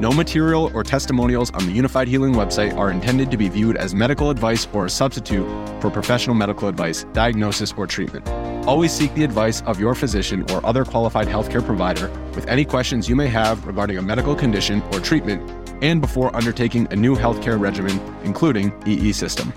No 0.00 0.12
material 0.12 0.70
or 0.74 0.84
testimonials 0.84 1.50
on 1.50 1.66
the 1.66 1.76
Unifyd 1.76 2.06
Healing 2.06 2.32
website 2.32 2.76
are 2.76 2.92
intended 2.92 3.32
to 3.32 3.36
be 3.36 3.48
viewed 3.48 3.76
as 3.76 3.96
medical 3.96 4.30
advice 4.30 4.68
or 4.72 4.86
a 4.86 4.90
substitute 4.90 5.44
for 5.80 5.90
professional 5.90 6.36
medical 6.36 6.68
advice, 6.68 7.02
diagnosis, 7.12 7.74
or 7.76 7.84
treatment. 7.84 8.28
Always 8.64 8.92
seek 8.92 9.12
the 9.14 9.24
advice 9.24 9.60
of 9.62 9.80
your 9.80 9.96
physician 9.96 10.48
or 10.52 10.64
other 10.64 10.84
qualified 10.84 11.26
healthcare 11.26 11.66
provider 11.66 12.08
with 12.36 12.46
any 12.46 12.64
questions 12.64 13.08
you 13.08 13.16
may 13.16 13.26
have 13.26 13.66
regarding 13.66 13.98
a 13.98 14.02
medical 14.02 14.36
condition 14.36 14.82
or 14.92 15.00
treatment 15.00 15.42
and 15.82 16.00
before 16.00 16.34
undertaking 16.36 16.86
a 16.92 16.96
new 16.96 17.16
healthcare 17.16 17.58
regimen, 17.58 18.00
including 18.22 18.72
EE 18.86 19.10
system. 19.10 19.52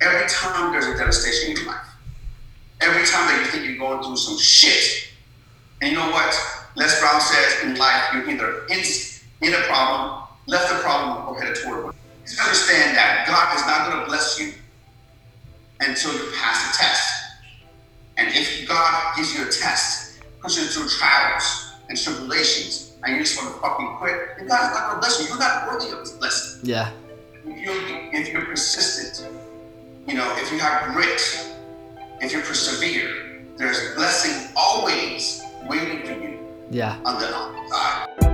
Every 0.00 0.26
time 0.30 0.72
there's 0.72 0.86
a 0.86 0.96
devastation 0.96 1.50
in 1.50 1.56
your 1.58 1.66
life, 1.66 1.86
every 2.80 3.04
time 3.04 3.26
that 3.26 3.44
you 3.44 3.50
think 3.50 3.66
you're 3.66 3.76
going 3.76 4.02
through 4.02 4.16
some 4.16 4.38
shit, 4.38 5.08
and 5.82 5.92
you 5.92 5.98
know 5.98 6.10
what? 6.10 6.34
Les 6.76 7.00
Brown 7.00 7.20
says 7.20 7.64
in 7.64 7.74
life, 7.74 8.04
you're 8.14 8.30
either 8.30 8.66
in, 8.68 8.80
in 9.40 9.54
a 9.54 9.60
problem, 9.66 10.22
left 10.46 10.68
the 10.72 10.78
problem, 10.80 11.28
or 11.28 11.40
headed 11.40 11.56
toward 11.56 11.84
one. 11.84 11.94
You 12.26 12.36
understand 12.42 12.96
that 12.96 13.24
God 13.26 13.56
is 13.56 13.66
not 13.66 13.90
going 13.90 14.00
to 14.04 14.06
bless 14.06 14.38
you 14.38 14.52
until 15.80 16.12
you 16.12 16.30
pass 16.40 16.76
the 16.76 16.82
test. 16.84 17.12
And 18.18 18.28
if 18.34 18.68
God 18.68 19.16
gives 19.16 19.34
you 19.36 19.42
a 19.46 19.50
test, 19.50 20.20
puts 20.40 20.56
you 20.58 20.64
through 20.64 20.88
trials 20.88 21.72
and 21.88 21.98
tribulations, 21.98 22.92
and 23.02 23.16
you 23.16 23.22
just 23.22 23.42
want 23.42 23.54
to 23.54 23.60
fucking 23.60 23.96
quit, 23.96 24.36
then 24.38 24.46
God 24.46 24.70
is 24.70 24.76
not 24.76 24.90
going 24.90 24.94
to 24.96 25.00
bless 25.00 25.20
you. 25.22 25.28
You're 25.28 25.38
not 25.38 25.66
worthy 25.68 25.90
of 25.92 26.00
His 26.00 26.10
blessing. 26.12 26.60
Yeah. 26.64 26.90
If 27.46 27.58
you're, 27.64 28.20
if 28.20 28.28
you're 28.32 28.44
persistent, 28.44 29.26
you 30.06 30.14
know, 30.14 30.30
if 30.36 30.52
you 30.52 30.58
have 30.58 30.92
grit, 30.92 31.20
if 32.20 32.32
you 32.32 32.40
persevere, 32.40 33.42
there's 33.56 33.94
blessing 33.94 34.52
always 34.56 35.42
waiting 35.68 36.02
for 36.06 36.12
you 36.12 36.38
Yeah. 36.70 36.98
on 37.04 37.18
the 37.20 37.34
outside. 37.34 38.29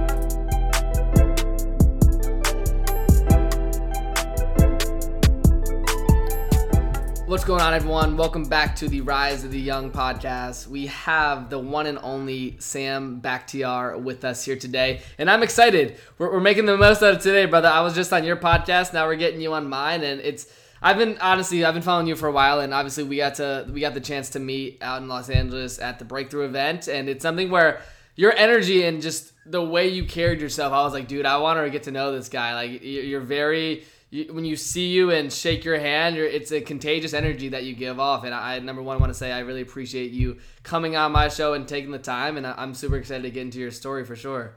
What's 7.26 7.42
going 7.44 7.60
on, 7.60 7.74
everyone? 7.74 8.16
Welcome 8.16 8.44
back 8.44 8.76
to 8.76 8.88
the 8.88 9.00
Rise 9.00 9.42
of 9.42 9.50
the 9.50 9.58
Young 9.60 9.90
podcast. 9.90 10.68
We 10.68 10.86
have 10.86 11.50
the 11.50 11.58
one 11.58 11.86
and 11.86 11.98
only 12.02 12.54
Sam 12.60 13.20
Bakhtiar 13.20 14.00
with 14.00 14.24
us 14.24 14.44
here 14.44 14.54
today, 14.56 15.00
and 15.18 15.28
I'm 15.28 15.42
excited. 15.42 15.98
We're, 16.18 16.30
we're 16.32 16.40
making 16.40 16.66
the 16.66 16.76
most 16.76 17.02
out 17.02 17.14
of 17.14 17.20
today, 17.22 17.46
brother. 17.46 17.66
I 17.68 17.80
was 17.80 17.94
just 17.96 18.12
on 18.12 18.22
your 18.22 18.36
podcast, 18.36 18.92
now 18.92 19.06
we're 19.06 19.16
getting 19.16 19.40
you 19.40 19.52
on 19.54 19.68
mine, 19.68 20.04
and 20.04 20.20
it's. 20.20 20.46
I've 20.80 20.98
been 20.98 21.18
honestly, 21.20 21.64
I've 21.64 21.74
been 21.74 21.82
following 21.82 22.06
you 22.06 22.14
for 22.14 22.28
a 22.28 22.32
while, 22.32 22.60
and 22.60 22.72
obviously 22.72 23.02
we 23.02 23.16
got 23.16 23.34
to 23.36 23.66
we 23.72 23.80
got 23.80 23.94
the 23.94 24.00
chance 24.00 24.30
to 24.30 24.38
meet 24.38 24.78
out 24.80 25.02
in 25.02 25.08
Los 25.08 25.28
Angeles 25.28 25.80
at 25.80 25.98
the 25.98 26.04
Breakthrough 26.04 26.44
event, 26.44 26.86
and 26.86 27.08
it's 27.08 27.22
something 27.22 27.50
where 27.50 27.80
your 28.14 28.34
energy 28.36 28.84
and 28.84 29.02
just 29.02 29.32
the 29.46 29.62
way 29.62 29.88
you 29.88 30.04
carried 30.04 30.40
yourself, 30.40 30.72
I 30.72 30.82
was 30.84 30.92
like, 30.92 31.08
dude, 31.08 31.26
I 31.26 31.38
want 31.38 31.58
to 31.58 31.70
get 31.70 31.82
to 31.84 31.90
know 31.90 32.12
this 32.12 32.28
guy. 32.28 32.54
Like, 32.54 32.82
you- 32.82 33.02
you're 33.02 33.20
very 33.20 33.84
you, 34.10 34.32
when 34.32 34.44
you 34.44 34.56
see 34.56 34.88
you 34.88 35.10
and 35.10 35.32
shake 35.32 35.64
your 35.64 35.78
hand, 35.78 36.16
you're, 36.16 36.26
it's 36.26 36.52
a 36.52 36.60
contagious 36.60 37.12
energy 37.12 37.48
that 37.48 37.64
you 37.64 37.74
give 37.74 37.98
off. 37.98 38.24
And 38.24 38.34
I, 38.34 38.58
number 38.60 38.82
one, 38.82 39.00
want 39.00 39.10
to 39.10 39.18
say 39.18 39.32
I 39.32 39.40
really 39.40 39.62
appreciate 39.62 40.12
you 40.12 40.38
coming 40.62 40.96
on 40.96 41.12
my 41.12 41.28
show 41.28 41.54
and 41.54 41.66
taking 41.66 41.90
the 41.90 41.98
time. 41.98 42.36
And 42.36 42.46
I, 42.46 42.54
I'm 42.56 42.74
super 42.74 42.96
excited 42.96 43.22
to 43.24 43.30
get 43.30 43.42
into 43.42 43.58
your 43.58 43.72
story 43.72 44.04
for 44.04 44.14
sure. 44.14 44.54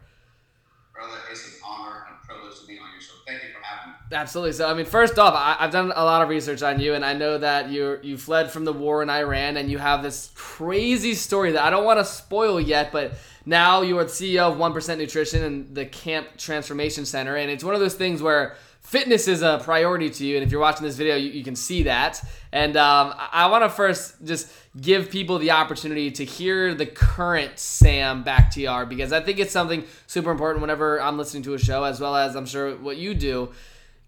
Brother, 0.94 1.18
it's 1.32 1.46
an 1.48 1.54
honor 1.66 2.06
and 2.10 2.22
privilege 2.22 2.60
to 2.62 2.68
be 2.68 2.78
on 2.78 2.92
your 2.92 3.02
show. 3.02 3.14
Thank 3.26 3.42
you 3.42 3.50
for 3.50 3.64
having 3.64 3.94
me. 3.94 3.98
Absolutely. 4.12 4.54
So, 4.54 4.70
I 4.70 4.74
mean, 4.76 4.86
first 4.86 5.18
off, 5.18 5.34
I, 5.34 5.56
I've 5.60 5.72
done 5.72 5.94
a 5.96 6.04
lot 6.04 6.22
of 6.22 6.30
research 6.30 6.62
on 6.62 6.80
you, 6.80 6.94
and 6.94 7.04
I 7.04 7.14
know 7.14 7.38
that 7.38 7.70
you 7.70 8.00
you 8.04 8.18
fled 8.18 8.52
from 8.52 8.66
the 8.66 8.74
war 8.74 9.02
in 9.02 9.10
Iran, 9.10 9.58
and 9.58 9.72
you 9.72 9.78
have 9.78 10.04
this 10.04 10.32
crazy 10.36 11.14
story 11.14 11.54
that 11.54 11.64
I 11.64 11.70
don't 11.70 11.86
want 11.86 12.00
to 12.00 12.06
spoil 12.06 12.60
yet, 12.60 12.92
but 12.92 13.14
now 13.46 13.82
you 13.82 13.98
are 13.98 14.04
the 14.04 14.10
CEO 14.10 14.52
of 14.52 14.58
One 14.58 14.74
Percent 14.74 15.00
Nutrition 15.00 15.44
and 15.44 15.74
the 15.74 15.86
Camp 15.86 16.28
Transformation 16.38 17.06
Center, 17.06 17.36
and 17.36 17.50
it's 17.50 17.64
one 17.64 17.74
of 17.74 17.80
those 17.80 17.96
things 17.96 18.22
where 18.22 18.58
fitness 18.82 19.28
is 19.28 19.42
a 19.42 19.60
priority 19.64 20.10
to 20.10 20.26
you, 20.26 20.36
and 20.36 20.44
if 20.44 20.52
you're 20.52 20.62
watching 20.62 20.86
this 20.86 20.96
video, 20.96 21.16
you, 21.16 21.30
you 21.30 21.44
can 21.44 21.56
see 21.56 21.84
that. 21.84 22.24
And 22.52 22.76
um, 22.78 23.14
I, 23.18 23.30
I 23.34 23.48
want 23.48 23.64
to 23.64 23.70
first 23.70 24.24
just 24.26 24.52
give 24.80 25.10
people 25.10 25.40
the 25.40 25.52
opportunity 25.52 26.12
to 26.12 26.26
hear 26.26 26.74
the 26.74 26.86
current 26.86 27.60
Sam 27.60 28.24
Bakhtiar 28.24 28.88
because 28.88 29.14
I 29.14 29.22
think 29.22 29.40
it's 29.40 29.52
something 29.52 29.84
super 30.08 30.32
important 30.32 30.62
whenever 30.62 31.02
I'm 31.02 31.18
listening 31.18 31.44
to 31.44 31.54
a 31.54 31.60
show, 31.60 31.84
as 31.84 32.00
well 32.00 32.16
as 32.16 32.36
I'm 32.36 32.46
sure 32.46 32.76
what 32.78 32.98
you 32.98 33.14
do. 33.14 33.52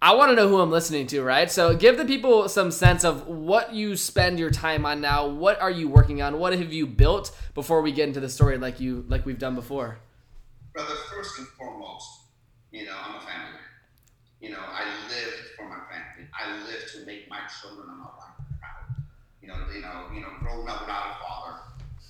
I 0.03 0.15
want 0.15 0.31
to 0.31 0.35
know 0.35 0.47
who 0.47 0.59
I'm 0.59 0.71
listening 0.71 1.05
to, 1.07 1.21
right? 1.21 1.51
So 1.51 1.75
give 1.75 1.95
the 1.95 2.05
people 2.05 2.49
some 2.49 2.71
sense 2.71 3.03
of 3.03 3.27
what 3.27 3.71
you 3.71 3.95
spend 3.95 4.39
your 4.39 4.49
time 4.49 4.83
on 4.83 4.99
now. 4.99 5.27
What 5.27 5.61
are 5.61 5.69
you 5.69 5.87
working 5.87 6.23
on? 6.23 6.39
What 6.39 6.53
have 6.53 6.73
you 6.73 6.87
built 6.87 7.37
before 7.53 7.83
we 7.83 7.91
get 7.91 8.07
into 8.07 8.19
the 8.19 8.29
story 8.29 8.57
like 8.57 8.79
you 8.79 9.05
like 9.07 9.27
we've 9.27 9.37
done 9.37 9.53
before? 9.53 9.99
Brother, 10.73 10.95
first 11.13 11.37
and 11.37 11.47
foremost, 11.49 12.07
you 12.71 12.85
know, 12.85 12.95
I'm 12.99 13.17
a 13.17 13.19
family. 13.19 13.50
You 14.41 14.49
know, 14.49 14.65
I 14.73 14.89
live 15.05 15.33
for 15.53 15.69
my 15.69 15.77
family. 15.85 16.25
I 16.33 16.65
live 16.65 16.81
to 16.97 17.05
make 17.05 17.29
my 17.29 17.45
children 17.61 17.85
and 17.93 17.99
my 18.01 18.09
wife 18.17 18.41
proud. 18.57 18.89
You 19.37 19.53
know, 19.53 19.57
you 19.69 19.81
know, 19.85 20.09
you 20.09 20.21
know, 20.25 20.33
growing 20.41 20.65
up 20.65 20.81
without 20.81 21.13
a 21.13 21.15
father, 21.21 21.61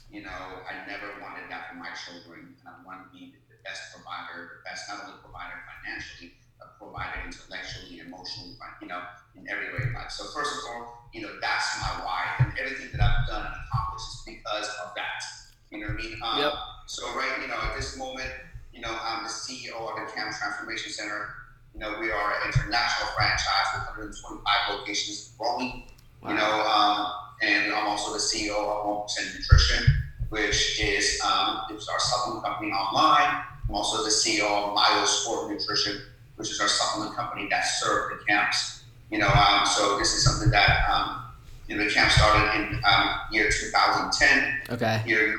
you 0.08 0.24
know, 0.24 0.64
I 0.64 0.88
never 0.88 1.20
wanted 1.20 1.52
that 1.52 1.68
for 1.68 1.76
my 1.76 1.92
children, 1.92 2.56
and 2.56 2.66
I 2.68 2.80
want 2.88 3.04
to 3.04 3.08
be 3.12 3.36
the 3.36 3.60
best 3.68 3.84
provider, 3.92 4.48
the 4.48 4.64
best 4.64 4.88
not 4.88 5.04
only 5.04 5.20
provider 5.20 5.60
financially, 5.68 6.32
but 6.56 6.80
provider 6.80 7.20
intellectually, 7.28 8.00
emotionally, 8.00 8.56
you 8.80 8.88
know, 8.88 9.04
in 9.36 9.44
every 9.52 9.68
way 9.76 9.84
in 9.84 9.92
life. 9.92 10.12
So 10.16 10.24
first 10.32 10.56
and 10.56 10.62
foremost, 10.64 10.92
you 11.12 11.28
know, 11.28 11.36
that's 11.44 11.68
my 11.84 12.00
why, 12.00 12.32
and 12.40 12.48
everything 12.56 12.96
that 12.96 13.04
I've 13.04 13.28
done 13.28 13.44
and 13.44 13.56
accomplished 13.68 14.08
is 14.08 14.24
because 14.24 14.68
of 14.88 14.96
that. 14.96 15.20
You 15.68 15.84
know 15.84 15.92
what 15.92 16.00
I 16.00 16.08
mean? 16.08 16.16
Um, 16.24 16.40
Yep. 16.48 16.54
So 16.88 17.12
right, 17.12 17.44
you 17.44 17.48
know, 17.52 17.60
at 17.60 17.76
this 17.76 17.96
moment, 18.00 18.32
you 18.72 18.80
know, 18.80 18.92
I'm 18.92 19.24
the 19.24 19.30
CEO 19.30 19.76
of 19.76 19.96
the 20.00 20.08
Camp 20.16 20.32
Transformation 20.32 20.92
Center. 20.92 21.41
You 21.74 21.80
know, 21.80 21.98
we 22.00 22.12
are 22.12 22.34
an 22.42 22.48
international 22.48 23.08
franchise 23.16 23.68
with 23.74 23.84
125 23.88 24.78
locations 24.78 25.34
growing. 25.38 25.84
You 26.28 26.36
know, 26.36 26.68
um, 26.68 27.12
and 27.42 27.74
I'm 27.74 27.88
also 27.88 28.14
the 28.14 28.20
CEO 28.20 28.52
of 28.54 28.86
One 28.88 29.02
Percent 29.04 29.34
Nutrition, 29.34 29.92
which 30.30 30.80
is 30.80 31.20
um, 31.26 31.62
it's 31.72 31.88
our 31.88 32.00
supplement 32.00 32.46
company 32.46 32.72
online. 32.72 33.42
I'm 33.68 33.76
also 33.76 34.04
the 34.04 34.10
CEO 34.10 34.44
of 34.46 34.76
Myo 34.76 35.06
Sport 35.06 35.50
Nutrition, 35.52 36.02
which 36.36 36.52
is 36.52 36.60
our 36.60 36.68
supplement 36.68 37.16
company 37.16 37.48
that 37.50 37.62
serves 37.64 38.20
the 38.20 38.26
camps. 38.26 38.84
You 39.10 39.18
know, 39.18 39.30
um, 39.30 39.66
so 39.66 39.98
this 39.98 40.14
is 40.14 40.24
something 40.24 40.52
that 40.52 40.86
um, 40.88 41.24
you 41.68 41.76
know 41.78 41.86
the 41.86 41.90
camp 41.90 42.12
started 42.12 42.60
in 42.60 42.82
um, 42.86 43.10
year 43.32 43.50
2010 43.50 44.62
Okay. 44.70 45.02
year 45.08 45.36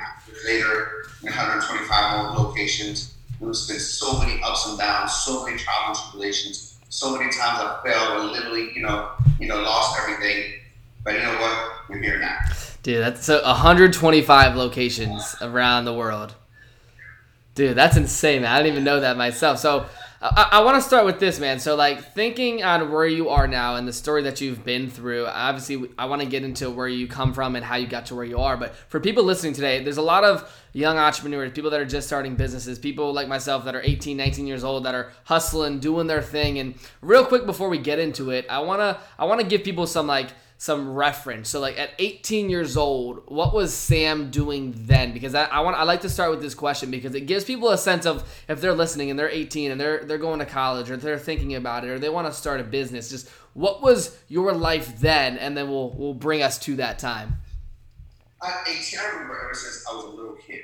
later, 0.46 1.04
in 1.22 1.28
125 1.28 2.34
more 2.34 2.44
locations. 2.44 3.14
There's 3.42 3.66
been 3.66 3.80
so 3.80 4.18
many 4.20 4.40
ups 4.42 4.68
and 4.68 4.78
downs, 4.78 5.12
so 5.12 5.44
many 5.44 5.58
trials 5.58 5.98
and 5.98 6.10
tribulations, 6.10 6.78
so 6.88 7.16
many 7.16 7.24
times 7.24 7.58
I 7.60 7.80
failed 7.84 8.20
and 8.20 8.30
literally, 8.30 8.72
you 8.74 8.82
know, 8.82 9.10
you 9.40 9.48
know, 9.48 9.60
lost 9.62 9.98
everything. 10.00 10.60
But 11.02 11.14
you 11.14 11.20
know 11.20 11.34
what? 11.40 11.72
We're 11.88 11.98
here 11.98 12.20
now. 12.20 12.38
Dude, 12.84 13.00
that's 13.00 13.24
so 13.24 13.42
125 13.42 14.56
locations 14.56 15.34
around 15.40 15.84
the 15.84 15.92
world. 15.92 16.34
Dude, 17.56 17.76
that's 17.76 17.96
insane, 17.96 18.42
man. 18.42 18.52
I 18.52 18.58
didn't 18.58 18.72
even 18.72 18.84
know 18.84 19.00
that 19.00 19.16
myself. 19.16 19.58
So, 19.58 19.86
I, 20.24 20.48
I 20.52 20.62
want 20.62 20.76
to 20.76 20.82
start 20.82 21.04
with 21.04 21.18
this, 21.18 21.40
man. 21.40 21.58
So, 21.58 21.74
like, 21.74 22.14
thinking 22.14 22.62
on 22.62 22.92
where 22.92 23.06
you 23.06 23.28
are 23.30 23.48
now 23.48 23.74
and 23.74 23.88
the 23.88 23.92
story 23.92 24.22
that 24.22 24.40
you've 24.40 24.64
been 24.64 24.88
through, 24.88 25.26
obviously, 25.26 25.90
I 25.98 26.04
want 26.06 26.22
to 26.22 26.28
get 26.28 26.44
into 26.44 26.70
where 26.70 26.86
you 26.86 27.08
come 27.08 27.34
from 27.34 27.56
and 27.56 27.64
how 27.64 27.74
you 27.74 27.88
got 27.88 28.06
to 28.06 28.14
where 28.14 28.24
you 28.24 28.38
are. 28.38 28.56
But 28.56 28.76
for 28.88 29.00
people 29.00 29.24
listening 29.24 29.52
today, 29.52 29.82
there's 29.82 29.96
a 29.96 30.02
lot 30.02 30.22
of 30.22 30.48
young 30.72 30.96
entrepreneurs, 30.96 31.50
people 31.50 31.70
that 31.72 31.80
are 31.80 31.84
just 31.84 32.06
starting 32.06 32.36
businesses, 32.36 32.78
people 32.78 33.12
like 33.12 33.26
myself 33.26 33.64
that 33.64 33.74
are 33.74 33.82
18, 33.82 34.16
19 34.16 34.46
years 34.46 34.62
old 34.62 34.84
that 34.84 34.94
are 34.94 35.12
hustling, 35.24 35.80
doing 35.80 36.06
their 36.06 36.22
thing. 36.22 36.60
And 36.60 36.76
real 37.00 37.26
quick 37.26 37.44
before 37.44 37.68
we 37.68 37.78
get 37.78 37.98
into 37.98 38.30
it, 38.30 38.46
I 38.48 38.60
want 38.60 38.80
to 38.80 39.00
I 39.18 39.24
want 39.24 39.40
to 39.40 39.46
give 39.46 39.64
people 39.64 39.88
some 39.88 40.06
like 40.06 40.28
some 40.62 40.94
reference. 40.94 41.48
So 41.48 41.58
like 41.58 41.76
at 41.76 41.90
18 41.98 42.48
years 42.48 42.76
old, 42.76 43.24
what 43.26 43.52
was 43.52 43.74
Sam 43.74 44.30
doing 44.30 44.72
then? 44.76 45.12
Because 45.12 45.34
I, 45.34 45.46
I 45.46 45.58
want 45.58 45.76
I 45.76 45.82
like 45.82 46.02
to 46.02 46.08
start 46.08 46.30
with 46.30 46.40
this 46.40 46.54
question 46.54 46.88
because 46.88 47.16
it 47.16 47.22
gives 47.22 47.42
people 47.42 47.70
a 47.70 47.76
sense 47.76 48.06
of 48.06 48.22
if 48.46 48.60
they're 48.60 48.72
listening 48.72 49.10
and 49.10 49.18
they're 49.18 49.28
18 49.28 49.72
and 49.72 49.80
they're 49.80 50.04
they're 50.04 50.18
going 50.18 50.38
to 50.38 50.46
college 50.46 50.88
or 50.88 50.96
they're 50.96 51.18
thinking 51.18 51.56
about 51.56 51.82
it 51.82 51.90
or 51.90 51.98
they 51.98 52.08
want 52.08 52.28
to 52.28 52.32
start 52.32 52.60
a 52.60 52.62
business. 52.62 53.10
Just 53.10 53.28
what 53.54 53.82
was 53.82 54.16
your 54.28 54.52
life 54.52 55.00
then, 55.00 55.36
and 55.36 55.56
then 55.56 55.68
we'll 55.68 55.90
we'll 55.96 56.14
bring 56.14 56.42
us 56.44 56.60
to 56.60 56.76
that 56.76 57.00
time. 57.00 57.38
At 58.40 58.68
18, 58.68 59.00
I 59.00 59.06
remember 59.14 59.42
ever 59.44 59.54
since 59.54 59.84
I 59.90 59.96
was 59.96 60.04
a 60.04 60.10
little 60.10 60.36
kid, 60.36 60.60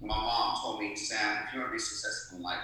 my 0.00 0.08
mom 0.08 0.56
told 0.60 0.80
me, 0.80 0.96
Sam, 0.96 1.44
if 1.46 1.54
you 1.54 1.60
want 1.60 1.70
to 1.70 1.74
be 1.74 1.78
successful 1.78 2.38
in 2.38 2.42
life, 2.42 2.58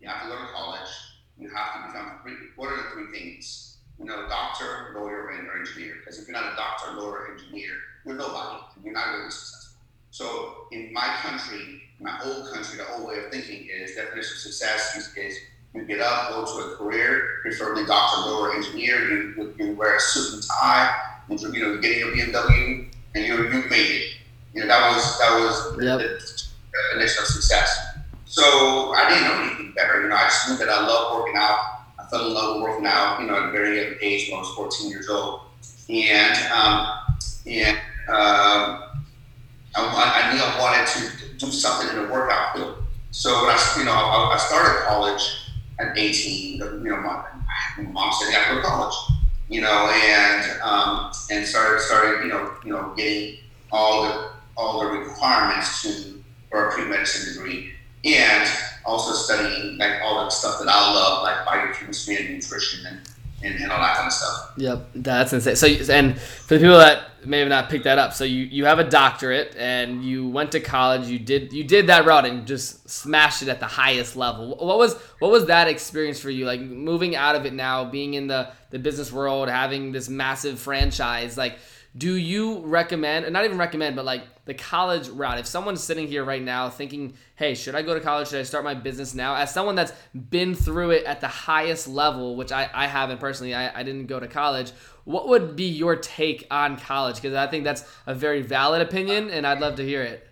you 0.00 0.08
have 0.08 0.22
to 0.22 0.28
go 0.28 0.38
to 0.38 0.46
college. 0.52 0.90
You 1.36 1.50
have 1.50 1.74
to 1.74 1.88
become. 1.88 2.20
What 2.54 2.68
are 2.70 2.76
the 2.76 2.82
three 2.90 3.18
things? 3.18 3.67
You 3.98 4.04
know, 4.04 4.28
doctor, 4.28 4.92
lawyer, 4.94 5.30
and 5.30 5.48
or 5.48 5.58
engineer. 5.58 5.96
Because 5.98 6.20
if 6.20 6.28
you're 6.28 6.40
not 6.40 6.52
a 6.52 6.56
doctor, 6.56 6.92
lawyer, 6.92 7.32
engineer, 7.32 7.72
you're 8.04 8.14
nobody. 8.14 8.62
You're 8.84 8.94
not 8.94 9.14
really 9.14 9.30
successful. 9.30 9.78
So 10.10 10.66
in 10.72 10.92
my 10.92 11.06
country, 11.20 11.82
my 12.00 12.18
old 12.24 12.50
country, 12.52 12.78
the 12.78 12.88
old 12.92 13.08
way 13.08 13.18
of 13.18 13.30
thinking 13.30 13.68
is 13.68 13.94
definition 13.94 14.32
of 14.32 14.38
success 14.38 14.96
is, 14.96 15.16
is 15.16 15.38
you 15.74 15.84
get 15.84 16.00
up, 16.00 16.30
go 16.30 16.44
to 16.44 16.72
a 16.72 16.76
career, 16.76 17.40
preferably 17.42 17.84
doctor, 17.84 18.30
lawyer, 18.30 18.54
engineer. 18.54 19.10
You, 19.10 19.54
you 19.58 19.72
wear 19.72 19.96
a 19.96 20.00
suit 20.00 20.34
and 20.34 20.42
tie. 20.42 20.96
You, 21.28 21.36
you 21.52 21.62
know, 21.62 21.72
you 21.74 21.80
get 21.80 21.92
in 21.92 21.98
your 21.98 22.16
BMW, 22.16 22.88
and 23.14 23.24
you 23.24 23.34
you 23.48 23.68
made 23.68 23.90
it. 23.90 24.14
You 24.54 24.62
know 24.62 24.68
that 24.68 24.94
was 24.94 25.18
that 25.18 25.38
was 25.38 25.84
yep. 25.84 25.98
the 25.98 26.42
definition 26.72 27.22
of 27.22 27.28
success. 27.28 27.98
So 28.24 28.92
I 28.94 29.08
didn't 29.08 29.24
know 29.24 29.42
anything 29.42 29.72
better. 29.74 30.02
You 30.02 30.08
know, 30.08 30.16
I 30.16 30.24
just 30.24 30.48
knew 30.48 30.56
that 30.56 30.68
I 30.68 30.86
love 30.86 31.20
working 31.20 31.36
out 31.36 31.77
fell 32.10 32.26
in 32.26 32.34
love 32.34 32.56
with 32.56 32.70
working 32.70 32.86
out, 32.86 33.20
you 33.20 33.26
know, 33.26 33.36
at 33.36 33.48
a 33.48 33.52
very 33.52 33.82
young 33.82 33.94
age 34.00 34.28
when 34.28 34.38
I 34.38 34.40
was 34.40 34.54
14 34.54 34.90
years 34.90 35.08
old. 35.08 35.42
And, 35.88 36.36
um, 36.52 36.98
and 37.46 37.78
um, 38.08 38.82
I, 39.74 40.30
I, 40.30 40.32
knew 40.32 40.42
I 40.42 40.60
wanted 40.60 40.86
to 40.86 41.46
do 41.46 41.52
something 41.52 41.88
in 41.88 42.02
the 42.02 42.12
workout 42.12 42.54
field. 42.54 42.78
So 43.10 43.42
when 43.42 43.50
I, 43.50 43.74
you 43.78 43.84
know, 43.84 43.92
I, 43.92 44.34
I 44.34 44.36
started 44.38 44.84
college 44.86 45.50
at 45.78 45.96
18, 45.96 46.58
you 46.58 46.84
know, 46.84 46.96
my, 46.96 47.24
my 47.78 47.90
mom 47.90 48.12
said, 48.12 48.32
"Yeah, 48.32 48.54
go 48.54 48.60
to 48.60 48.66
college," 48.66 48.94
you 49.48 49.60
know, 49.60 49.90
and 49.90 50.60
um, 50.62 51.12
and 51.30 51.46
started 51.46 51.80
started, 51.80 52.22
you 52.22 52.28
know, 52.28 52.54
you 52.64 52.72
know, 52.72 52.92
getting 52.96 53.38
all 53.70 54.02
the 54.04 54.30
all 54.56 54.80
the 54.80 54.86
requirements 54.86 55.82
to 55.82 56.22
for 56.50 56.68
a 56.68 56.72
pre 56.72 56.84
medicine 56.84 57.34
degree, 57.34 57.72
and 58.04 58.48
also 58.84 59.12
studying 59.12 59.78
like 59.78 60.00
all 60.02 60.22
that 60.22 60.32
stuff 60.32 60.58
that 60.58 60.68
I 60.68 60.92
love, 60.94 61.22
like 61.22 61.44
biochemistry 61.44 62.16
and 62.16 62.34
nutrition 62.34 62.86
and, 62.86 63.00
and, 63.42 63.62
and 63.62 63.72
all 63.72 63.80
that 63.80 63.96
kind 63.96 64.06
of 64.06 64.12
stuff. 64.12 64.52
Yep, 64.56 64.88
that's 64.96 65.32
insane. 65.32 65.56
So, 65.56 65.92
and 65.92 66.18
for 66.18 66.54
the 66.54 66.60
people 66.60 66.78
that 66.78 67.26
may 67.26 67.40
have 67.40 67.48
not 67.48 67.68
picked 67.68 67.84
that 67.84 67.98
up, 67.98 68.14
so 68.14 68.24
you, 68.24 68.44
you 68.44 68.64
have 68.64 68.78
a 68.78 68.88
doctorate 68.88 69.54
and 69.56 70.04
you 70.04 70.28
went 70.28 70.52
to 70.52 70.60
college. 70.60 71.06
You 71.08 71.18
did 71.18 71.52
you 71.52 71.64
did 71.64 71.88
that 71.88 72.06
route 72.06 72.24
and 72.24 72.46
just 72.46 72.88
smashed 72.88 73.42
it 73.42 73.48
at 73.48 73.60
the 73.60 73.66
highest 73.66 74.16
level. 74.16 74.56
What 74.56 74.78
was 74.78 74.96
what 75.18 75.30
was 75.30 75.46
that 75.46 75.68
experience 75.68 76.20
for 76.20 76.30
you? 76.30 76.46
Like 76.46 76.60
moving 76.60 77.16
out 77.16 77.34
of 77.34 77.46
it 77.46 77.52
now, 77.52 77.84
being 77.84 78.14
in 78.14 78.26
the 78.26 78.50
the 78.70 78.78
business 78.78 79.12
world, 79.12 79.48
having 79.48 79.92
this 79.92 80.08
massive 80.08 80.58
franchise, 80.58 81.36
like 81.36 81.58
do 81.96 82.14
you 82.14 82.60
recommend, 82.60 83.24
and 83.24 83.32
not 83.32 83.44
even 83.44 83.58
recommend, 83.58 83.96
but 83.96 84.04
like 84.04 84.22
the 84.48 84.54
college 84.54 85.08
route? 85.08 85.38
If 85.38 85.46
someone's 85.46 85.84
sitting 85.84 86.08
here 86.08 86.24
right 86.24 86.42
now 86.42 86.70
thinking, 86.70 87.12
hey, 87.36 87.54
should 87.54 87.74
I 87.74 87.82
go 87.82 87.92
to 87.92 88.00
college? 88.00 88.28
Should 88.28 88.40
I 88.40 88.44
start 88.44 88.64
my 88.64 88.74
business 88.74 89.14
now? 89.14 89.34
As 89.36 89.52
someone 89.52 89.74
that's 89.74 89.92
been 90.30 90.54
through 90.54 90.92
it 90.92 91.04
at 91.04 91.20
the 91.20 91.28
highest 91.28 91.86
level, 91.86 92.34
which 92.34 92.50
I, 92.50 92.68
I 92.72 92.86
haven't 92.86 93.18
personally, 93.20 93.54
I, 93.54 93.78
I 93.78 93.82
didn't 93.82 94.06
go 94.06 94.18
to 94.18 94.26
college, 94.26 94.72
what 95.04 95.28
would 95.28 95.54
be 95.54 95.68
your 95.68 95.96
take 95.96 96.46
on 96.50 96.78
college? 96.78 97.16
Because 97.16 97.34
I 97.34 97.46
think 97.46 97.64
that's 97.64 97.84
a 98.06 98.14
very 98.14 98.40
valid 98.40 98.80
opinion, 98.80 99.30
and 99.30 99.46
I'd 99.46 99.60
love 99.60 99.76
to 99.76 99.84
hear 99.84 100.02
it. 100.02 100.26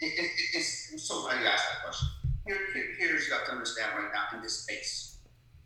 it, 0.00 0.06
it 0.06 0.30
it's 0.52 1.08
so 1.08 1.22
glad 1.22 1.40
you 1.40 1.46
asked 1.46 1.64
that 1.72 1.82
question. 1.82 2.08
Here, 2.46 2.58
here, 2.74 2.84
here's 2.98 3.26
you 3.26 3.34
have 3.34 3.46
to 3.46 3.52
understand 3.52 3.92
right 3.96 4.10
now 4.14 4.36
in 4.36 4.42
this 4.42 4.60
space. 4.60 5.18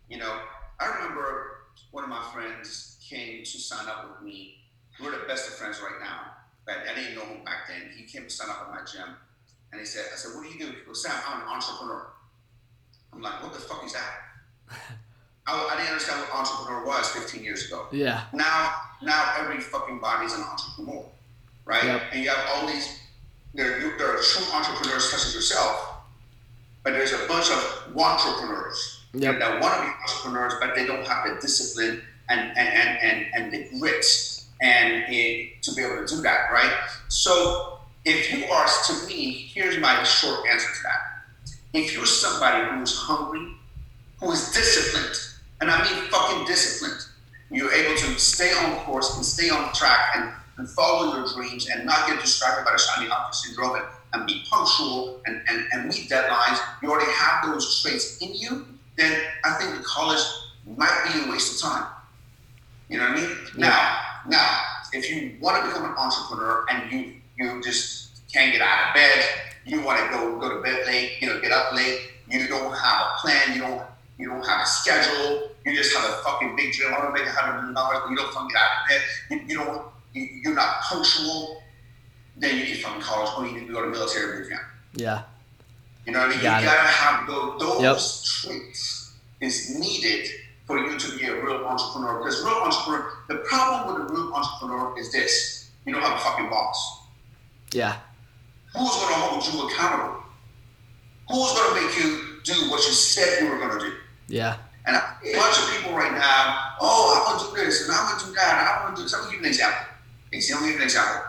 You 0.09 0.19
know, 0.19 0.41
I 0.79 0.87
remember 0.87 1.67
one 1.91 2.05
of 2.05 2.11
my 2.11 2.25
friends 2.33 2.99
came 3.07 3.43
to 3.43 3.59
sign 3.59 3.89
up 3.89 4.09
with 4.09 4.23
me 4.23 4.61
we're 5.03 5.13
the 5.13 5.27
best 5.27 5.49
of 5.49 5.55
friends 5.55 5.81
right 5.81 5.99
now. 6.01 6.33
But 6.70 6.88
I 6.88 6.94
didn't 6.94 7.17
know 7.17 7.25
him 7.25 7.44
back 7.44 7.67
then. 7.67 7.90
He 7.96 8.05
came 8.05 8.22
to 8.22 8.31
sign 8.31 8.49
up 8.49 8.69
at 8.69 8.70
my 8.70 8.87
gym. 8.87 9.17
And 9.72 9.81
he 9.81 9.87
said, 9.87 10.05
I 10.12 10.17
said, 10.17 10.37
what 10.37 10.44
do 10.44 10.50
you 10.50 10.67
do? 10.67 10.70
He 10.70 10.87
goes, 10.87 11.02
Sam, 11.02 11.12
I'm 11.26 11.43
an 11.43 11.49
entrepreneur. 11.49 12.06
I'm 13.12 13.20
like, 13.20 13.43
what 13.43 13.52
the 13.52 13.58
fuck 13.58 13.84
is 13.84 13.93
that? 13.93 14.12
I, 15.49 15.69
I, 15.72 15.76
didn't 15.76 15.88
understand 15.88 16.20
what 16.20 16.32
entrepreneur 16.32 16.87
was 16.87 17.08
15 17.08 17.43
years 17.43 17.67
ago. 17.67 17.87
Yeah. 17.90 18.22
Now, 18.32 18.75
now 19.02 19.34
every 19.40 19.58
fucking 19.58 19.99
body's 19.99 20.32
an 20.32 20.43
entrepreneur, 20.43 21.05
right? 21.64 21.82
Yep. 21.82 22.02
And 22.12 22.22
you 22.22 22.31
have 22.31 22.46
all 22.55 22.69
these. 22.69 23.00
There, 23.52 23.81
there 23.99 24.17
are 24.17 24.22
true 24.22 24.46
entrepreneurs 24.55 25.11
such 25.11 25.26
as 25.26 25.34
yourself, 25.34 26.05
but 26.84 26.93
there's 26.93 27.12
a 27.12 27.26
bunch 27.26 27.50
of 27.50 27.96
entrepreneurs 27.96 29.06
yep. 29.12 29.40
that 29.40 29.61
want 29.61 29.75
to 29.75 29.81
be 29.81 29.93
entrepreneurs, 30.02 30.52
but 30.61 30.76
they 30.76 30.87
don't 30.87 31.05
have 31.05 31.26
the 31.26 31.40
discipline 31.40 32.00
and 32.28 32.56
and 32.56 32.69
and 32.69 32.99
and, 33.02 33.26
and 33.34 33.52
the 33.52 33.76
grit 33.76 34.05
and 34.61 35.05
it, 35.09 35.62
to 35.62 35.75
be 35.75 35.83
able 35.83 36.07
to 36.07 36.17
do 36.17 36.23
that, 36.23 36.51
right? 36.53 36.73
So 37.09 37.79
if 38.05 38.33
you 38.33 38.45
are, 38.47 38.67
to 38.87 39.07
me, 39.07 39.33
here's 39.33 39.79
my 39.79 40.03
short 40.03 40.47
answer 40.47 40.69
to 40.69 40.83
that. 40.85 41.55
If 41.73 41.95
you're 41.95 42.07
somebody 42.07 42.69
who's 42.71 42.97
hungry, 42.97 43.55
who 44.21 44.33
is 44.33 44.51
disciplined, 44.53 45.17
and 45.61 45.71
I 45.71 45.83
mean 45.85 46.11
fucking 46.11 46.47
disciplined, 46.47 47.05
you're 47.51 47.73
able 47.73 47.97
to 47.97 48.19
stay 48.19 48.53
on 48.53 48.77
course 48.85 49.17
and 49.17 49.25
stay 49.25 49.51
on 49.51 49.73
track 49.73 50.17
and, 50.17 50.33
and 50.57 50.69
follow 50.71 51.17
your 51.17 51.27
dreams 51.35 51.69
and 51.69 51.85
not 51.85 52.06
get 52.06 52.21
distracted 52.21 52.65
by 52.65 52.73
the 52.73 52.79
shiny 52.79 53.11
object 53.11 53.35
syndrome 53.35 53.77
and, 53.77 53.85
and 54.13 54.27
be 54.27 54.45
punctual 54.49 55.21
and, 55.27 55.43
and, 55.49 55.67
and 55.73 55.89
meet 55.89 56.09
deadlines, 56.09 56.59
you 56.83 56.91
already 56.91 57.11
have 57.13 57.47
those 57.47 57.83
traits 57.83 58.19
in 58.19 58.35
you, 58.35 58.67
then 58.97 59.21
I 59.45 59.55
think 59.55 59.77
the 59.77 59.83
college 59.85 60.21
might 60.77 61.11
be 61.13 61.29
a 61.29 61.33
waste 61.33 61.63
of 61.63 61.71
time. 61.71 61.87
You 62.89 62.99
know 62.99 63.09
what 63.09 63.19
I 63.19 63.21
mean? 63.21 63.37
Yeah. 63.56 63.69
Now, 63.69 63.99
now, 64.31 64.62
if 64.93 65.11
you 65.11 65.37
want 65.41 65.61
to 65.61 65.69
become 65.69 65.85
an 65.85 65.97
entrepreneur 65.97 66.65
and 66.71 66.91
you 66.91 67.15
you 67.37 67.62
just 67.62 68.11
can't 68.32 68.53
get 68.53 68.62
out 68.62 68.88
of 68.88 68.94
bed, 68.94 69.25
you 69.67 69.82
want 69.82 69.99
to 70.00 70.09
go 70.11 70.38
go 70.38 70.55
to 70.56 70.62
bed 70.62 70.87
late, 70.87 71.21
you 71.21 71.29
know, 71.29 71.41
get 71.41 71.53
up 71.53 71.73
late, 71.73 72.00
you 72.29 72.47
don't 72.47 72.73
have 72.73 73.06
a 73.06 73.21
plan, 73.21 73.55
you 73.55 73.61
don't 73.61 73.82
you 74.19 74.29
don't 74.29 74.47
have 74.47 74.62
a 74.62 74.67
schedule, 74.67 75.50
you 75.65 75.75
just 75.75 75.94
have 75.97 76.09
a 76.09 76.15
fucking 76.23 76.55
big 76.56 76.73
dream. 76.73 76.94
I 76.94 76.99
want 76.99 77.17
to 77.17 77.23
make 77.23 77.29
a 77.29 77.32
hundred 77.32 77.59
million 77.59 77.75
dollars, 77.75 77.99
but 78.03 78.11
you 78.11 78.17
don't 78.17 78.32
fucking 78.32 78.49
get 78.49 78.56
out 78.56 78.71
of 78.82 78.88
bed. 78.88 79.00
You, 79.31 79.41
you 79.49 79.65
don't 79.65 79.87
you, 80.12 80.29
you're 80.43 80.55
not 80.55 80.81
punctual. 80.82 81.62
Then 82.37 82.56
you 82.56 82.65
need 82.65 82.79
from 82.81 83.00
college, 83.00 83.31
or 83.37 83.47
you 83.47 83.61
need 83.61 83.67
to 83.67 83.73
go 83.73 83.82
to 83.82 83.88
military 83.88 84.38
boot 84.38 84.50
camp. 84.50 84.62
Yeah. 84.94 85.23
You 86.06 86.12
know 86.12 86.21
what 86.21 86.29
I 86.29 86.31
mean? 86.31 86.43
Got 86.43 86.62
you 86.62 86.69
gotta 86.69 86.88
have 86.88 87.27
those, 87.27 87.61
those 87.61 87.82
yep. 87.82 87.97
traits 88.53 89.12
is 89.41 89.79
needed 89.79 90.31
for 90.70 90.79
you 90.79 90.96
to 90.96 91.19
be 91.19 91.24
a 91.24 91.34
real 91.44 91.67
entrepreneur. 91.67 92.19
Because 92.19 92.44
real 92.44 92.62
entrepreneur, 92.62 93.12
the 93.27 93.36
problem 93.50 93.93
with 93.93 94.08
a 94.08 94.15
real 94.15 94.32
entrepreneur 94.32 94.96
is 94.96 95.10
this: 95.10 95.70
you 95.84 95.93
don't 95.93 96.03
have 96.03 96.17
a 96.17 96.22
fucking 96.22 96.48
boss. 96.48 97.08
Yeah. 97.72 97.96
Who's 98.72 98.94
going 98.94 99.15
to 99.15 99.20
hold 99.20 99.44
you 99.46 99.69
accountable? 99.69 100.22
Who's 101.29 101.53
going 101.53 101.74
to 101.74 101.86
make 101.86 101.98
you 101.98 102.41
do 102.44 102.70
what 102.70 102.86
you 102.86 102.93
said 102.93 103.43
you 103.43 103.50
were 103.50 103.58
going 103.58 103.81
to 103.81 103.84
do? 103.84 103.96
Yeah. 104.29 104.58
And 104.86 104.94
a 104.94 105.00
bunch 105.36 105.58
of 105.58 105.70
people 105.74 105.93
right 105.93 106.12
now, 106.12 106.77
oh, 106.81 107.19
I 107.19 107.32
want 107.32 107.50
to 107.50 107.60
do 107.60 107.67
this 107.67 107.82
and 107.82 107.93
I 107.93 108.05
want 108.05 108.20
to 108.20 108.27
do 108.27 108.32
that 108.34 108.58
and 108.58 108.69
I 108.69 108.84
want 108.84 108.96
to 108.96 109.03
do 109.03 109.05
this. 109.05 109.15
I'm 109.15 109.22
going 109.22 109.32
to 109.32 109.36
give 109.36 109.43
you 109.43 109.46
an 109.46 109.53
example. 109.53 109.86
Let 110.32 110.39
me 110.39 110.69
give 110.69 110.70
you 110.70 110.77
an 110.77 110.82
example. 110.82 111.22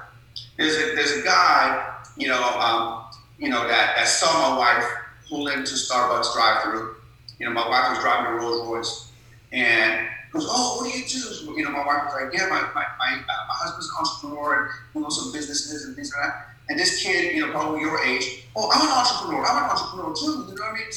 There's 0.57 0.75
a 0.75 0.95
there's 0.95 1.17
a 1.17 1.24
guy, 1.24 1.95
you 2.15 2.27
know, 2.27 2.43
um, 2.60 3.05
you 3.39 3.50
know 3.50 3.67
that 3.67 3.95
that 3.98 4.07
saw 4.07 4.51
my 4.51 4.57
wife 4.57 4.86
pull 5.27 5.48
into 5.48 5.74
Starbucks 5.74 6.33
drive-through. 6.33 6.95
You 7.39 7.48
know, 7.48 7.53
my 7.53 7.67
wife 7.67 7.89
was 7.89 8.00
driving 8.00 8.33
a 8.33 8.36
Rolls 8.36 8.67
Royce 8.67 9.11
and 9.51 10.08
goes, 10.31 10.48
oh, 10.48 10.77
what 10.77 10.91
do 10.91 10.98
you 10.98 11.05
do? 11.05 11.53
You 11.58 11.65
know, 11.65 11.72
my 11.72 11.86
wife 11.86 12.05
was 12.05 12.13
like, 12.15 12.34
yeah, 12.34 12.48
my, 12.48 12.62
my, 12.74 12.86
my, 12.98 13.20
uh, 13.20 13.43
my 13.48 13.55
husband's 13.55 13.89
an 13.89 13.96
entrepreneur 14.00 14.72
and 14.96 15.03
owns 15.03 15.17
some 15.17 15.31
businesses 15.31 15.86
and 15.86 15.96
things 15.96 16.12
like 16.15 16.24
that. 16.24 16.48
And 16.70 16.79
this 16.79 17.03
kid, 17.03 17.36
you 17.36 17.46
know, 17.46 17.51
probably 17.51 17.81
your 17.81 18.00
age, 18.03 18.46
oh, 18.55 18.72
I'm 18.72 18.88
an 18.88 18.93
entrepreneur. 18.93 19.43
I'm 19.43 19.63
an 19.63 19.70
entrepreneur 19.70 20.15
too. 20.15 20.48
You 20.48 20.55
know 20.55 20.63
what 20.63 20.72
I 20.72 20.79
mean? 20.79 20.88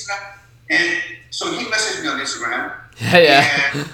And 0.71 1.03
so 1.31 1.51
he 1.53 1.65
messaged 1.67 2.03
me 2.03 2.09
on 2.09 2.21
Instagram. 2.21 2.73
Yeah, 3.01 3.19
yeah. 3.19 3.85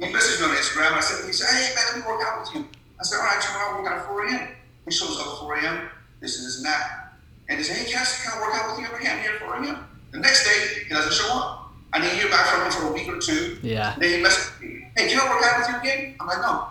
he 0.00 0.06
messaged 0.12 0.40
me 0.40 0.50
on 0.50 0.56
Instagram. 0.56 0.92
I 0.92 1.00
said, 1.00 1.26
he 1.26 1.32
said, 1.32 1.46
hey, 1.46 1.74
man, 1.74 1.84
let 1.94 1.96
me 1.96 2.02
work 2.10 2.26
out 2.26 2.40
with 2.40 2.54
you. 2.54 2.68
I 2.98 3.04
said, 3.04 3.18
all 3.18 3.26
right, 3.26 3.40
tomorrow 3.40 3.78
we 3.78 3.88
got 3.88 3.98
at 3.98 4.06
4 4.06 4.26
a.m. 4.26 4.48
He 4.84 4.90
shows 4.90 5.18
up 5.20 5.26
at 5.34 5.38
4 5.38 5.54
a.m. 5.58 5.88
This 6.20 6.38
is 6.38 6.44
this 6.44 6.56
and 6.56 6.66
that. 6.66 7.12
And 7.48 7.58
he 7.58 7.64
said, 7.64 7.76
hey, 7.76 7.92
Cass, 7.92 8.24
can 8.24 8.32
I 8.36 8.40
work 8.40 8.54
out 8.54 8.70
with 8.70 8.80
you 8.80 8.92
over 8.92 8.98
here? 8.98 9.12
I'm 9.12 9.22
here 9.22 9.32
at 9.32 9.38
4 9.38 9.54
a.m. 9.62 9.86
The 10.10 10.18
next 10.18 10.44
day, 10.44 10.82
he 10.82 10.88
doesn't 10.92 11.12
show 11.12 11.38
up. 11.38 11.65
I 11.96 12.00
didn't 12.00 12.18
hear 12.18 12.28
back 12.28 12.46
from 12.46 12.66
him 12.66 12.72
for 12.72 12.88
a 12.88 12.92
week 12.92 13.08
or 13.08 13.18
two. 13.18 13.56
Yeah. 13.62 13.94
Then 13.98 14.18
he 14.18 14.22
messaged 14.22 14.60
me, 14.60 14.86
hey, 14.94 15.08
can 15.08 15.18
I 15.18 15.30
work 15.30 15.42
out 15.42 15.60
with 15.60 15.68
you 15.70 15.80
again? 15.80 16.14
I'm 16.20 16.26
like, 16.26 16.42
no, 16.42 16.66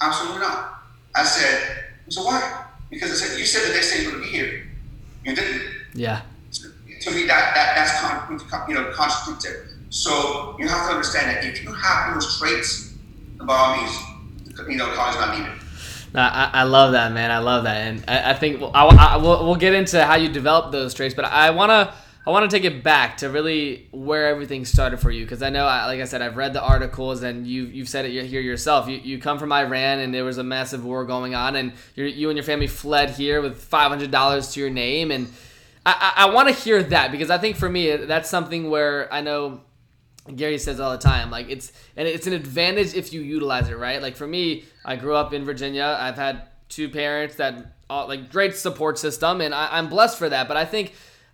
absolutely 0.00 0.40
not. 0.40 0.82
I 1.14 1.22
said, 1.22 1.84
so 2.08 2.24
why? 2.24 2.64
Because 2.88 3.10
I 3.10 3.14
said, 3.14 3.38
you 3.38 3.44
said 3.44 3.68
the 3.68 3.74
next 3.74 3.92
day 3.92 4.02
you're 4.02 4.12
going 4.12 4.24
to 4.24 4.30
be 4.30 4.34
here. 4.34 4.66
You 5.22 5.36
didn't. 5.36 5.62
Yeah. 5.92 6.22
So, 6.50 6.68
to 7.02 7.10
me, 7.10 7.26
that, 7.26 7.52
that 7.54 7.74
that's 7.76 8.00
con- 8.50 8.70
you 8.70 8.74
know, 8.74 8.90
contradictory. 8.94 9.68
So 9.90 10.56
you 10.58 10.66
have 10.66 10.86
to 10.86 10.94
understand 10.94 11.36
that 11.36 11.44
if 11.44 11.62
you 11.62 11.72
have 11.72 12.14
those 12.14 12.38
traits, 12.38 12.94
by 13.38 13.54
all 13.54 13.76
means, 13.76 13.98
you 14.66 14.76
know, 14.76 14.94
college 14.94 15.16
not 15.16 15.38
needed. 15.38 15.52
I, 16.14 16.50
I 16.54 16.62
love 16.62 16.92
that, 16.92 17.12
man. 17.12 17.30
I 17.30 17.38
love 17.38 17.64
that, 17.64 17.76
and 17.76 18.04
I, 18.08 18.30
I 18.30 18.34
think 18.34 18.60
we'll, 18.60 18.74
I, 18.74 18.86
I, 18.86 19.16
we'll, 19.18 19.44
we'll 19.44 19.56
get 19.56 19.74
into 19.74 20.02
how 20.02 20.16
you 20.16 20.30
develop 20.30 20.72
those 20.72 20.94
traits, 20.94 21.14
but 21.14 21.26
I 21.26 21.50
wanna 21.50 21.92
I 22.26 22.30
want 22.30 22.50
to 22.50 22.54
take 22.54 22.64
it 22.64 22.84
back 22.84 23.16
to 23.18 23.30
really 23.30 23.88
where 23.92 24.26
everything 24.26 24.66
started 24.66 24.98
for 24.98 25.10
you 25.10 25.24
because 25.24 25.42
I 25.42 25.48
know, 25.48 25.64
like 25.64 26.00
I 26.00 26.04
said, 26.04 26.20
I've 26.20 26.36
read 26.36 26.52
the 26.52 26.62
articles 26.62 27.22
and 27.22 27.46
you've 27.46 27.72
you've 27.72 27.88
said 27.88 28.04
it 28.04 28.26
here 28.26 28.42
yourself. 28.42 28.88
You, 28.88 28.98
you 28.98 29.18
come 29.18 29.38
from 29.38 29.52
Iran 29.52 30.00
and 30.00 30.12
there 30.12 30.24
was 30.24 30.36
a 30.36 30.44
massive 30.44 30.84
war 30.84 31.06
going 31.06 31.34
on, 31.34 31.56
and 31.56 31.72
you 31.94 32.28
and 32.28 32.36
your 32.36 32.44
family 32.44 32.66
fled 32.66 33.10
here 33.10 33.40
with 33.40 33.62
five 33.62 33.88
hundred 33.88 34.10
dollars 34.10 34.52
to 34.52 34.60
your 34.60 34.68
name, 34.68 35.10
and 35.10 35.32
I, 35.86 36.12
I, 36.16 36.26
I 36.26 36.34
want 36.34 36.48
to 36.48 36.54
hear 36.54 36.82
that 36.82 37.10
because 37.10 37.30
I 37.30 37.38
think 37.38 37.56
for 37.56 37.68
me 37.68 37.96
that's 37.96 38.28
something 38.28 38.68
where 38.68 39.12
I 39.12 39.22
know 39.22 39.62
Gary 40.36 40.58
says 40.58 40.78
all 40.78 40.92
the 40.92 40.98
time, 40.98 41.30
like 41.30 41.48
it's 41.48 41.72
and 41.96 42.06
it's 42.06 42.26
an 42.26 42.34
advantage 42.34 42.92
if 42.92 43.14
you 43.14 43.22
utilize 43.22 43.70
it 43.70 43.78
right. 43.78 44.02
Like 44.02 44.16
for 44.16 44.26
me, 44.26 44.64
I 44.84 44.96
grew 44.96 45.14
up 45.14 45.32
in 45.32 45.46
Virginia. 45.46 45.96
I've 45.98 46.16
had 46.16 46.42
two 46.68 46.90
parents 46.90 47.36
that 47.36 47.76
like 47.88 48.30
great 48.30 48.56
support 48.56 48.98
system, 48.98 49.40
and 49.40 49.54
I, 49.54 49.78
I'm 49.78 49.88
blessed 49.88 50.18
for 50.18 50.28
that. 50.28 50.48
But 50.48 50.58
I 50.58 50.66
think 50.66 50.92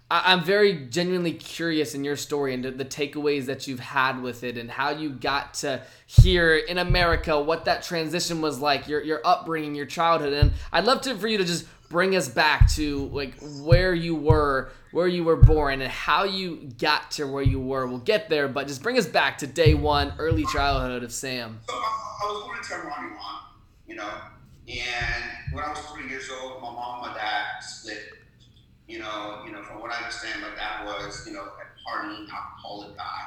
I, 0.09 0.33
am 0.33 0.45
very 0.45 0.87
genuinely 0.87 1.33
curious 1.33 1.95
in 1.95 2.05
your 2.05 2.17
story 2.17 2.55
and 2.55 2.65
the 2.65 2.85
takeaways 2.85 3.47
that 3.47 3.67
you've 3.67 3.81
had 3.81 4.23
with 4.23 4.45
it 4.45 4.57
and 4.57 4.71
how 4.71 4.91
you 4.91 5.11
got 5.11 5.55
to 5.55 5.83
here 6.07 6.57
in 6.57 6.79
America, 6.79 7.41
what 7.41 7.65
that 7.65 7.83
transition 7.83 8.41
was 8.41 8.61
like, 8.61 8.87
your 8.87 9.03
your 9.03 9.21
upbringing, 9.25 9.75
your 9.75 9.87
childhood, 9.87 10.33
and 10.33 10.53
I'd 10.73 10.85
love 10.85 11.01
to 11.03 11.17
for 11.17 11.27
you 11.27 11.39
to 11.39 11.45
just 11.45 11.67
bring 11.89 12.15
us 12.15 12.29
back 12.29 12.71
to 12.75 13.07
like 13.09 13.35
where 13.61 13.95
you 13.95 14.15
were, 14.15 14.71
where 14.93 15.09
you 15.09 15.25
were 15.25 15.37
born, 15.37 15.83
and 15.83 15.91
how 15.91 16.23
you 16.23 16.71
got 16.79 17.11
to 17.13 17.27
where 17.27 17.43
you 17.43 17.59
were. 17.59 17.87
We'll 17.89 17.99
get 17.99 18.29
there, 18.29 18.47
but 18.47 18.69
just 18.69 18.85
bring 18.85 18.99
us 18.99 19.07
back 19.07 19.39
to 19.39 19.49
day 19.49 19.75
one, 19.75 20.13
early 20.19 20.45
childhood 20.47 21.03
of 21.03 21.13
Sam. 21.13 21.59
So 21.69 21.75
I, 21.75 21.79
I 21.79 22.33
was 22.33 22.45
born 22.45 22.59
in 22.59 22.63
Tehran, 22.63 23.11
Iran, 23.11 23.41
you 23.89 23.97
know, 23.97 24.11
and 24.69 25.25
when 25.53 25.65
I 25.65 25.71
was 25.71 25.81
three 25.87 26.09
years 26.09 26.31
old, 26.31 26.63
my 26.63 26.71
mom 26.71 27.03
and 27.03 27.13
my 27.13 27.19
dad 27.19 27.59
split 27.61 28.05
you 28.89 28.99
know, 28.99 29.43
you 29.45 29.53
know, 29.53 29.63
from 29.63 29.81
what 29.81 29.93
I 29.93 29.97
understand, 29.97 30.43
my 30.43 30.55
dad 30.55 30.85
was, 30.85 31.27
you 31.27 31.33
know, 31.33 31.43
a 31.43 31.89
partying 31.89 32.27
alcoholic 32.31 32.97
guy, 32.97 33.21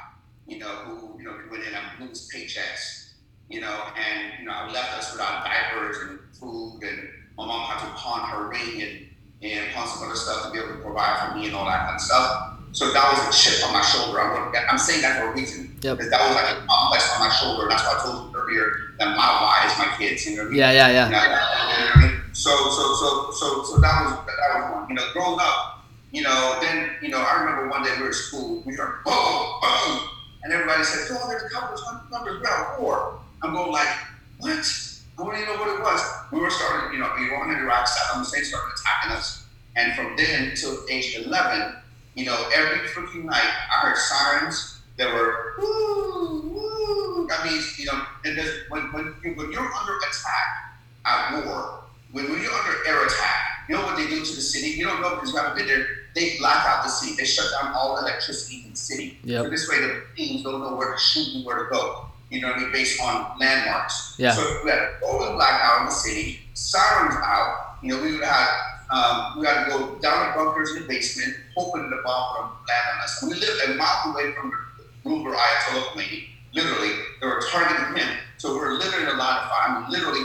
you 0.46 0.58
know, 0.58 0.68
who, 0.68 1.18
you 1.18 1.24
know, 1.24 1.38
went 1.50 1.64
in 1.64 1.74
and 1.74 1.98
blew 1.98 2.08
his 2.08 2.30
paychecks, 2.34 3.12
you 3.48 3.60
know, 3.60 3.84
and, 3.96 4.40
you 4.40 4.46
know, 4.46 4.68
left 4.72 4.96
us 4.98 5.12
without 5.12 5.44
diapers 5.44 5.98
and 6.08 6.18
food, 6.32 6.80
and 6.82 7.08
my 7.36 7.46
mom 7.46 7.68
had 7.68 7.80
to 7.80 7.92
pawn 7.94 8.28
her 8.30 8.48
ring 8.48 8.82
and, 8.82 9.06
and 9.42 9.72
pawn 9.74 9.86
some 9.86 10.06
other 10.06 10.16
stuff 10.16 10.46
to 10.46 10.52
be 10.52 10.58
able 10.58 10.76
to 10.76 10.82
provide 10.82 11.28
for 11.28 11.38
me 11.38 11.46
and 11.46 11.54
all 11.54 11.66
that 11.66 11.84
kind 11.84 11.94
of 11.94 12.00
stuff. 12.00 12.56
So 12.72 12.92
that 12.92 13.02
was 13.12 13.34
a 13.34 13.36
chip 13.36 13.66
on 13.66 13.72
my 13.72 13.82
shoulder. 13.82 14.20
I'm, 14.20 14.54
I'm 14.70 14.78
saying 14.78 15.02
that 15.02 15.20
for 15.20 15.32
a 15.32 15.34
reason. 15.34 15.76
Yep. 15.82 15.96
Because 15.96 16.10
that 16.10 16.20
was 16.22 16.36
like 16.36 16.54
a 16.54 16.66
complex 16.66 17.10
on 17.14 17.20
my 17.26 17.30
shoulder. 17.34 17.68
That's 17.68 17.82
why 17.82 17.98
I 17.98 18.02
told 18.02 18.30
you 18.30 18.38
earlier 18.38 18.94
that 18.98 19.16
my 19.16 19.26
why 19.42 19.66
is 19.66 19.76
my 19.76 19.96
kids. 19.98 20.24
You 20.24 20.36
know 20.36 20.42
what 20.42 20.48
I 20.48 20.50
mean? 20.50 20.58
Yeah, 20.58 20.70
yeah, 20.70 21.10
yeah. 21.10 21.98
You 21.98 22.02
know, 22.02 22.09
So, 22.40 22.48
so, 22.70 22.94
so, 22.94 23.30
so, 23.32 23.64
so 23.64 23.80
that 23.82 24.00
was 24.00 24.12
that 24.24 24.50
was 24.56 24.72
one. 24.72 24.88
You 24.88 24.94
know, 24.94 25.04
growing 25.12 25.36
up, 25.38 25.84
you 26.10 26.22
know, 26.22 26.56
then 26.62 26.92
you 27.02 27.10
know, 27.10 27.20
I 27.20 27.38
remember 27.38 27.68
one 27.68 27.82
day 27.82 27.92
we 27.98 28.04
were 28.04 28.08
at 28.08 28.14
school, 28.14 28.62
we 28.64 28.72
heard 28.72 29.04
boom, 29.04 29.60
boom, 29.60 30.08
and 30.42 30.50
everybody 30.50 30.82
said, 30.82 31.18
"Oh, 31.20 31.28
there's 31.28 31.42
a 31.42 31.50
couple 31.50 31.76
of 31.76 32.10
numbers, 32.10 32.42
at 32.42 32.80
war." 32.80 33.20
I'm 33.42 33.52
going 33.52 33.70
like, 33.70 33.94
"What?" 34.38 34.56
I 34.56 35.22
don't 35.22 35.34
even 35.36 35.48
know 35.52 35.60
what 35.60 35.68
it 35.68 35.82
was. 35.82 36.00
We 36.32 36.40
were 36.40 36.48
starting, 36.48 36.94
you 36.94 37.04
know, 37.04 37.12
Iran 37.12 37.50
and 37.50 37.60
Iraq, 37.60 37.86
Saddam 37.86 38.20
Hussein 38.20 38.42
started 38.44 38.72
attacking 38.72 39.12
us, 39.18 39.44
and 39.76 39.94
from 39.94 40.16
then 40.16 40.48
until 40.48 40.78
age 40.88 41.18
11, 41.18 41.74
you 42.14 42.24
know, 42.24 42.48
every 42.54 42.88
freaking 42.88 43.24
night 43.24 43.52
I 43.70 43.80
heard 43.82 43.98
sirens. 43.98 44.80
that 44.96 45.12
were 45.12 45.56
woo, 45.58 46.40
woo. 46.54 47.26
That 47.28 47.44
means, 47.44 47.78
you 47.78 47.84
know, 47.84 48.00
and 48.24 48.40
when 48.70 48.84
when 48.94 49.36
when 49.36 49.52
you're 49.52 49.70
under 49.74 49.96
attack 49.98 50.72
at 51.04 51.44
war 51.44 51.80
when, 52.12 52.30
when 52.30 52.42
you're 52.42 52.52
under 52.52 52.76
air 52.86 53.06
attack, 53.06 53.66
you 53.68 53.76
know 53.76 53.82
what 53.82 53.96
they 53.96 54.06
do 54.06 54.24
to 54.24 54.34
the 54.34 54.40
city? 54.40 54.78
You 54.78 54.86
don't 54.86 55.00
know 55.00 55.14
because 55.14 55.32
you 55.32 55.36
haven't 55.36 55.56
been 55.56 55.66
there. 55.66 55.86
They 56.14 56.36
black 56.38 56.66
out 56.66 56.82
the 56.82 56.90
city. 56.90 57.14
They 57.16 57.24
shut 57.24 57.46
down 57.52 57.72
all 57.72 57.98
electricity 57.98 58.62
in 58.64 58.70
the 58.72 58.76
city. 58.76 59.18
Yep. 59.22 59.44
So 59.44 59.50
this 59.50 59.68
way 59.68 59.80
the 59.80 60.02
teams 60.16 60.42
don't 60.42 60.60
know 60.60 60.74
where 60.74 60.92
to 60.92 60.98
shoot 60.98 61.34
and 61.34 61.44
where 61.44 61.64
to 61.64 61.70
go. 61.70 62.06
You 62.30 62.40
know 62.40 62.48
what 62.48 62.58
I 62.58 62.60
mean? 62.60 62.72
Based 62.72 63.00
on 63.00 63.38
landmarks. 63.38 64.14
Yeah. 64.18 64.32
So 64.32 64.60
we 64.64 64.70
had 64.70 64.78
a 64.80 64.92
total 65.00 65.34
blackout 65.34 65.80
in 65.80 65.86
the 65.86 65.92
city, 65.92 66.40
sirens 66.54 67.14
out. 67.14 67.76
You 67.82 67.94
know, 67.94 68.02
we 68.02 68.12
would 68.12 68.24
have 68.24 68.48
um, 68.90 69.38
we 69.38 69.46
had 69.46 69.64
to 69.64 69.70
go 69.70 69.94
down 70.00 70.30
the 70.30 70.34
bunkers 70.34 70.74
in 70.74 70.82
the 70.82 70.88
basement, 70.88 71.36
hoping 71.56 71.90
the 71.90 72.02
bomb 72.04 72.36
would 72.36 72.68
land 72.68 72.86
on 72.94 73.00
us. 73.04 73.22
We 73.22 73.34
lived 73.34 73.70
a 73.70 73.74
mile 73.74 74.12
away 74.12 74.32
from 74.32 74.50
the 74.50 75.08
room 75.08 75.24
where 75.24 75.34
Ayatollah 75.34 75.82
Khomeini. 75.92 76.24
Literally, 76.52 76.90
they 77.20 77.26
were 77.26 77.42
targeting 77.52 77.96
him. 77.96 78.16
So 78.38 78.52
we 78.54 78.60
are 78.60 78.72
literally 78.72 79.04
in 79.04 79.10
a 79.10 79.16
lot 79.16 79.42
of 79.42 79.48
fire. 79.50 79.68
I 79.68 79.80
mean, 79.80 79.90
literally 79.90 80.22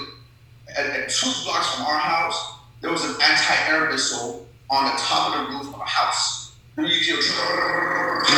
at, 0.77 0.85
at 0.87 1.09
two 1.09 1.31
blocks 1.43 1.75
from 1.75 1.85
our 1.85 1.97
house, 1.97 2.59
there 2.81 2.91
was 2.91 3.03
an 3.03 3.15
anti-air 3.21 3.89
missile 3.89 4.45
on 4.69 4.85
the 4.85 4.91
top 4.97 5.35
of 5.35 5.47
the 5.47 5.53
roof 5.53 5.73
of 5.73 5.79
a 5.79 5.85
house. 5.85 6.55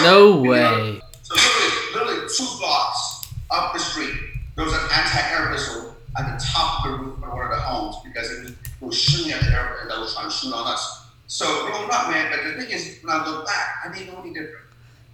No 0.03 0.41
way. 0.41 1.01
So 1.23 1.35
literally, 1.35 1.93
literally 1.93 2.29
two 2.35 2.47
blocks 2.59 3.33
up 3.49 3.73
the 3.73 3.79
street, 3.79 4.13
there 4.55 4.65
was 4.65 4.73
an 4.73 4.81
anti-air 4.93 5.49
missile 5.49 5.95
at 6.17 6.37
the 6.37 6.45
top 6.45 6.85
of 6.85 6.91
the 6.91 6.97
roof 6.97 7.23
of 7.23 7.29
one 7.29 7.45
of 7.45 7.49
the 7.51 7.57
homes 7.57 7.97
because 8.03 8.31
it 8.31 8.43
was, 8.43 8.51
it 8.51 8.57
was 8.81 8.97
shooting 8.97 9.31
at 9.31 9.41
the 9.41 9.51
airplane 9.51 9.87
that 9.87 9.99
was 9.99 10.13
trying 10.13 10.29
to 10.29 10.35
shoot 10.35 10.53
on 10.53 10.67
us. 10.71 11.07
So 11.27 11.45
growing 11.67 11.89
up, 11.91 12.09
man, 12.09 12.31
but 12.31 12.43
the 12.43 12.61
thing 12.61 12.71
is, 12.71 12.99
when 13.03 13.13
I 13.13 13.25
look 13.27 13.45
back, 13.45 13.83
I 13.85 13.91
didn't 13.93 14.13
know 14.13 14.21
any 14.21 14.33
different. 14.33 14.65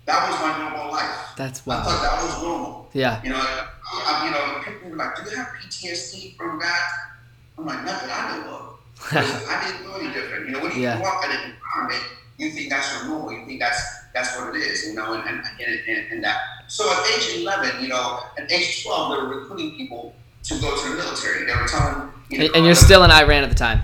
That 0.05 0.29
was 0.29 0.39
my 0.41 0.57
normal 0.59 0.91
life. 0.91 1.33
That's 1.37 1.65
wild. 1.65 1.81
I 1.81 1.85
thought 1.85 2.01
that 2.01 2.23
was 2.23 2.43
normal. 2.43 2.89
Yeah. 2.93 3.23
You 3.23 3.29
know, 3.29 3.39
I, 3.39 4.25
you 4.25 4.31
know, 4.31 4.61
people 4.63 4.89
were 4.89 4.97
like, 4.97 5.15
"Do 5.15 5.29
you 5.29 5.35
have 5.37 5.47
PTSD 5.47 6.35
from 6.35 6.59
that?" 6.59 6.87
I'm 7.57 7.65
like, 7.65 7.83
"Nothing 7.85 8.09
I 8.11 8.37
know 8.37 8.53
of." 8.53 8.79
I 9.11 9.67
didn't 9.67 9.87
know 9.87 9.95
any 9.95 10.13
different. 10.13 10.47
You 10.47 10.53
know, 10.53 10.61
when 10.61 10.75
you 10.75 10.81
yeah. 10.81 10.97
grow 10.97 11.09
up 11.09 11.23
in 11.25 11.31
an 11.31 11.53
environment, 11.53 12.03
you 12.37 12.51
think 12.51 12.69
that's 12.69 12.93
your 12.93 13.09
normal. 13.09 13.31
You 13.33 13.45
think 13.45 13.59
that's 13.59 14.05
that's 14.13 14.37
what 14.37 14.55
it 14.55 14.59
is. 14.59 14.87
You 14.87 14.95
know, 14.95 15.13
and 15.13 15.27
and, 15.27 15.43
and, 15.87 16.11
and, 16.11 16.23
that. 16.23 16.39
So 16.67 16.91
at 16.91 17.05
age 17.17 17.41
11, 17.41 17.81
you 17.81 17.89
know, 17.89 18.19
at 18.37 18.51
age 18.51 18.83
12, 18.83 19.11
they 19.11 19.21
were 19.21 19.39
recruiting 19.39 19.75
people 19.75 20.15
to 20.43 20.59
go 20.59 20.75
to 20.75 20.89
the 20.89 20.95
military. 20.95 21.45
They 21.45 21.55
were 21.55 21.67
telling. 21.67 22.09
You 22.29 22.39
know, 22.39 22.45
and, 22.45 22.55
and 22.55 22.65
you're 22.65 22.73
uh, 22.73 22.75
still 22.75 23.03
in 23.03 23.11
Iran 23.11 23.43
at 23.43 23.49
the 23.49 23.55
time. 23.55 23.81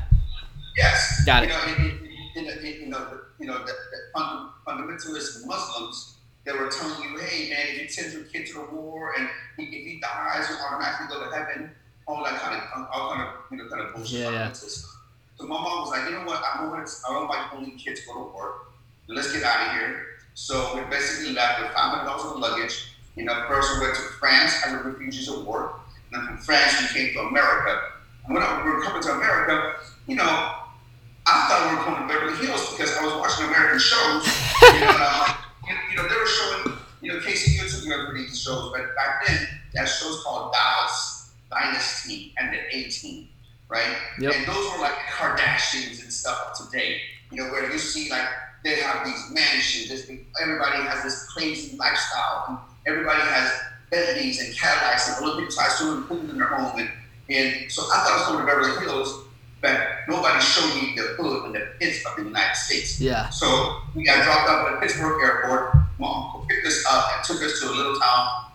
Yes. 0.77 1.23
Got 1.25 1.43
it. 1.43 1.49
You 1.49 1.55
know, 1.55 1.63
in, 1.63 1.99
in, 2.35 2.45
in, 2.45 2.65
in, 2.65 2.81
you 2.81 2.87
know, 2.87 2.99
the, 2.99 3.21
you 3.39 3.47
know, 3.47 3.59
the, 3.59 3.73
the 4.15 4.51
fundamentalist 4.65 5.45
Muslims 5.45 6.15
they 6.49 6.57
were 6.57 6.69
telling 6.69 7.01
you, 7.03 7.17
hey 7.19 7.49
man, 7.49 7.59
if 7.69 7.81
you 7.81 7.87
send 7.89 8.13
your 8.13 8.23
kid 8.23 8.47
to 8.47 8.53
the 8.53 8.75
war 8.75 9.13
and 9.17 9.29
he, 9.57 9.63
if 9.63 9.85
he 9.85 9.99
dies, 9.99 10.49
you 10.49 10.55
automatically 10.65 11.07
go 11.07 11.23
to 11.23 11.35
heaven, 11.35 11.71
all 12.09 12.23
that 12.23 12.41
kind 12.41 12.57
of, 12.57 12.87
all 12.91 13.13
kind 13.13 13.21
of, 13.21 13.33
you 13.51 13.57
know, 13.57 13.69
kind 13.69 13.81
of 13.81 13.93
bullshit. 13.93 14.21
Yeah, 14.21 14.31
yeah. 14.31 14.51
So 14.51 15.45
my 15.45 15.55
mom 15.55 15.81
was 15.81 15.91
like, 15.91 16.09
you 16.09 16.17
know 16.17 16.25
what, 16.25 16.41
I 16.43 16.61
don't 16.61 16.71
want, 16.71 16.89
I 17.07 17.13
don't 17.13 17.29
like 17.29 17.53
only 17.53 17.71
kids 17.71 18.01
go 18.05 18.13
to 18.15 18.33
war. 18.33 18.65
Let's 19.07 19.31
get 19.31 19.43
out 19.43 19.67
of 19.67 19.73
here. 19.73 20.05
So 20.33 20.75
we 20.75 20.81
basically 20.89 21.33
left 21.33 21.61
with 21.61 21.71
five 21.71 21.93
hundred 21.93 22.05
dollars 22.05 22.25
of 22.33 22.39
luggage. 22.39 22.93
You 23.15 23.25
know, 23.25 23.45
first 23.47 23.73
we 23.73 23.85
went 23.85 23.95
to 23.95 24.01
France 24.19 24.55
as 24.65 24.73
a 24.73 24.83
refugees 24.83 25.29
of 25.29 25.45
war. 25.45 25.75
And 26.11 26.21
then 26.21 26.27
from 26.27 26.37
France 26.37 26.81
we 26.81 26.87
came 26.99 27.13
to 27.13 27.19
America. 27.21 27.79
And 28.25 28.33
when 28.33 28.43
we 28.65 28.71
were 28.71 28.81
coming 28.81 29.01
to 29.03 29.11
America, 29.11 29.75
you 30.07 30.15
know, 30.15 30.25
I 30.25 31.45
thought 31.47 31.69
we 31.69 31.77
were 31.77 31.83
coming 31.83 32.07
to 32.07 32.13
Beverly 32.13 32.45
Hills 32.45 32.71
because 32.71 32.95
I 32.97 33.05
was 33.05 33.13
watching 33.13 33.45
American 33.45 33.79
shows. 33.79 34.25
You 34.61 34.79
know, 34.81 34.97
like, 34.97 35.35
you, 35.67 35.75
you 35.91 35.95
know, 35.97 36.07
they 36.07 36.15
were 36.15 36.25
showing, 36.25 36.77
you 37.01 37.13
know, 37.13 37.19
Casey 37.21 37.61
you 37.61 37.69
took 37.69 38.13
me 38.13 38.21
these 38.21 38.41
shows, 38.41 38.71
but 38.71 38.95
back 38.95 39.25
then 39.27 39.47
that 39.73 39.85
show's 39.85 40.23
called 40.23 40.53
Dallas 40.53 41.18
Dynasty 41.49 42.33
and 42.37 42.53
the 42.53 42.59
A 42.75 42.89
Team, 42.89 43.29
right? 43.67 43.95
Yep. 44.19 44.33
And 44.33 44.45
those 44.47 44.71
were 44.71 44.79
like 44.79 44.93
Kardashians 44.93 46.01
and 46.03 46.11
stuff 46.11 46.57
today, 46.57 47.01
you 47.31 47.43
know, 47.43 47.51
where 47.51 47.71
you 47.71 47.77
see 47.77 48.09
like 48.09 48.27
they 48.63 48.81
have 48.81 49.05
these 49.05 49.31
mansions, 49.31 49.89
this, 49.89 50.11
everybody 50.41 50.77
has 50.83 51.03
this 51.03 51.25
crazy 51.31 51.77
lifestyle, 51.77 52.45
and 52.47 52.57
everybody 52.87 53.21
has 53.21 53.51
Bentleys 53.89 54.41
and 54.41 54.55
Cadillacs 54.55 55.17
and 55.17 55.25
Olympic 55.25 55.51
size 55.51 55.71
swimming 55.77 56.03
pools 56.03 56.29
in 56.29 56.37
their 56.37 56.47
home, 56.47 56.79
and, 56.79 56.89
and 57.29 57.71
so 57.71 57.83
I 57.83 58.03
thought 58.03 58.11
I 58.11 58.17
was 58.17 58.27
going 58.27 58.39
to 58.39 58.45
Beverly 58.45 58.85
Hills 58.85 59.25
but 59.61 59.77
nobody 60.07 60.39
showed 60.39 60.73
me 60.75 60.95
the 60.95 61.21
hood 61.21 61.47
and 61.47 61.55
the 61.55 61.67
pits 61.79 62.05
of 62.05 62.15
the 62.15 62.23
United 62.23 62.55
States. 62.55 63.01
Yeah. 63.01 63.27
So 63.27 63.81
we 63.93 64.05
got 64.05 64.23
dropped 64.23 64.49
off 64.49 64.71
at 64.71 64.81
Pittsburgh 64.81 65.21
Airport. 65.21 65.75
My 65.99 66.07
uncle 66.07 66.45
picked 66.47 66.65
us 66.65 66.85
up 66.89 67.11
and 67.13 67.25
took 67.25 67.43
us 67.43 67.59
to 67.59 67.69
a 67.69 67.73
little 67.75 67.99
town 67.99 68.49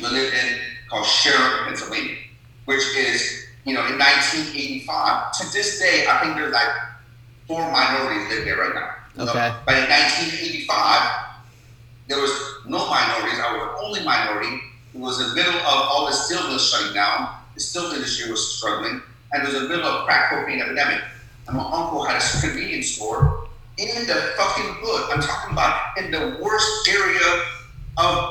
we 0.00 0.08
lived 0.08 0.34
in 0.34 0.58
called 0.88 1.06
Sharon, 1.06 1.66
Pennsylvania, 1.66 2.16
which 2.64 2.84
is, 2.96 3.46
you 3.64 3.74
know, 3.74 3.86
in 3.86 3.98
1985. 3.98 5.32
To 5.32 5.52
this 5.52 5.78
day, 5.78 6.06
I 6.08 6.22
think 6.22 6.36
there's 6.36 6.52
like 6.52 6.68
four 7.46 7.70
minorities 7.70 8.28
live 8.28 8.44
there 8.44 8.56
right 8.56 8.74
now. 8.74 9.24
Okay. 9.24 9.48
Know? 9.48 9.56
But 9.66 9.76
in 9.76 9.90
1985, 9.90 11.24
there 12.08 12.20
was 12.20 12.30
no 12.66 12.78
minorities. 12.88 13.38
I 13.38 13.56
was 13.56 13.62
the 13.62 13.86
only 13.86 14.04
minority. 14.04 14.60
It 14.94 15.00
was 15.00 15.20
in 15.20 15.28
the 15.30 15.34
middle 15.34 15.54
of 15.54 15.88
all 15.90 16.06
the 16.06 16.12
steel 16.12 16.46
mills 16.48 16.68
shutting 16.70 16.94
down. 16.94 17.34
The 17.54 17.60
steel 17.60 17.92
industry 17.92 18.30
was 18.30 18.56
struggling 18.56 19.02
and 19.32 19.42
there 19.44 19.52
was 19.52 19.62
a 19.62 19.68
middle 19.68 19.86
of 19.86 20.06
crack 20.06 20.30
cocaine 20.30 20.60
epidemic. 20.60 21.02
And 21.48 21.56
my 21.56 21.64
uncle 21.64 22.04
had 22.04 22.22
a 22.22 22.40
convenience 22.40 22.92
store 22.92 23.48
in 23.78 24.06
the 24.06 24.14
fucking 24.36 24.76
hood. 24.78 25.10
I'm 25.12 25.20
talking 25.20 25.52
about 25.52 25.98
in 25.98 26.10
the 26.10 26.38
worst 26.40 26.88
area 26.88 27.42
of 27.96 28.23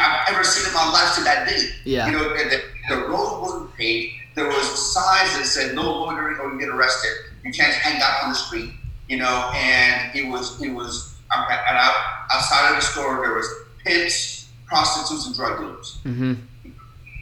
I've 0.00 0.34
ever 0.34 0.44
seen 0.44 0.66
in 0.66 0.74
my 0.74 0.90
life 0.90 1.14
to 1.16 1.24
that 1.24 1.48
day. 1.48 1.68
Yeah. 1.84 2.06
You 2.06 2.12
know, 2.12 2.28
the, 2.28 2.62
the 2.88 2.96
road 3.08 3.40
wasn't 3.42 3.74
paved. 3.74 4.14
There 4.34 4.46
was 4.46 4.92
signs 4.92 5.36
that 5.36 5.46
said 5.46 5.74
no 5.74 5.82
loitering 5.82 6.38
or 6.38 6.52
you 6.52 6.58
get 6.58 6.68
arrested. 6.68 7.10
You 7.44 7.52
can't 7.52 7.72
hang 7.72 8.00
out 8.02 8.24
on 8.24 8.30
the 8.30 8.34
street, 8.34 8.70
you 9.08 9.18
know. 9.18 9.50
And 9.54 10.16
it 10.16 10.28
was 10.28 10.60
it 10.60 10.70
was 10.70 11.14
and 11.30 11.76
out, 11.76 11.94
outside 12.32 12.70
of 12.70 12.76
the 12.76 12.82
store 12.82 13.20
there 13.20 13.34
was 13.34 13.48
pimps, 13.84 14.48
prostitutes, 14.66 15.26
and 15.26 15.36
drug 15.36 15.60
dealers. 15.60 15.98
Mm-hmm. 16.04 16.34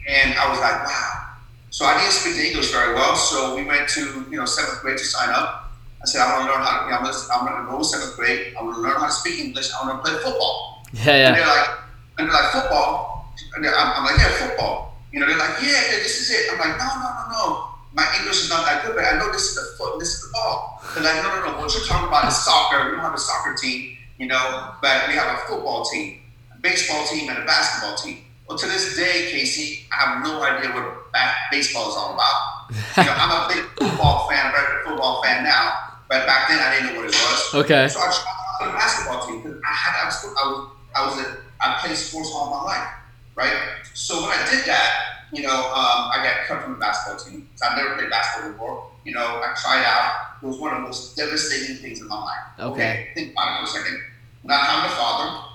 And 0.07 0.33
I 0.37 0.49
was 0.49 0.59
like, 0.59 0.85
wow. 0.85 1.29
So 1.69 1.85
I 1.85 1.97
didn't 1.97 2.13
speak 2.13 2.35
the 2.35 2.47
English 2.47 2.71
very 2.71 2.93
well, 2.93 3.15
so 3.15 3.55
we 3.55 3.63
went 3.63 3.89
to 3.89 4.25
you 4.29 4.37
know 4.37 4.45
seventh 4.45 4.81
grade 4.81 4.97
to 4.97 5.03
sign 5.03 5.29
up. 5.29 5.71
I 6.01 6.05
said, 6.05 6.21
I 6.21 6.37
want 6.37 6.47
to 6.47 6.53
learn 6.53 6.61
how 6.61 6.87
to. 6.87 6.93
I'm 6.93 7.47
I'm 7.47 7.47
gonna 7.47 7.69
go 7.69 7.77
to 7.79 7.83
seventh 7.83 8.15
grade. 8.15 8.53
I 8.59 8.63
want 8.63 8.75
to 8.75 8.81
learn 8.81 8.99
how 8.99 9.07
to 9.07 9.11
speak 9.11 9.39
English. 9.39 9.71
I 9.73 9.87
want 9.87 10.03
to 10.03 10.09
play 10.09 10.21
football. 10.21 10.85
Yeah, 10.93 11.05
yeah. 11.05 11.27
And 11.27 11.35
they're 11.37 11.47
like, 11.47 11.69
and 12.17 12.27
they're 12.27 12.33
like 12.33 12.51
football. 12.51 13.33
And 13.55 13.65
I'm, 13.65 13.89
I'm 13.97 14.05
like, 14.05 14.17
yeah, 14.17 14.29
football. 14.37 14.97
You 15.11 15.19
know, 15.19 15.27
they're 15.27 15.37
like, 15.37 15.61
yeah, 15.61 15.93
yeah, 15.93 15.99
this 16.01 16.21
is 16.21 16.29
it. 16.29 16.51
I'm 16.51 16.59
like, 16.59 16.77
no, 16.77 16.85
no, 16.85 17.09
no, 17.09 17.23
no. 17.29 17.45
My 17.93 18.05
English 18.19 18.45
is 18.45 18.49
not 18.49 18.65
that 18.65 18.83
good, 18.83 18.95
but 18.95 19.05
I 19.05 19.17
know 19.17 19.31
this 19.31 19.53
is 19.53 19.55
the 19.55 19.77
foot, 19.77 19.99
this 19.99 20.15
is 20.15 20.21
the 20.25 20.31
ball. 20.33 20.81
They're 20.93 21.03
like, 21.03 21.21
no, 21.21 21.29
no, 21.29 21.51
no. 21.53 21.61
What 21.61 21.73
you're 21.73 21.85
talking 21.85 22.07
about 22.07 22.27
is 22.27 22.37
soccer. 22.37 22.85
We 22.85 22.97
don't 22.97 23.05
have 23.05 23.13
a 23.13 23.21
soccer 23.21 23.53
team, 23.53 23.97
you 24.17 24.27
know, 24.27 24.73
but 24.81 25.07
we 25.07 25.13
have 25.13 25.37
a 25.37 25.41
football 25.45 25.85
team, 25.85 26.21
a 26.53 26.59
baseball 26.59 27.05
team, 27.05 27.29
and 27.29 27.37
a 27.37 27.45
basketball 27.45 27.95
team. 27.95 28.25
Well, 28.47 28.57
to 28.57 28.65
this 28.65 28.95
day, 28.97 29.29
Casey, 29.31 29.85
I 29.91 29.95
have 30.03 30.23
no 30.23 30.41
idea 30.43 30.71
what 30.73 31.13
baseball 31.51 31.89
is 31.89 31.95
all 31.95 32.13
about. 32.13 32.73
You 32.97 33.05
know, 33.05 33.15
I'm 33.15 33.31
a 33.31 33.53
big 33.53 33.63
football 33.77 34.27
fan, 34.27 34.51
a 34.51 34.89
football 34.89 35.23
fan 35.23 35.43
now, 35.43 35.93
but 36.09 36.25
back 36.25 36.49
then 36.49 36.59
I 36.59 36.73
didn't 36.73 36.93
know 36.93 37.01
what 37.01 37.09
it 37.09 37.15
was. 37.15 37.65
Okay. 37.65 37.87
So 37.87 37.99
I 37.99 38.09
tried 38.09 38.33
out 38.33 38.57
for 38.59 38.67
the 38.67 38.73
basketball 38.73 39.27
team 39.27 39.41
because 39.41 39.61
I 39.63 39.73
had 39.73 39.93
I 40.01 40.05
was 40.05 40.15
I 40.25 40.43
was 40.49 40.69
I 40.95 41.05
was 41.05 41.15
a, 41.25 41.37
I 41.63 41.79
played 41.79 41.95
sports 41.95 42.29
all 42.33 42.49
my 42.49 42.63
life, 42.63 42.87
right? 43.35 43.53
So 43.93 44.21
when 44.21 44.31
I 44.31 44.47
did 44.49 44.65
that, 44.65 45.27
you 45.31 45.43
know, 45.43 45.55
um, 45.55 46.11
I 46.11 46.21
got 46.23 46.45
cut 46.45 46.63
from 46.63 46.73
the 46.73 46.79
basketball 46.79 47.23
team. 47.23 47.49
So 47.55 47.65
I've 47.65 47.77
never 47.77 47.95
played 47.95 48.09
basketball 48.09 48.51
before. 48.51 48.91
You 49.05 49.13
know, 49.13 49.41
I 49.41 49.53
tried 49.55 49.83
out. 49.83 50.37
It 50.41 50.45
was 50.45 50.59
one 50.59 50.73
of 50.73 50.81
the 50.81 50.87
most 50.87 51.15
devastating 51.15 51.77
things 51.77 52.01
in 52.01 52.07
my 52.07 52.21
life. 52.21 52.43
Okay. 52.59 53.07
Think 53.15 53.31
about 53.31 53.63
it 53.63 53.69
for 53.69 53.77
a 53.77 53.81
second. 53.81 54.01
Not 54.43 54.59
having 54.59 54.91
a 54.91 54.95
father, 54.95 55.47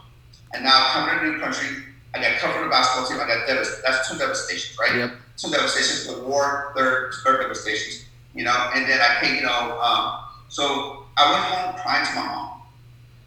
and 0.55 0.65
now 0.65 0.91
coming 0.93 1.15
to 1.15 1.21
a 1.21 1.33
new 1.33 1.41
country, 1.41 1.85
I 2.15 2.23
got 2.23 2.39
cut 2.39 2.55
from 2.55 2.65
the 2.65 2.71
basketball 2.71 3.09
team. 3.09 3.21
I 3.21 3.29
got 3.29 3.47
devastated. 3.47 3.83
That's 3.87 4.11
two 4.11 4.19
devastations, 4.19 4.79
right? 4.79 4.97
Yep. 4.97 5.13
Two 5.37 5.51
devastations. 5.51 6.07
The 6.07 6.23
war, 6.25 6.73
third, 6.75 7.13
third 7.25 7.43
devastations. 7.43 8.07
You 8.35 8.45
know, 8.45 8.71
and 8.75 8.89
then 8.89 9.01
I 9.01 9.21
came, 9.21 9.37
you 9.37 9.43
know, 9.43 9.79
um, 9.81 10.25
so 10.49 11.05
I 11.17 11.33
went 11.33 11.45
home 11.45 11.83
crying 11.83 12.07
to 12.07 12.15
my 12.15 12.27
mom. 12.27 12.63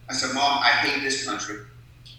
I 0.10 0.14
said, 0.14 0.34
Mom, 0.34 0.60
I 0.64 0.70
hate 0.70 1.02
this 1.04 1.26
country. 1.26 1.58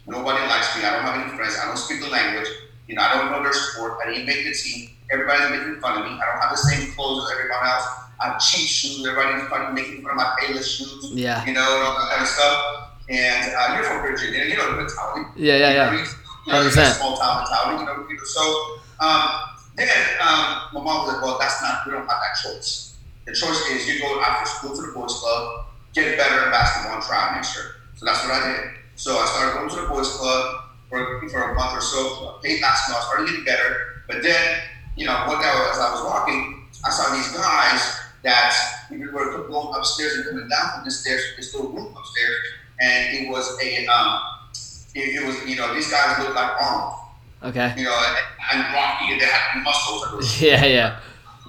Nobody 0.06 0.42
likes 0.46 0.76
me. 0.76 0.84
I 0.84 0.96
don't 0.96 1.04
have 1.04 1.20
any 1.20 1.36
friends. 1.36 1.56
I 1.62 1.66
don't 1.66 1.78
speak 1.78 2.00
the 2.00 2.08
language. 2.08 2.48
You 2.88 2.96
know, 2.96 3.02
I 3.02 3.14
don't 3.14 3.30
know 3.30 3.42
their 3.42 3.52
sport. 3.52 3.98
I 4.04 4.10
didn't 4.10 4.26
make 4.26 4.44
the 4.44 4.52
team. 4.52 4.90
Everybody's 5.10 5.50
making 5.50 5.80
fun 5.80 6.02
of 6.02 6.04
me. 6.04 6.18
I 6.18 6.24
don't 6.26 6.40
have 6.40 6.50
the 6.50 6.56
same 6.56 6.92
clothes 6.92 7.24
as 7.24 7.38
everyone 7.38 7.64
else. 7.66 7.86
I 8.20 8.28
have 8.30 8.40
cheap 8.40 8.66
shoes. 8.66 9.06
Everybody's 9.06 9.48
fucking 9.48 9.74
making 9.74 10.02
fun 10.02 10.12
of 10.12 10.16
my 10.16 10.34
Payless 10.40 10.66
shoes. 10.66 11.10
Yeah. 11.12 11.44
You 11.46 11.52
know, 11.52 11.62
and 11.62 11.82
all 11.86 11.94
that 11.98 12.10
kind 12.10 12.22
of 12.22 12.28
stuff. 12.28 12.88
And 13.08 13.54
uh, 13.54 13.74
you're 13.74 13.84
from 13.84 14.02
Virginia. 14.02 14.44
You 14.44 14.56
know 14.56 14.70
the 14.72 14.76
mentality. 14.78 15.26
Yeah, 15.36 15.56
yeah, 15.56 15.70
yeah. 15.70 15.92
You 16.46 16.52
know, 16.52 16.70
100%. 16.70 16.98
small 16.98 17.16
town 17.16 17.44
mentality. 17.44 17.80
You 17.80 17.86
know, 17.86 18.08
you 18.08 18.16
know 18.16 18.24
so 18.24 18.42
um, 19.02 19.42
then 19.74 19.88
um, 20.20 20.70
my 20.72 20.80
mom 20.80 21.02
was 21.02 21.14
like, 21.14 21.22
"Well, 21.22 21.38
that's 21.38 21.60
not. 21.62 21.86
We 21.86 21.92
don't 21.92 22.06
have 22.06 22.20
that 22.22 22.38
choice. 22.42 22.96
The 23.26 23.32
choice 23.32 23.70
is 23.70 23.88
you 23.88 24.00
go 24.00 24.20
after 24.20 24.48
school 24.50 24.76
to 24.76 24.82
the 24.82 24.92
boys' 24.92 25.14
club, 25.14 25.66
get 25.94 26.16
better 26.16 26.44
in 26.44 26.50
basketball, 26.50 26.96
and 26.96 27.04
try 27.04 27.34
next 27.34 27.56
year." 27.56 27.82
So 27.96 28.06
that's 28.06 28.22
what 28.24 28.32
I 28.32 28.52
did. 28.52 28.81
So 29.02 29.18
I 29.18 29.26
started 29.26 29.58
going 29.58 29.68
to 29.70 29.80
the 29.82 29.88
boys' 29.88 30.14
club 30.14 30.62
for, 30.88 31.28
for 31.28 31.50
a 31.50 31.54
month 31.56 31.74
or 31.74 31.80
so, 31.80 32.38
played 32.40 32.60
basketball, 32.60 33.02
started 33.02 33.26
getting 33.26 33.44
better. 33.44 34.04
But 34.06 34.22
then, 34.22 34.60
you 34.94 35.06
know, 35.06 35.24
one 35.26 35.40
day 35.42 35.48
as 35.48 35.78
I 35.80 35.90
was 35.90 36.04
walking, 36.06 36.68
I 36.86 36.90
saw 36.90 37.12
these 37.12 37.26
guys 37.34 37.98
that 38.22 38.54
we 38.92 38.98
were 38.98 39.48
going 39.48 39.74
upstairs 39.76 40.14
and 40.14 40.24
coming 40.26 40.48
down 40.48 40.70
from 40.76 40.84
the 40.84 40.92
stairs, 40.92 41.20
this 41.36 41.52
little 41.52 41.72
room 41.72 41.92
upstairs, 41.98 42.36
and 42.78 43.18
it 43.18 43.28
was 43.28 43.58
a, 43.60 43.86
um, 43.88 44.20
it, 44.94 45.20
it 45.20 45.26
was, 45.26 45.34
you 45.50 45.56
know, 45.56 45.74
these 45.74 45.90
guys 45.90 46.16
looked 46.20 46.36
like 46.36 46.52
Arnold, 46.62 46.94
Okay. 47.42 47.74
you 47.76 47.82
know, 47.82 48.04
and, 48.06 48.62
and 48.62 48.72
Rocky, 48.72 49.10
and 49.14 49.20
they 49.20 49.26
had 49.26 49.64
muscles. 49.64 50.40
Yeah, 50.40 50.64
yeah. 50.64 51.00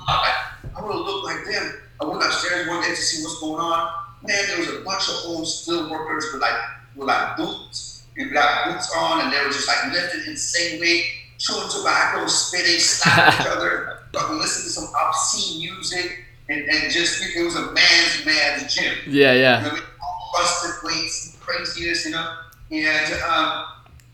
I, 0.07 0.53
I 0.75 0.81
would 0.81 0.91
have 0.91 1.05
looked 1.05 1.25
like 1.25 1.45
them. 1.45 1.71
I 2.01 2.05
went 2.05 2.23
upstairs 2.23 2.67
one 2.67 2.81
day 2.81 2.89
to 2.89 2.95
see 2.95 3.21
what's 3.23 3.39
going 3.39 3.61
on. 3.61 3.93
Man, 4.27 4.43
there 4.47 4.57
was 4.57 4.69
a 4.69 4.81
bunch 4.83 5.07
of 5.07 5.15
old 5.29 5.47
steel 5.47 5.87
workers 5.91 6.25
with 6.33 6.41
like 6.41 6.57
with 6.95 7.07
like 7.07 7.37
boots. 7.37 8.03
You 8.15 8.31
got 8.31 8.71
boots 8.71 8.91
on, 8.95 9.21
and 9.21 9.33
they 9.33 9.39
were 9.43 9.49
just 9.51 9.67
like 9.67 9.91
lifting 9.91 10.21
insane 10.31 10.79
weight, 10.79 11.05
chewing 11.39 11.67
tobacco, 11.69 12.27
spitting, 12.27 12.79
slapping 12.79 13.41
each 13.41 13.51
other, 13.51 13.99
fucking 14.13 14.37
listening 14.37 14.65
to 14.65 14.69
some 14.69 14.89
obscene 14.95 15.59
music, 15.59 16.23
and, 16.49 16.61
and 16.61 16.91
just 16.91 17.23
it 17.35 17.43
was 17.43 17.55
a 17.55 17.71
man's 17.71 18.25
man's 18.25 18.73
gym. 18.73 18.95
Yeah, 19.07 19.33
You 19.33 19.39
yeah. 19.41 19.61
know, 19.63 19.77
all 20.01 20.31
busted 20.37 20.75
weights, 20.83 21.37
craziness, 21.39 22.05
you 22.05 22.11
know. 22.11 22.37
And 22.71 23.13
um, 23.23 23.65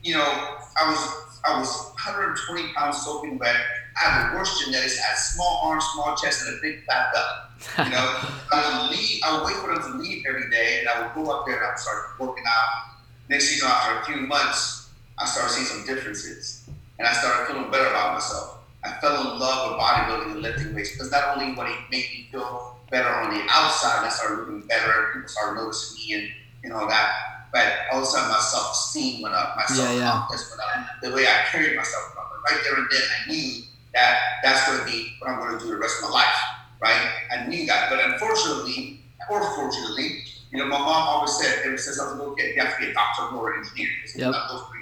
you 0.04 0.16
know, 0.16 0.24
I 0.24 0.90
was 0.90 1.40
I 1.46 1.60
was 1.60 1.70
120 1.96 2.74
pounds 2.74 3.02
soaking 3.02 3.38
wet. 3.38 3.56
I 4.00 4.10
had 4.10 4.32
the 4.32 4.38
worst 4.38 4.64
genetics. 4.64 5.00
I 5.00 5.08
had 5.10 5.18
small 5.18 5.60
arms, 5.64 5.86
small 5.94 6.16
chest, 6.16 6.48
and 6.48 6.58
a 6.58 6.62
big 6.62 6.86
fat 6.86 7.12
belly. 7.14 7.86
You 7.90 7.92
know, 7.92 8.16
I 8.52 8.88
would 8.88 8.98
leave. 8.98 9.22
I 9.26 9.36
would 9.38 9.46
wait 9.46 9.56
for 9.58 9.74
them 9.74 9.82
to 9.92 9.98
leave 9.98 10.26
every 10.28 10.50
day, 10.50 10.80
and 10.80 10.90
I 10.90 11.02
would 11.02 11.14
go 11.14 11.32
up 11.32 11.46
there 11.46 11.58
and 11.58 11.66
I 11.66 11.70
would 11.70 11.80
start 11.80 12.20
working 12.20 12.44
out. 12.48 12.94
Next, 13.30 13.50
thing 13.50 13.58
you 13.60 13.64
know, 13.64 13.70
after 13.70 14.00
a 14.00 14.06
few 14.18 14.28
months, 14.28 14.90
I 15.18 15.26
started 15.26 15.52
seeing 15.54 15.68
some 15.68 15.86
differences, 15.86 16.70
and 16.98 17.08
I 17.08 17.14
started 17.14 17.48
feeling 17.52 17.70
better 17.70 17.88
about 17.88 18.14
myself. 18.14 18.58
I 18.84 18.94
fell 19.02 19.34
in 19.34 19.40
love 19.40 19.72
with 19.72 19.80
bodybuilding 19.82 20.32
and 20.32 20.42
lifting 20.42 20.74
weights 20.74 20.94
because 20.94 21.12
not 21.12 21.36
only 21.38 21.54
would 21.54 21.68
it 21.68 21.78
make 21.92 22.10
me 22.14 22.28
feel 22.32 22.78
better 22.90 23.10
on 23.10 23.30
the 23.34 23.42
outside, 23.52 24.06
I 24.06 24.10
started 24.10 24.40
looking 24.40 24.62
better, 24.68 24.92
and 25.04 25.14
people 25.14 25.28
started 25.28 25.60
noticing 25.62 25.98
me 25.98 26.14
and 26.14 26.32
you 26.64 26.70
know 26.70 26.88
that. 26.88 27.12
But 27.52 27.74
all 27.92 27.98
of 28.00 28.04
a 28.04 28.06
sudden, 28.08 28.30
my 28.30 28.40
self 28.40 28.72
esteem 28.72 29.22
went 29.22 29.36
up, 29.36 29.58
my 29.58 29.64
Yeah, 29.70 29.76
self 29.76 29.98
yeah. 29.98 30.12
confidence 30.12 30.50
went 30.50 30.62
up, 30.62 30.88
the 31.02 31.12
way 31.12 31.28
I 31.28 31.44
carried 31.52 31.76
myself 31.76 32.04
went 32.16 32.20
up. 32.20 32.26
Right 32.50 32.62
there 32.64 32.76
and 32.76 32.88
then, 32.90 33.02
I 33.04 33.30
knew 33.30 33.64
that 33.94 34.20
that's 34.44 34.66
going 34.68 34.80
to 34.80 34.86
be 34.86 35.14
what 35.20 35.32
I'm 35.32 35.40
going 35.40 35.58
to 35.58 35.64
do 35.64 35.72
the 35.72 35.78
rest 35.78 35.98
of 36.04 36.10
my 36.10 36.16
life, 36.16 36.36
right? 36.82 37.10
I 37.32 37.46
knew 37.48 37.66
that. 37.68 37.90
But 37.90 38.04
unfortunately, 38.06 39.02
or 39.30 39.44
fortunately, 39.56 40.24
you 40.52 40.58
know, 40.58 40.66
my 40.66 40.78
mom 40.80 41.08
always 41.08 41.38
said, 41.38 41.62
ever 41.66 41.78
since 41.78 42.00
I 42.00 42.06
was 42.06 42.14
a 42.14 42.18
little 42.18 42.36
kid, 42.36 42.56
you 42.56 42.62
have 42.62 42.76
to 42.76 42.86
be 42.86 42.92
a 42.92 42.94
doctor 42.94 43.36
or 43.36 43.54
an 43.54 43.60
engineer. 43.60 43.90
Because 44.02 44.20
Yep. 44.20 44.32
not 44.32 44.50
those 44.50 44.62
three. 44.70 44.80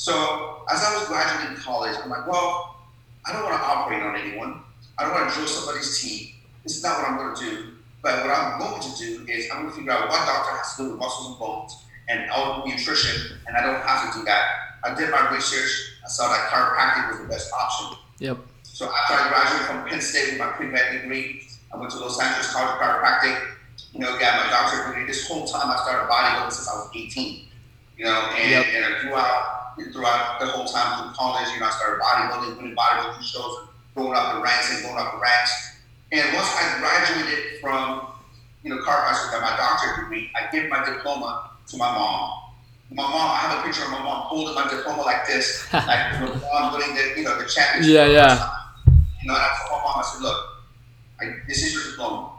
So 0.00 0.64
as 0.70 0.82
I 0.82 0.96
was 0.96 1.08
graduating 1.08 1.56
college, 1.62 1.94
I'm 2.02 2.08
like, 2.08 2.26
well, 2.26 2.86
I 3.26 3.34
don't 3.34 3.44
want 3.44 3.54
to 3.60 3.62
operate 3.62 4.02
on 4.02 4.16
anyone. 4.16 4.62
I 4.96 5.04
don't 5.04 5.12
want 5.12 5.28
to 5.28 5.34
drill 5.34 5.46
somebody's 5.46 6.00
teeth. 6.00 6.32
This 6.64 6.78
is 6.78 6.82
not 6.82 6.98
what 6.98 7.08
I'm 7.10 7.16
going 7.18 7.36
to 7.36 7.40
do. 7.42 7.72
But 8.00 8.24
what 8.24 8.34
I'm 8.34 8.58
going 8.58 8.80
to 8.80 8.96
do 8.96 9.26
is 9.28 9.50
I'm 9.52 9.58
going 9.60 9.70
to 9.70 9.76
figure 9.76 9.92
out 9.92 10.08
what 10.08 10.24
doctor 10.24 10.56
has 10.56 10.74
to 10.76 10.84
do 10.84 10.90
with 10.92 11.00
muscles 11.00 11.28
and 11.28 11.38
bones 11.38 11.84
and 12.08 12.30
all 12.30 12.66
nutrition, 12.66 13.36
and 13.46 13.58
I 13.58 13.60
don't 13.60 13.82
have 13.82 14.10
to 14.10 14.18
do 14.18 14.24
that. 14.24 14.44
I 14.84 14.94
did 14.94 15.10
my 15.10 15.30
research. 15.34 15.70
I 16.04 16.08
saw 16.08 16.28
that 16.28 16.48
chiropractic 16.50 17.10
was 17.10 17.20
the 17.20 17.28
best 17.28 17.52
option. 17.52 17.98
Yep. 18.18 18.38
So 18.62 18.86
after 18.92 19.14
I 19.14 19.28
graduated 19.28 19.66
from 19.66 19.88
Penn 19.88 20.00
State 20.00 20.30
with 20.30 20.38
my 20.38 20.46
pre-med 20.52 21.02
degree, 21.02 21.46
I 21.72 21.76
went 21.76 21.90
to 21.92 21.98
Los 21.98 22.20
Angeles 22.20 22.52
College 22.52 22.74
of 22.74 22.80
Chiropractic, 22.80 23.36
you 23.92 24.00
know, 24.00 24.18
got 24.18 24.44
my 24.44 24.50
doctorate 24.50 24.88
degree. 24.88 25.06
This 25.06 25.28
whole 25.28 25.46
time 25.46 25.70
I 25.70 25.76
started 25.76 26.08
bodybuilding 26.08 26.52
since 26.52 26.68
I 26.68 26.74
was 26.76 26.88
18, 26.94 27.44
you 27.98 28.04
know, 28.04 28.20
and, 28.38 28.50
Yep. 28.50 28.66
and 28.66 28.96
throughout, 29.02 29.76
throughout 29.92 30.40
the 30.40 30.46
whole 30.46 30.64
time 30.64 31.04
through 31.04 31.12
college, 31.14 31.48
you 31.52 31.60
know, 31.60 31.66
I 31.66 31.70
started 31.70 32.00
bodybuilding, 32.02 32.56
winning 32.56 32.74
bodybuilding 32.76 33.22
shows, 33.22 33.68
going 33.94 34.16
up 34.16 34.34
the 34.36 34.40
ranks 34.40 34.72
and 34.74 34.82
going 34.82 34.98
up 34.98 35.12
the 35.12 35.20
ranks. 35.20 35.76
And 36.12 36.34
once 36.34 36.48
I 36.56 36.78
graduated 36.80 37.60
from, 37.60 38.06
you 38.62 38.70
know, 38.70 38.80
chiropractic, 38.82 39.30
got 39.30 39.42
my 39.42 39.56
doctorate 39.56 40.00
degree, 40.00 40.30
I 40.34 40.50
gave 40.50 40.68
my 40.70 40.84
diploma 40.84 41.50
to 41.68 41.76
my 41.76 41.92
mom. 41.92 42.49
My 42.92 43.04
mom, 43.04 43.30
I 43.30 43.36
have 43.46 43.58
a 43.60 43.62
picture 43.62 43.84
of 43.84 43.90
my 43.90 44.02
mom 44.02 44.26
holding 44.26 44.54
my 44.54 44.68
diploma 44.68 45.02
like 45.02 45.24
this, 45.26 45.62
like 45.72 45.86
my 45.86 46.26
mom 46.26 46.74
winning 46.74 46.96
the, 46.96 47.14
you 47.16 47.22
know, 47.22 47.38
the 47.38 47.46
championship. 47.46 47.92
Yeah, 47.92 48.06
yeah. 48.06 48.50
You 49.22 49.28
know, 49.30 49.34
and 49.34 49.42
I 49.42 49.50
told 49.62 49.78
my 49.78 49.86
mom, 49.86 50.02
I 50.02 50.02
said, 50.02 50.22
look, 50.22 50.38
I, 51.20 51.24
this 51.46 51.62
is 51.62 51.72
your 51.72 51.84
diploma. 51.84 52.32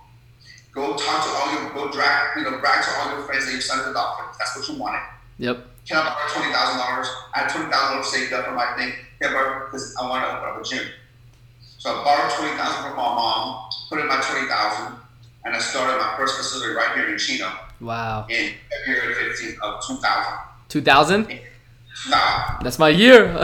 Go 0.74 0.92
talk 0.98 1.24
to 1.24 1.30
all 1.40 1.54
your, 1.54 1.72
go 1.74 1.92
drag, 1.92 2.36
you 2.36 2.44
know, 2.44 2.60
brag 2.60 2.84
to 2.84 2.92
all 3.00 3.16
your 3.16 3.24
friends 3.24 3.46
that 3.46 3.52
your 3.54 3.62
son's 3.62 3.86
the 3.86 3.94
doctor. 3.94 4.26
That's 4.40 4.58
what 4.58 4.68
you 4.68 4.76
wanted. 4.76 5.02
Yep. 5.38 5.68
Can 5.88 5.98
I 5.98 6.04
borrow 6.04 6.28
twenty 6.32 6.54
thousand 6.54 6.78
dollars? 6.80 7.08
I 7.34 7.40
had 7.40 7.50
twenty 7.50 7.72
thousand 7.72 7.98
dollars 7.98 8.12
saved 8.12 8.34
up 8.34 8.46
for 8.46 8.52
my 8.52 8.76
thing. 8.78 8.94
Can 9.20 9.32
I 9.32 9.34
borrow 9.34 9.66
because 9.66 9.96
I 10.00 10.08
want 10.08 10.24
to 10.24 10.38
open 10.38 10.50
up 10.50 10.62
a 10.62 10.64
gym. 10.64 10.86
So 11.80 11.90
I 11.90 12.04
borrowed 12.04 12.32
twenty 12.38 12.56
thousand 12.56 12.84
from 12.84 12.96
my 12.96 13.04
mom, 13.04 13.70
put 13.90 14.00
in 14.00 14.08
my 14.08 14.22
twenty 14.22 14.48
thousand, 14.48 15.00
and 15.44 15.56
I 15.56 15.60
started 15.60 15.98
my 15.98 16.14
first 16.16 16.38
facility 16.38 16.76
right 16.76 16.96
here 16.96 17.10
in 17.10 17.18
Chino 17.18 17.50
Wow. 17.82 18.28
in 18.30 18.54
February 18.86 19.15
fifteenth 19.15 19.60
of 19.62 19.86
two 19.86 19.96
thousand. 19.98 20.38
2000? 20.70 21.39
Now, 22.10 22.60
That's 22.63 22.80
my 22.80 22.89
year. 22.89 23.26
yeah, 23.26 23.38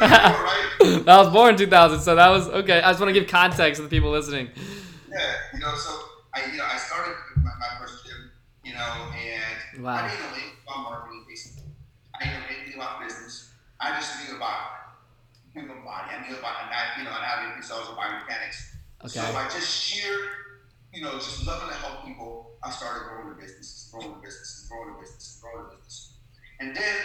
right? 0.00 0.68
I 1.08 1.16
was 1.18 1.30
born 1.32 1.56
2000, 1.56 2.00
so 2.00 2.14
that 2.14 2.28
was 2.28 2.48
okay. 2.48 2.80
I 2.82 2.90
just 2.90 3.00
want 3.00 3.14
to 3.14 3.18
give 3.18 3.28
context 3.28 3.78
to 3.78 3.82
the 3.82 3.88
people 3.88 4.10
listening. 4.10 4.48
Yeah, 5.10 5.34
you 5.54 5.60
know, 5.60 5.74
so 5.74 5.98
I, 6.34 6.50
you 6.52 6.58
know, 6.58 6.64
I 6.64 6.76
started 6.76 7.14
my, 7.36 7.50
my 7.58 7.80
first 7.80 8.04
gym, 8.04 8.30
you 8.62 8.74
know, 8.74 8.80
and 8.80 9.82
Wow. 9.82 9.94
I 9.96 10.08
didn't 10.08 10.20
know 10.20 10.26
anything 10.34 10.50
about 10.68 10.82
marketing, 10.84 11.24
basically. 11.28 11.64
I 12.14 12.24
didn't 12.24 12.40
know 12.40 12.46
anything 12.60 12.74
about 12.74 13.00
business. 13.02 13.52
I 13.80 13.94
just 13.98 14.28
knew 14.28 14.36
about 14.36 14.60
human 15.54 15.82
body. 15.84 16.10
I 16.12 16.28
knew 16.28 16.36
about 16.36 16.68
anatomy, 16.68 17.04
you 17.04 17.10
know, 17.10 17.16
anatomy 17.16 17.54
and 17.56 17.64
biomechanics. 17.64 18.58
Okay. 19.04 19.20
So 19.26 19.32
by 19.32 19.44
just 19.48 19.68
sheer, 19.68 20.14
you 20.92 21.02
know, 21.02 21.12
just 21.14 21.46
loving 21.46 21.68
to 21.68 21.74
help 21.74 22.04
people, 22.04 22.50
I 22.62 22.70
started 22.70 23.08
growing 23.08 23.30
the 23.30 23.40
business, 23.40 23.88
growing 23.90 24.12
the 24.12 24.20
business, 24.20 24.66
growing 24.68 24.92
the 24.92 25.00
business, 25.00 25.40
growing 25.40 25.64
the 25.64 25.76
business. 25.76 26.12
And 26.60 26.76
then 26.76 26.96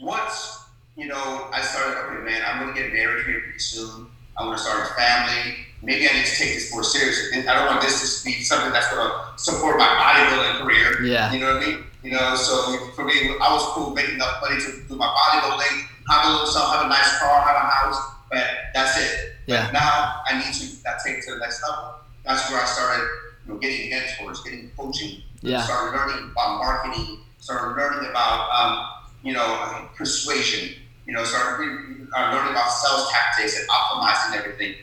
once, 0.00 0.60
you 0.96 1.08
know, 1.08 1.50
I 1.52 1.60
started, 1.60 1.98
okay, 1.98 2.22
man, 2.24 2.42
I'm 2.46 2.60
gonna 2.60 2.78
get 2.78 2.92
married 2.92 3.26
here 3.26 3.40
pretty 3.40 3.58
soon. 3.58 4.06
I 4.38 4.46
want 4.46 4.56
to 4.56 4.64
start 4.64 4.88
a 4.88 4.94
family. 4.94 5.56
Maybe 5.82 6.08
I 6.08 6.12
need 6.12 6.26
to 6.26 6.36
take 6.36 6.54
this 6.54 6.72
more 6.72 6.84
seriously. 6.84 7.40
I 7.40 7.54
don't 7.54 7.66
want 7.66 7.82
this 7.82 8.22
to 8.22 8.24
be 8.24 8.42
something 8.42 8.72
that's 8.72 8.88
gonna 8.90 9.36
support 9.36 9.76
my 9.76 9.86
bodybuilding 9.86 10.62
career. 10.62 11.02
Yeah. 11.04 11.32
You 11.32 11.40
know 11.40 11.54
what 11.54 11.62
I 11.62 11.66
mean? 11.66 11.84
You 12.02 12.12
know, 12.12 12.34
so 12.36 12.90
for 12.94 13.04
me, 13.04 13.34
I 13.40 13.52
was 13.52 13.62
cool 13.74 13.90
making 13.90 14.14
enough 14.14 14.40
money 14.40 14.60
to 14.60 14.88
do 14.88 14.96
my 14.96 15.06
bodybuilding, 15.06 15.86
have 16.10 16.26
a 16.26 16.28
little 16.30 16.46
something, 16.46 16.78
have 16.78 16.86
a 16.86 16.88
nice 16.88 17.18
car, 17.18 17.42
have 17.42 17.56
a 17.56 17.68
house, 17.68 17.98
but 18.30 18.46
that's 18.72 18.98
it. 18.98 19.34
Yeah. 19.46 19.66
But 19.66 19.72
now 19.74 20.22
I 20.26 20.38
need 20.38 20.54
to 20.54 20.82
that 20.84 21.00
take 21.04 21.18
it 21.18 21.24
to 21.24 21.34
the 21.34 21.40
next 21.40 21.62
level. 21.68 21.94
That's 22.24 22.48
where 22.50 22.62
I 22.62 22.64
started, 22.64 23.08
you 23.46 23.52
know, 23.52 23.58
getting 23.58 23.90
mentors, 23.90 24.40
getting 24.42 24.70
coaching, 24.76 25.22
Yeah. 25.40 25.62
started 25.62 25.96
learning 25.96 26.30
about 26.30 26.58
marketing, 26.58 27.18
started 27.40 27.74
learning 27.76 28.08
about, 28.08 28.48
um, 28.52 28.86
you 29.22 29.32
know, 29.32 29.88
persuasion, 29.96 30.74
you 31.06 31.12
know, 31.12 31.24
started 31.24 31.58
re- 31.64 32.06
uh, 32.16 32.32
learning 32.32 32.52
about 32.52 32.70
sales 32.70 33.10
tactics 33.10 33.58
and 33.58 33.68
optimizing 33.68 34.38
everything. 34.38 34.74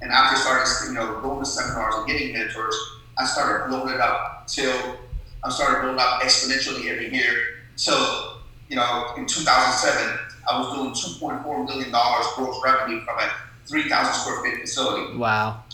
And 0.00 0.12
after 0.12 0.36
starting, 0.36 0.88
you 0.88 0.94
know, 0.94 1.20
going 1.20 1.40
to 1.40 1.46
seminars 1.48 1.94
and 1.96 2.06
getting 2.06 2.32
mentors, 2.32 2.74
I 3.18 3.24
started 3.24 3.68
blowing 3.68 3.94
it 3.94 4.00
up 4.00 4.46
till 4.46 4.96
I 5.44 5.50
started 5.50 5.82
blowing 5.82 5.98
up 5.98 6.20
exponentially 6.22 6.86
every 6.90 7.12
year. 7.14 7.34
So, 7.76 8.38
you 8.68 8.76
know, 8.76 9.12
in 9.16 9.26
2007, 9.26 10.18
I 10.50 10.58
was 10.58 10.72
doing 10.74 10.92
2.4 10.92 11.66
million 11.66 11.90
dollars 11.90 12.26
gross 12.34 12.60
revenue 12.64 13.04
from 13.04 13.18
a 13.18 13.30
3,000 13.68 14.14
square 14.14 14.42
feet 14.44 14.60
facility. 14.60 15.16
Wow. 15.16 15.64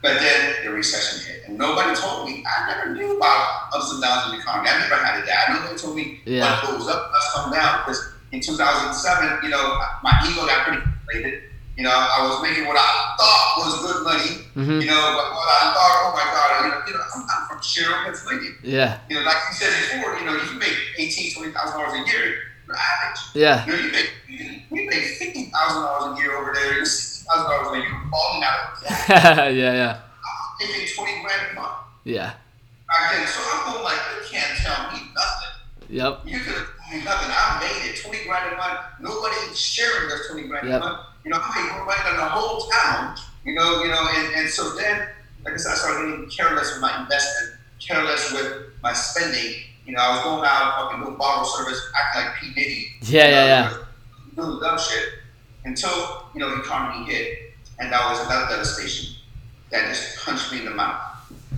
But 0.00 0.20
then 0.20 0.54
the 0.64 0.70
recession 0.70 1.26
hit, 1.26 1.48
and 1.48 1.58
nobody 1.58 1.94
told 1.98 2.28
me. 2.28 2.44
I 2.46 2.70
never 2.70 2.94
knew 2.94 3.16
about 3.16 3.74
ups 3.74 3.90
and 3.92 4.00
downs 4.02 4.26
in 4.30 4.36
the 4.36 4.42
economy. 4.42 4.68
I 4.70 4.78
never 4.78 4.94
had 4.94 5.22
a 5.22 5.26
dad. 5.26 5.54
Nobody 5.58 5.76
told 5.76 5.96
me 5.96 6.20
Yeah. 6.24 6.46
what 6.62 6.78
goes 6.78 6.86
up, 6.88 7.10
what's 7.10 7.32
come 7.34 7.50
down. 7.52 7.82
Because 7.82 8.14
in 8.30 8.40
2007, 8.40 9.42
you 9.42 9.48
know, 9.50 9.80
my 10.02 10.12
ego 10.28 10.46
got 10.46 10.66
pretty 10.66 10.82
inflated. 10.82 11.42
You 11.76 11.84
know, 11.84 11.90
I 11.90 12.26
was 12.26 12.42
making 12.42 12.66
what 12.66 12.76
I 12.76 13.14
thought 13.18 13.54
was 13.58 13.74
good 13.82 14.04
money. 14.04 14.46
hmm 14.54 14.80
You 14.82 14.86
know, 14.86 15.02
but 15.18 15.34
what 15.34 15.48
I 15.50 15.72
thought, 15.74 15.94
oh 16.02 16.10
my 16.14 16.26
God, 16.30 16.64
you 16.64 16.70
know, 16.70 16.80
you 16.86 16.92
know 16.94 17.04
I'm, 17.14 17.22
I'm 17.22 17.48
from 17.48 17.62
Sharon, 17.62 18.04
Pennsylvania. 18.04 18.50
Yeah. 18.62 18.98
You 19.08 19.18
know, 19.18 19.22
like 19.26 19.36
you 19.50 19.54
said 19.54 19.70
before, 19.98 20.18
you 20.18 20.26
know, 20.26 20.34
you 20.34 20.58
make 20.58 20.74
eighteen, 20.98 21.32
twenty 21.34 21.50
thousand 21.52 21.78
dollars 21.80 21.94
a 21.94 22.10
year, 22.10 22.34
average. 22.70 23.20
Yeah. 23.34 23.66
You 23.66 23.72
know, 23.72 23.78
you 23.78 23.90
make 23.92 24.10
you 24.70 24.86
make 24.90 25.04
fifty 25.22 25.50
thousand 25.50 25.82
dollars 25.82 26.18
a 26.18 26.22
year 26.22 26.36
over 26.36 26.52
there, 26.52 26.84
sixty 26.84 27.07
thousand 27.28 27.50
dollars 27.50 27.68
a 27.72 27.80
year, 27.80 27.88
you're 27.88 28.10
balling 28.10 28.42
out. 28.42 28.60
yeah. 29.08 29.50
Yeah. 29.52 30.00
making 30.60 30.88
twenty 30.94 31.22
grand 31.22 31.52
a 31.52 31.54
month. 31.60 31.78
Yeah. 32.04 32.32
Back 32.88 33.12
then, 33.12 33.26
so 33.26 33.40
I'm 33.44 33.72
going 33.72 33.84
like, 33.84 34.00
you 34.16 34.28
can't 34.30 34.56
tell 34.58 34.90
me 34.92 34.98
nothing. 35.12 35.54
Yep. 35.90 36.20
You 36.24 36.38
could 36.40 36.54
have 36.54 36.66
told 36.72 36.88
me 36.92 37.04
nothing. 37.04 37.30
I 37.30 37.60
made 37.60 37.90
it 37.90 38.00
twenty 38.00 38.24
grand 38.24 38.54
a 38.54 38.56
month. 38.56 38.80
Nobody's 39.00 39.58
sharing 39.58 40.08
this 40.08 40.28
twenty 40.28 40.48
grand 40.48 40.68
Yep. 40.68 40.80
a 40.80 40.84
month. 40.84 41.00
You 41.24 41.30
know, 41.32 41.40
I 41.42 41.62
made 41.62 41.72
more 41.76 41.84
money 41.84 42.00
than 42.04 42.16
the 42.16 42.24
whole 42.28 42.68
town. 42.70 43.16
You 43.44 43.54
know, 43.54 43.82
you 43.82 43.88
know, 43.88 44.06
and, 44.14 44.34
and 44.34 44.48
so 44.48 44.74
then, 44.76 45.08
like 45.44 45.54
I 45.54 45.56
said, 45.56 45.72
I 45.72 45.74
started 45.74 46.10
getting 46.10 46.28
careless 46.30 46.72
with 46.72 46.80
my 46.80 47.00
investment, 47.02 47.58
careless 47.80 48.32
with 48.32 48.72
my 48.82 48.92
spending. 48.92 49.62
You 49.86 49.94
know, 49.94 50.00
I 50.02 50.16
was 50.16 50.24
going 50.24 50.44
out, 50.44 50.76
fucking 50.76 51.04
doing 51.04 51.16
bottle 51.16 51.44
service, 51.44 51.80
acting 51.96 52.22
like 52.22 52.34
P 52.36 52.54
Diddy. 52.54 52.86
Yeah, 53.02 53.24
you 53.24 53.30
know, 53.30 53.36
yeah, 53.36 53.46
yeah. 53.46 54.44
Doing 54.44 54.60
dumb 54.60 54.78
shit 54.78 55.17
until 55.68 56.24
you 56.34 56.40
know 56.40 56.50
the 56.54 56.62
economy 56.62 57.04
hit, 57.10 57.52
and 57.78 57.92
that 57.92 58.10
was 58.10 58.26
another 58.26 58.48
devastation 58.48 59.14
that 59.70 59.86
just 59.88 60.18
punched 60.24 60.50
me 60.50 60.60
in 60.60 60.64
the 60.64 60.70
mouth, 60.70 61.00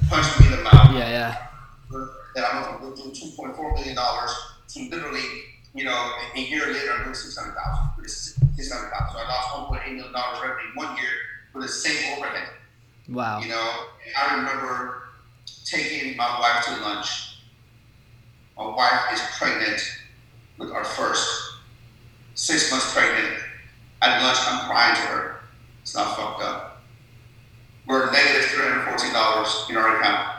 punched 0.09 0.39
me 0.41 0.47
in 0.47 0.53
the 0.57 0.63
mouth 0.63 0.93
Yeah. 0.95 1.09
Yeah. 1.09 2.07
that 2.35 2.45
I 2.45 2.61
went 2.61 2.81
from 2.81 2.95
doing 2.97 3.15
two 3.15 3.31
point 3.37 3.55
four 3.57 3.73
million 3.75 3.95
dollars 3.95 4.35
to 4.69 4.89
literally, 4.91 5.23
you 5.75 5.85
know, 5.85 6.13
a, 6.35 6.41
year 6.41 6.67
later 6.73 6.93
I'm 6.93 7.05
doing 7.05 7.15
six 7.15 7.37
hundred 7.37 7.55
thousand. 7.55 8.09
Six 8.09 8.73
hundred 8.73 8.91
thousand. 8.91 9.15
So 9.15 9.25
I 9.25 9.29
lost 9.29 9.59
one 9.59 9.67
point 9.69 9.83
eight 9.87 9.95
million 9.95 10.13
dollars 10.13 10.39
revenue 10.43 10.71
in 10.71 10.75
one 10.77 10.97
year 10.97 11.11
for 11.53 11.61
the 11.63 11.69
same 11.69 12.19
overhead. 12.19 12.49
Wow. 13.09 13.41
You 13.41 13.49
know, 13.49 13.87
I 14.19 14.37
remember 14.37 15.03
taking 15.65 16.17
my 16.17 16.39
wife 16.41 16.65
to 16.67 16.73
lunch. 16.83 17.39
My 18.57 18.67
wife 18.67 19.13
is 19.13 19.21
pregnant 19.39 19.81
with 20.59 20.71
our 20.71 20.85
first, 20.85 21.55
six 22.35 22.71
months 22.71 22.93
pregnant. 22.93 23.39
At 24.03 24.23
lunch, 24.23 24.39
I'm 24.47 24.69
crying 24.69 24.95
to 24.97 25.03
her. 25.03 25.37
It's 25.83 25.95
not 25.95 26.17
fucked 26.17 26.43
up. 26.43 26.83
We're 27.87 28.11
negative 28.13 28.45
three 28.51 28.65
hundred 28.65 28.85
fourteen 28.89 29.13
dollars 29.13 29.67
in 29.69 29.77
our 29.77 29.97
account. 29.99 30.37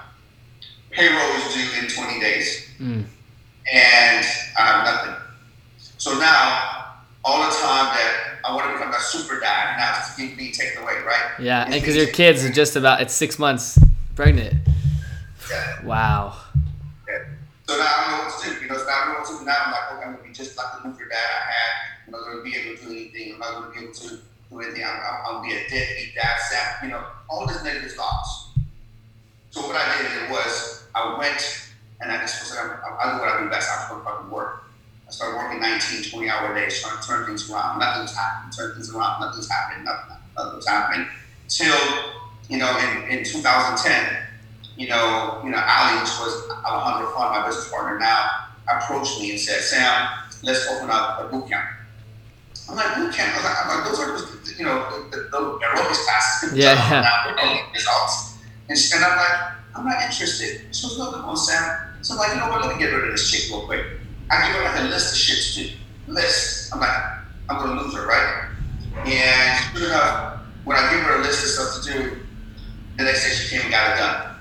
Payroll 0.90 1.36
is 1.38 1.54
due 1.54 1.80
in 1.82 1.88
twenty 1.90 2.20
days, 2.20 2.68
Mm. 2.80 3.06
and 3.72 4.26
I 4.58 4.62
have 4.62 4.86
nothing. 4.86 5.16
So 5.98 6.18
now, 6.18 6.96
all 7.24 7.40
the 7.50 7.56
time 7.56 7.94
that 7.94 8.40
I 8.44 8.56
want 8.56 8.68
to 8.68 8.74
become 8.74 8.92
a 8.94 9.00
super 9.00 9.40
dad, 9.40 9.78
now 9.78 9.98
it's 10.00 10.16
being 10.16 10.52
taken 10.52 10.82
away, 10.82 10.96
right? 11.06 11.40
Yeah. 11.40 11.64
And 11.64 11.74
because 11.74 11.96
your 11.96 12.08
kids 12.08 12.42
away. 12.42 12.50
are 12.52 12.54
just 12.54 12.76
about 12.76 13.02
it's 13.02 13.14
six 13.14 13.38
months 13.38 13.78
pregnant. 14.16 14.56
Yeah. 15.50 15.84
Wow. 15.86 16.38
Yeah. 17.08 17.20
So 17.68 17.78
now 17.78 17.84
I 17.86 18.10
don't 18.10 18.18
know 18.18 18.24
what 18.34 18.44
to 18.44 18.50
do. 18.50 18.62
You 18.62 18.68
know, 18.70 18.78
so 18.78 18.86
now 18.86 18.92
I 18.92 19.06
don't 19.06 19.14
know 19.14 19.20
what 19.20 19.28
to 19.30 19.38
do. 19.40 19.46
Now 19.46 19.58
I'm 19.66 19.72
like, 19.72 19.92
okay, 19.94 20.04
I'm 20.06 20.16
gonna 20.16 20.28
be 20.28 20.34
just 20.34 20.58
like 20.58 20.68
the 20.82 20.88
Luther 20.90 21.06
dad 21.10 21.18
I 21.18 21.52
had. 21.52 22.01
I'm 22.14 22.20
not 22.20 22.30
gonna 22.30 22.44
be 22.44 22.56
able 22.56 22.76
to 22.76 22.84
do 22.86 22.92
anything. 22.92 23.34
I'm 23.34 23.40
not 23.40 23.54
gonna 23.54 23.72
be 23.74 23.84
able 23.84 23.94
to 23.94 24.20
do 24.50 24.60
anything. 24.60 24.84
I'm, 24.84 25.00
I'm, 25.00 25.38
I'm 25.38 25.44
be 25.44 25.54
a 25.54 25.70
deadbeat 25.70 26.14
dad, 26.14 26.38
Sam. 26.50 26.68
You 26.84 26.90
know, 26.90 27.06
all 27.30 27.48
these 27.48 27.64
negative 27.64 27.94
thoughts. 27.94 28.50
So 29.52 29.62
what 29.62 29.76
I 29.76 30.02
did 30.02 30.30
was 30.30 30.84
I 30.94 31.18
went 31.18 31.72
and 32.02 32.12
I 32.12 32.18
just 32.20 32.42
was 32.42 32.52
like, 32.52 32.66
I'm- 32.66 32.98
I 33.00 33.14
do 33.14 33.20
what 33.20 33.30
I 33.30 33.44
do 33.44 33.50
best. 33.50 33.70
I'm 33.72 33.90
gonna 33.90 34.04
fucking 34.04 34.30
work. 34.30 34.64
I 35.08 35.12
started 35.12 35.38
working 35.38 35.62
19, 35.62 36.12
20 36.12 36.30
hour 36.30 36.54
days, 36.54 36.82
trying 36.82 37.02
to 37.02 37.08
turn 37.08 37.26
things 37.26 37.50
around. 37.50 37.80
Nothing's 37.80 38.16
happening. 38.16 38.52
Turn 38.52 38.74
things 38.74 38.94
around. 38.94 39.22
Nothing's 39.22 39.50
happening. 39.50 39.86
Nothing, 39.86 40.18
nothing's 40.38 40.68
happening. 40.68 41.08
Till 41.48 41.78
you 42.50 42.58
know, 42.58 42.78
in, 42.78 43.20
in 43.20 43.24
2010, 43.24 44.18
you 44.76 44.90
know, 44.90 45.40
you 45.44 45.50
know, 45.50 45.64
Ali, 45.66 46.00
which 46.00 46.12
was 46.20 46.50
Alejandro 46.66 47.12
Fun, 47.12 47.32
my 47.32 47.46
business 47.46 47.70
partner 47.72 47.98
now, 47.98 48.48
approached 48.68 49.22
me 49.22 49.32
and 49.32 49.40
said, 49.40 49.62
Sam, 49.62 50.10
let's 50.44 50.68
open 50.68 50.90
up 50.90 51.22
a 51.22 51.28
boot 51.32 51.50
camp. 51.50 51.66
I'm 52.70 52.76
like, 52.76 52.96
boot 52.96 53.14
camp? 53.14 53.36
I'm 53.38 53.44
like, 53.44 53.66
I'm 53.66 53.78
like 53.78 53.90
those 53.90 54.00
are 54.00 54.12
just, 54.18 54.60
you 54.60 54.66
know, 54.66 54.88
the, 55.12 55.18
the, 55.18 55.18
the 55.32 55.38
aerobics 55.38 56.04
classes. 56.06 56.54
Yeah, 56.58 56.74
Now, 56.76 57.24
they're 57.36 57.46
only 57.46 57.62
results. 57.74 58.38
And, 58.70 58.78
she, 58.78 58.96
and 58.96 59.04
I'm 59.04 59.18
like, 59.18 59.52
I'm 59.76 59.86
not 59.86 60.02
interested. 60.02 60.74
She 60.76 60.88
goes, 60.88 60.98
no, 60.98 61.12
come 61.12 61.26
on, 61.26 61.38
Sam. 61.38 61.94
So 62.02 62.14
I'm 62.14 62.20
like, 62.20 62.30
you 62.34 62.40
know 62.40 62.50
what, 62.50 62.66
let 62.66 62.76
me 62.76 62.80
get 62.82 62.94
rid 62.94 63.06
of 63.06 63.12
this 63.12 63.30
chick 63.30 63.50
real 63.50 63.66
quick. 63.66 63.86
I 64.30 64.48
give 64.48 64.56
her 64.56 64.64
like 64.64 64.80
a 64.80 64.84
list 64.84 65.14
of 65.14 65.20
shit 65.20 65.38
to 65.68 65.70
do. 65.70 65.78
List. 66.14 66.74
I'm 66.74 66.80
like, 66.80 66.96
I'm 67.50 67.58
going 67.64 67.78
to 67.78 67.84
lose 67.84 67.94
her, 67.96 68.08
right? 68.08 68.50
And 69.06 69.78
sure 69.78 69.88
enough, 69.88 70.40
when 70.64 70.78
I 70.78 70.92
give 70.92 71.02
her 71.02 71.20
a 71.20 71.22
list 71.22 71.44
of 71.44 71.50
stuff 71.50 71.84
to 71.84 71.92
do, 71.94 72.18
the 72.98 73.04
next 73.04 73.24
day 73.24 73.34
she 73.34 73.50
came 73.56 73.62
and 73.62 73.72
got 73.72 73.96
it 73.96 74.00
done. 74.00 74.36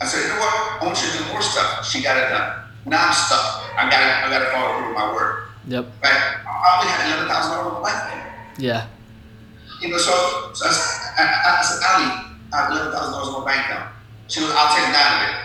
I 0.00 0.04
said, 0.06 0.22
you 0.22 0.28
know 0.28 0.40
what? 0.40 0.82
I 0.82 0.84
want 0.84 1.00
you 1.02 1.10
to 1.10 1.18
do 1.18 1.32
more 1.32 1.42
stuff. 1.42 1.86
She 1.86 2.02
got 2.02 2.16
it 2.16 2.28
done. 2.28 2.62
Now 2.86 3.06
I'm 3.08 3.12
stuck. 3.12 3.62
I 3.76 3.88
got 3.90 4.24
I 4.24 4.30
got 4.30 4.38
to 4.44 4.50
follow 4.52 4.78
through 4.78 4.88
with 4.88 4.96
my 4.98 5.12
word. 5.12 5.45
Yep. 5.66 5.84
Right? 6.02 6.36
I 6.46 6.78
only 6.78 6.92
had 6.92 7.06
eleven 7.06 7.28
thousand 7.28 7.50
dollars 7.52 7.76
in 7.76 7.82
my 7.82 7.90
bank. 7.90 8.22
Yeah. 8.58 8.86
You 9.82 9.88
know, 9.90 9.98
so, 9.98 10.50
so 10.54 10.66
I, 10.66 10.72
said, 10.72 11.12
I, 11.18 11.58
I, 11.58 11.62
said, 11.62 11.82
Ali, 11.84 12.08
I 12.52 12.56
have 12.56 12.70
eleven 12.70 12.92
thousand 12.92 13.12
dollars 13.12 13.28
in 13.28 13.34
my 13.40 13.44
bank 13.44 13.68
now. 13.68 13.92
She 14.28 14.40
goes, 14.40 14.52
I'll 14.54 14.74
take 14.74 14.88
nine 14.94 15.12
of 15.16 15.28
it. 15.28 15.36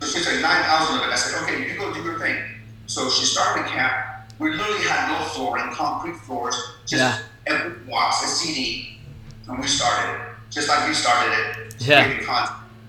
So 0.00 0.18
she 0.18 0.24
took 0.24 0.42
nine 0.42 0.64
thousand 0.64 0.96
of 0.98 1.02
it. 1.04 1.12
I 1.12 1.16
said, 1.16 1.42
okay, 1.44 1.68
you 1.68 1.78
go 1.78 1.92
do 1.92 2.02
your 2.02 2.18
thing. 2.18 2.42
So 2.86 3.08
she 3.10 3.24
started 3.24 3.66
a 3.66 3.68
camp. 3.68 3.92
We 4.38 4.52
literally 4.52 4.88
had 4.88 5.12
no 5.12 5.24
flooring, 5.26 5.70
concrete 5.72 6.16
floors, 6.16 6.56
just 6.86 7.02
Yeah. 7.02 7.18
every 7.46 7.72
box, 7.84 8.24
a 8.24 8.26
CD, 8.26 8.98
and 9.46 9.60
we 9.60 9.66
started 9.66 10.14
it, 10.14 10.20
just 10.50 10.68
like 10.68 10.88
we 10.88 10.94
started 10.94 11.32
it. 11.38 11.74
Yeah. 11.78 12.08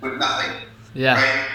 with 0.02 0.18
nothing. 0.18 0.68
Yeah. 0.94 1.16
Right? 1.16 1.48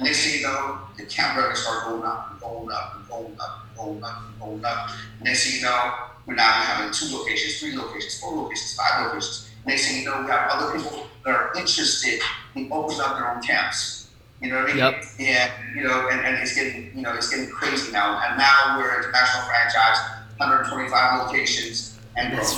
Next 0.00 0.24
thing 0.24 0.40
you 0.40 0.46
know, 0.46 0.78
the 0.96 1.04
camp 1.06 1.36
revenue 1.36 1.56
started 1.56 1.90
going 1.90 2.04
up 2.04 2.27
and 2.42 2.50
going 2.50 2.70
up 2.74 2.94
and 2.96 3.40
up 3.40 3.56
and 3.78 4.04
up 4.04 4.22
and 4.42 4.64
up. 4.64 4.90
Next 5.22 5.44
thing 5.44 5.60
you 5.60 5.66
know, 5.66 5.94
we're 6.26 6.34
now 6.34 6.50
having 6.50 6.92
two 6.92 7.16
locations, 7.16 7.60
three 7.60 7.76
locations, 7.76 8.20
four 8.20 8.36
locations, 8.36 8.74
five 8.74 9.06
locations. 9.06 9.50
Next 9.66 9.88
thing 9.88 10.02
you 10.02 10.04
know, 10.04 10.20
we 10.22 10.28
have 10.28 10.50
other 10.50 10.78
people 10.78 11.06
that 11.24 11.34
are 11.34 11.52
interested 11.56 12.20
in 12.54 12.70
opening 12.72 13.00
up 13.00 13.16
their 13.16 13.34
own 13.34 13.42
camps. 13.42 14.10
You 14.40 14.50
know 14.50 14.60
what 14.60 14.64
I 14.66 14.68
mean? 14.68 14.76
Yep. 14.78 15.04
And 15.18 15.76
you 15.76 15.82
know, 15.82 16.08
and, 16.10 16.20
and 16.20 16.36
it's 16.36 16.54
getting 16.54 16.92
you 16.94 17.02
know 17.02 17.12
it's 17.14 17.28
getting 17.28 17.50
crazy 17.50 17.90
now. 17.92 18.20
And 18.24 18.38
now 18.38 18.78
we're 18.78 18.90
an 18.90 18.98
international 18.98 19.44
franchise, 19.46 19.98
125 20.36 21.26
locations 21.26 21.98
and 22.16 22.34
growing. 22.34 22.56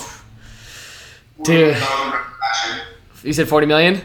Dude. 1.43 1.75
growing 1.75 2.13
in 2.13 2.19
fashion, 2.39 2.81
You 3.23 3.33
said 3.33 3.49
forty 3.49 3.67
million. 3.67 4.03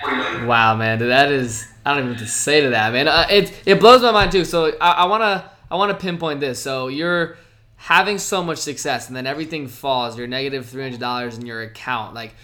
40 0.00 0.16
million. 0.16 0.46
Wow, 0.48 0.74
man, 0.76 0.98
that 0.98 1.30
is 1.30 1.68
I 1.86 1.90
don't 1.90 1.98
even 1.98 2.08
know 2.08 2.12
what 2.14 2.18
to 2.18 2.26
say 2.26 2.62
to 2.62 2.70
that, 2.70 2.92
man. 2.92 3.06
Uh, 3.06 3.26
it 3.30 3.52
it 3.64 3.78
blows 3.78 4.02
my 4.02 4.10
mind 4.10 4.32
too. 4.32 4.44
So 4.44 4.76
I, 4.80 4.90
I 4.90 5.04
wanna 5.06 5.48
I 5.70 5.76
wanna 5.76 5.94
pinpoint 5.94 6.40
this. 6.40 6.60
So 6.60 6.88
you're 6.88 7.36
having 7.76 8.18
so 8.18 8.42
much 8.42 8.58
success 8.58 9.06
and 9.06 9.16
then 9.16 9.24
everything 9.24 9.68
falls, 9.68 10.18
you're 10.18 10.26
negative 10.26 10.66
three 10.66 10.82
hundred 10.82 10.98
dollars 10.98 11.38
in 11.38 11.46
your 11.46 11.62
account. 11.62 12.12
Like, 12.12 12.34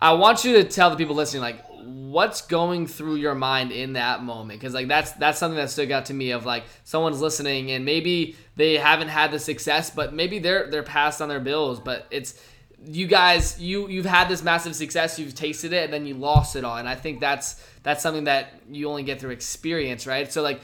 I 0.00 0.12
want 0.12 0.44
you 0.44 0.54
to 0.56 0.64
tell 0.64 0.90
the 0.90 0.96
people 0.96 1.14
listening, 1.14 1.40
like, 1.40 1.64
what's 1.84 2.42
going 2.42 2.86
through 2.86 3.16
your 3.16 3.34
mind 3.34 3.72
in 3.72 3.94
that 3.94 4.22
moment 4.22 4.60
because 4.60 4.74
like 4.74 4.86
that's 4.86 5.12
that's 5.12 5.38
something 5.38 5.56
that 5.56 5.70
stood 5.70 5.90
out 5.90 6.04
to 6.04 6.14
me 6.14 6.30
of 6.30 6.46
like 6.46 6.62
someone's 6.84 7.20
listening 7.20 7.72
and 7.72 7.84
maybe 7.84 8.36
they 8.54 8.76
haven't 8.76 9.08
had 9.08 9.32
the 9.32 9.38
success 9.38 9.90
but 9.90 10.14
maybe 10.14 10.38
they're 10.38 10.70
they're 10.70 10.84
passed 10.84 11.20
on 11.20 11.28
their 11.28 11.40
bills 11.40 11.80
but 11.80 12.06
it's 12.10 12.40
you 12.86 13.06
guys 13.06 13.60
you 13.60 13.88
you've 13.88 14.06
had 14.06 14.28
this 14.28 14.42
massive 14.42 14.74
success 14.74 15.18
you've 15.18 15.34
tasted 15.34 15.72
it 15.72 15.84
and 15.84 15.92
then 15.92 16.06
you 16.06 16.14
lost 16.14 16.56
it 16.56 16.64
all. 16.64 16.76
And 16.76 16.88
i 16.88 16.94
think 16.94 17.20
that's 17.20 17.62
that's 17.82 18.02
something 18.02 18.24
that 18.24 18.60
you 18.70 18.88
only 18.88 19.02
get 19.02 19.20
through 19.20 19.30
experience 19.30 20.06
right? 20.06 20.32
So 20.32 20.42
like 20.42 20.60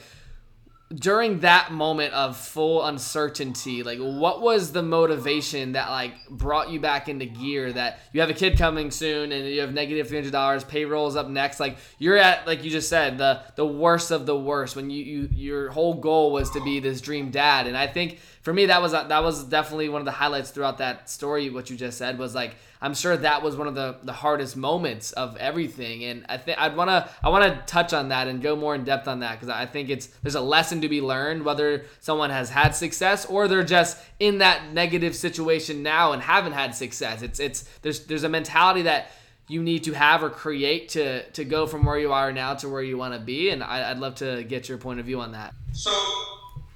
during 0.95 1.41
that 1.41 1.71
moment 1.71 2.11
of 2.15 2.35
full 2.35 2.83
uncertainty 2.83 3.83
like 3.83 3.99
what 3.99 4.41
was 4.41 4.71
the 4.71 4.81
motivation 4.81 5.73
that 5.73 5.87
like 5.89 6.13
brought 6.29 6.71
you 6.71 6.79
back 6.79 7.07
into 7.07 7.27
gear 7.27 7.71
that 7.71 7.99
you 8.11 8.21
have 8.21 8.29
a 8.31 8.33
kid 8.33 8.57
coming 8.57 8.89
soon 8.89 9.31
and 9.31 9.45
you 9.45 9.61
have 9.61 9.71
negative 9.71 10.07
$300 10.07 10.67
payrolls 10.67 11.15
up 11.15 11.27
next? 11.27 11.59
Like 11.59 11.77
you're 11.99 12.17
at 12.17 12.47
like 12.47 12.63
you 12.63 12.71
just 12.71 12.89
said 12.89 13.19
the 13.19 13.43
the 13.55 13.65
worst 13.65 14.09
of 14.09 14.25
the 14.25 14.35
worst 14.35 14.75
when 14.75 14.89
you, 14.89 15.03
you 15.03 15.29
your 15.31 15.69
whole 15.69 15.93
goal 15.93 16.31
was 16.31 16.49
to 16.51 16.61
be 16.63 16.79
this 16.79 17.01
dream 17.01 17.29
dad. 17.29 17.67
And 17.67 17.77
i 17.77 17.85
think 17.85 18.19
for 18.41 18.51
me 18.51 18.65
that 18.65 18.81
was 18.81 18.91
that 18.93 19.23
was 19.23 19.43
definitely 19.43 19.89
one 19.89 20.01
of 20.01 20.05
the 20.05 20.11
highlights 20.11 20.49
throughout 20.49 20.79
that 20.79 21.07
story 21.07 21.51
what 21.51 21.69
you 21.69 21.77
just 21.77 21.99
said 21.99 22.17
was 22.17 22.33
like 22.33 22.55
I'm 22.81 22.93
sure 22.93 23.17
that 23.17 23.43
was 23.43 23.57
one 23.57 23.67
of 23.67 23.75
the, 23.75 23.97
the 24.03 24.13
hardest 24.13 24.55
moments 24.55 25.11
of 25.11 25.35
everything. 25.37 26.05
And 26.05 26.25
I 26.29 26.37
think 26.37 26.57
I'd 26.57 26.77
want 26.77 26.89
to 26.89 27.09
I 27.21 27.29
want 27.29 27.43
to 27.43 27.61
touch 27.65 27.93
on 27.93 28.09
that 28.09 28.27
and 28.27 28.41
go 28.41 28.55
more 28.55 28.73
in 28.73 28.85
depth 28.85 29.07
on 29.07 29.19
that 29.19 29.33
because 29.33 29.49
I 29.49 29.65
think 29.65 29.89
it's 29.89 30.07
there's 30.23 30.35
a 30.35 30.41
lesson 30.41 30.81
to 30.81 30.89
be 30.89 31.01
learned 31.01 31.43
whether 31.43 31.85
someone 31.99 32.29
has 32.29 32.49
had 32.49 32.73
success 32.75 33.25
or 33.25 33.47
they're 33.47 33.63
just 33.63 33.97
in 34.19 34.37
that 34.37 34.71
negative 34.71 35.15
situation 35.15 35.83
now 35.83 36.13
and 36.13 36.21
haven't 36.21 36.53
had 36.53 36.73
success. 36.73 37.21
It's 37.21 37.39
it's 37.39 37.63
there's 37.81 38.05
there's 38.05 38.23
a 38.23 38.29
mentality 38.29 38.83
that 38.83 39.11
you 39.49 39.61
need 39.61 39.83
to 39.83 39.93
have 39.93 40.23
or 40.23 40.29
create 40.29 40.89
to 40.89 41.29
to 41.31 41.43
go 41.43 41.67
from 41.67 41.85
where 41.85 41.99
you 41.99 42.13
are 42.13 42.31
now 42.31 42.53
to 42.55 42.69
where 42.69 42.81
you 42.81 42.97
want 42.97 43.13
to 43.13 43.19
be. 43.19 43.49
And 43.49 43.61
I, 43.61 43.91
would 43.91 43.99
love 43.99 44.15
to 44.15 44.43
get 44.45 44.69
your 44.69 44.77
point 44.77 45.01
of 45.01 45.05
view 45.05 45.19
on 45.19 45.33
that. 45.33 45.53
So. 45.73 45.91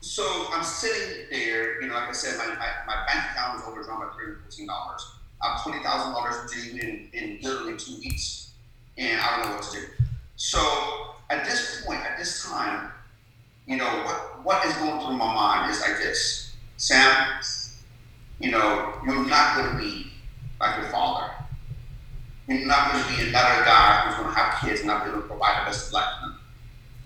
So 0.01 0.47
I'm 0.51 0.65
sitting 0.65 1.27
there, 1.31 1.81
you 1.81 1.87
know, 1.87 1.93
like 1.93 2.09
I 2.09 2.11
said, 2.11 2.37
my, 2.37 2.45
my, 2.45 2.67
my 2.85 3.05
bank 3.07 3.31
account 3.31 3.53
was 3.55 3.63
overdrawn 3.65 4.01
by 4.01 4.07
$315 4.07 4.67
I'm 5.43 5.59
twenty 5.61 5.83
thousand 5.83 6.13
dollars 6.13 6.51
due 6.51 6.77
in, 6.77 7.09
in 7.13 7.39
literally 7.41 7.77
two 7.77 7.97
weeks, 7.99 8.51
and 8.97 9.19
I 9.19 9.37
don't 9.37 9.49
know 9.49 9.55
what 9.55 9.63
to 9.65 9.79
do. 9.79 9.87
So 10.37 10.59
at 11.29 11.43
this 11.45 11.83
point, 11.85 12.01
at 12.01 12.17
this 12.17 12.45
time, 12.45 12.91
you 13.67 13.77
know 13.77 13.85
what 13.85 14.45
what 14.45 14.65
is 14.65 14.73
going 14.77 14.99
through 15.01 15.17
my 15.17 15.33
mind 15.33 15.71
is 15.71 15.81
like 15.81 15.97
this, 15.97 16.53
Sam. 16.77 17.27
You 18.39 18.51
know, 18.51 18.93
you're 19.05 19.25
not 19.25 19.55
going 19.55 19.71
to 19.71 19.77
be 19.77 20.11
like 20.59 20.77
your 20.77 20.89
father. 20.89 21.31
You're 22.47 22.65
not 22.65 22.91
going 22.91 23.03
to 23.03 23.09
be 23.09 23.29
another 23.29 23.63
guy 23.63 24.03
who's 24.05 24.15
going 24.15 24.33
to 24.33 24.39
have 24.39 24.59
kids 24.59 24.81
and 24.81 24.87
not 24.87 25.05
be 25.05 25.11
able 25.11 25.21
to 25.21 25.27
provide 25.27 25.61
the 25.61 25.71
best 25.71 25.93
life 25.93 26.05
for 26.19 26.27
them. 26.27 26.39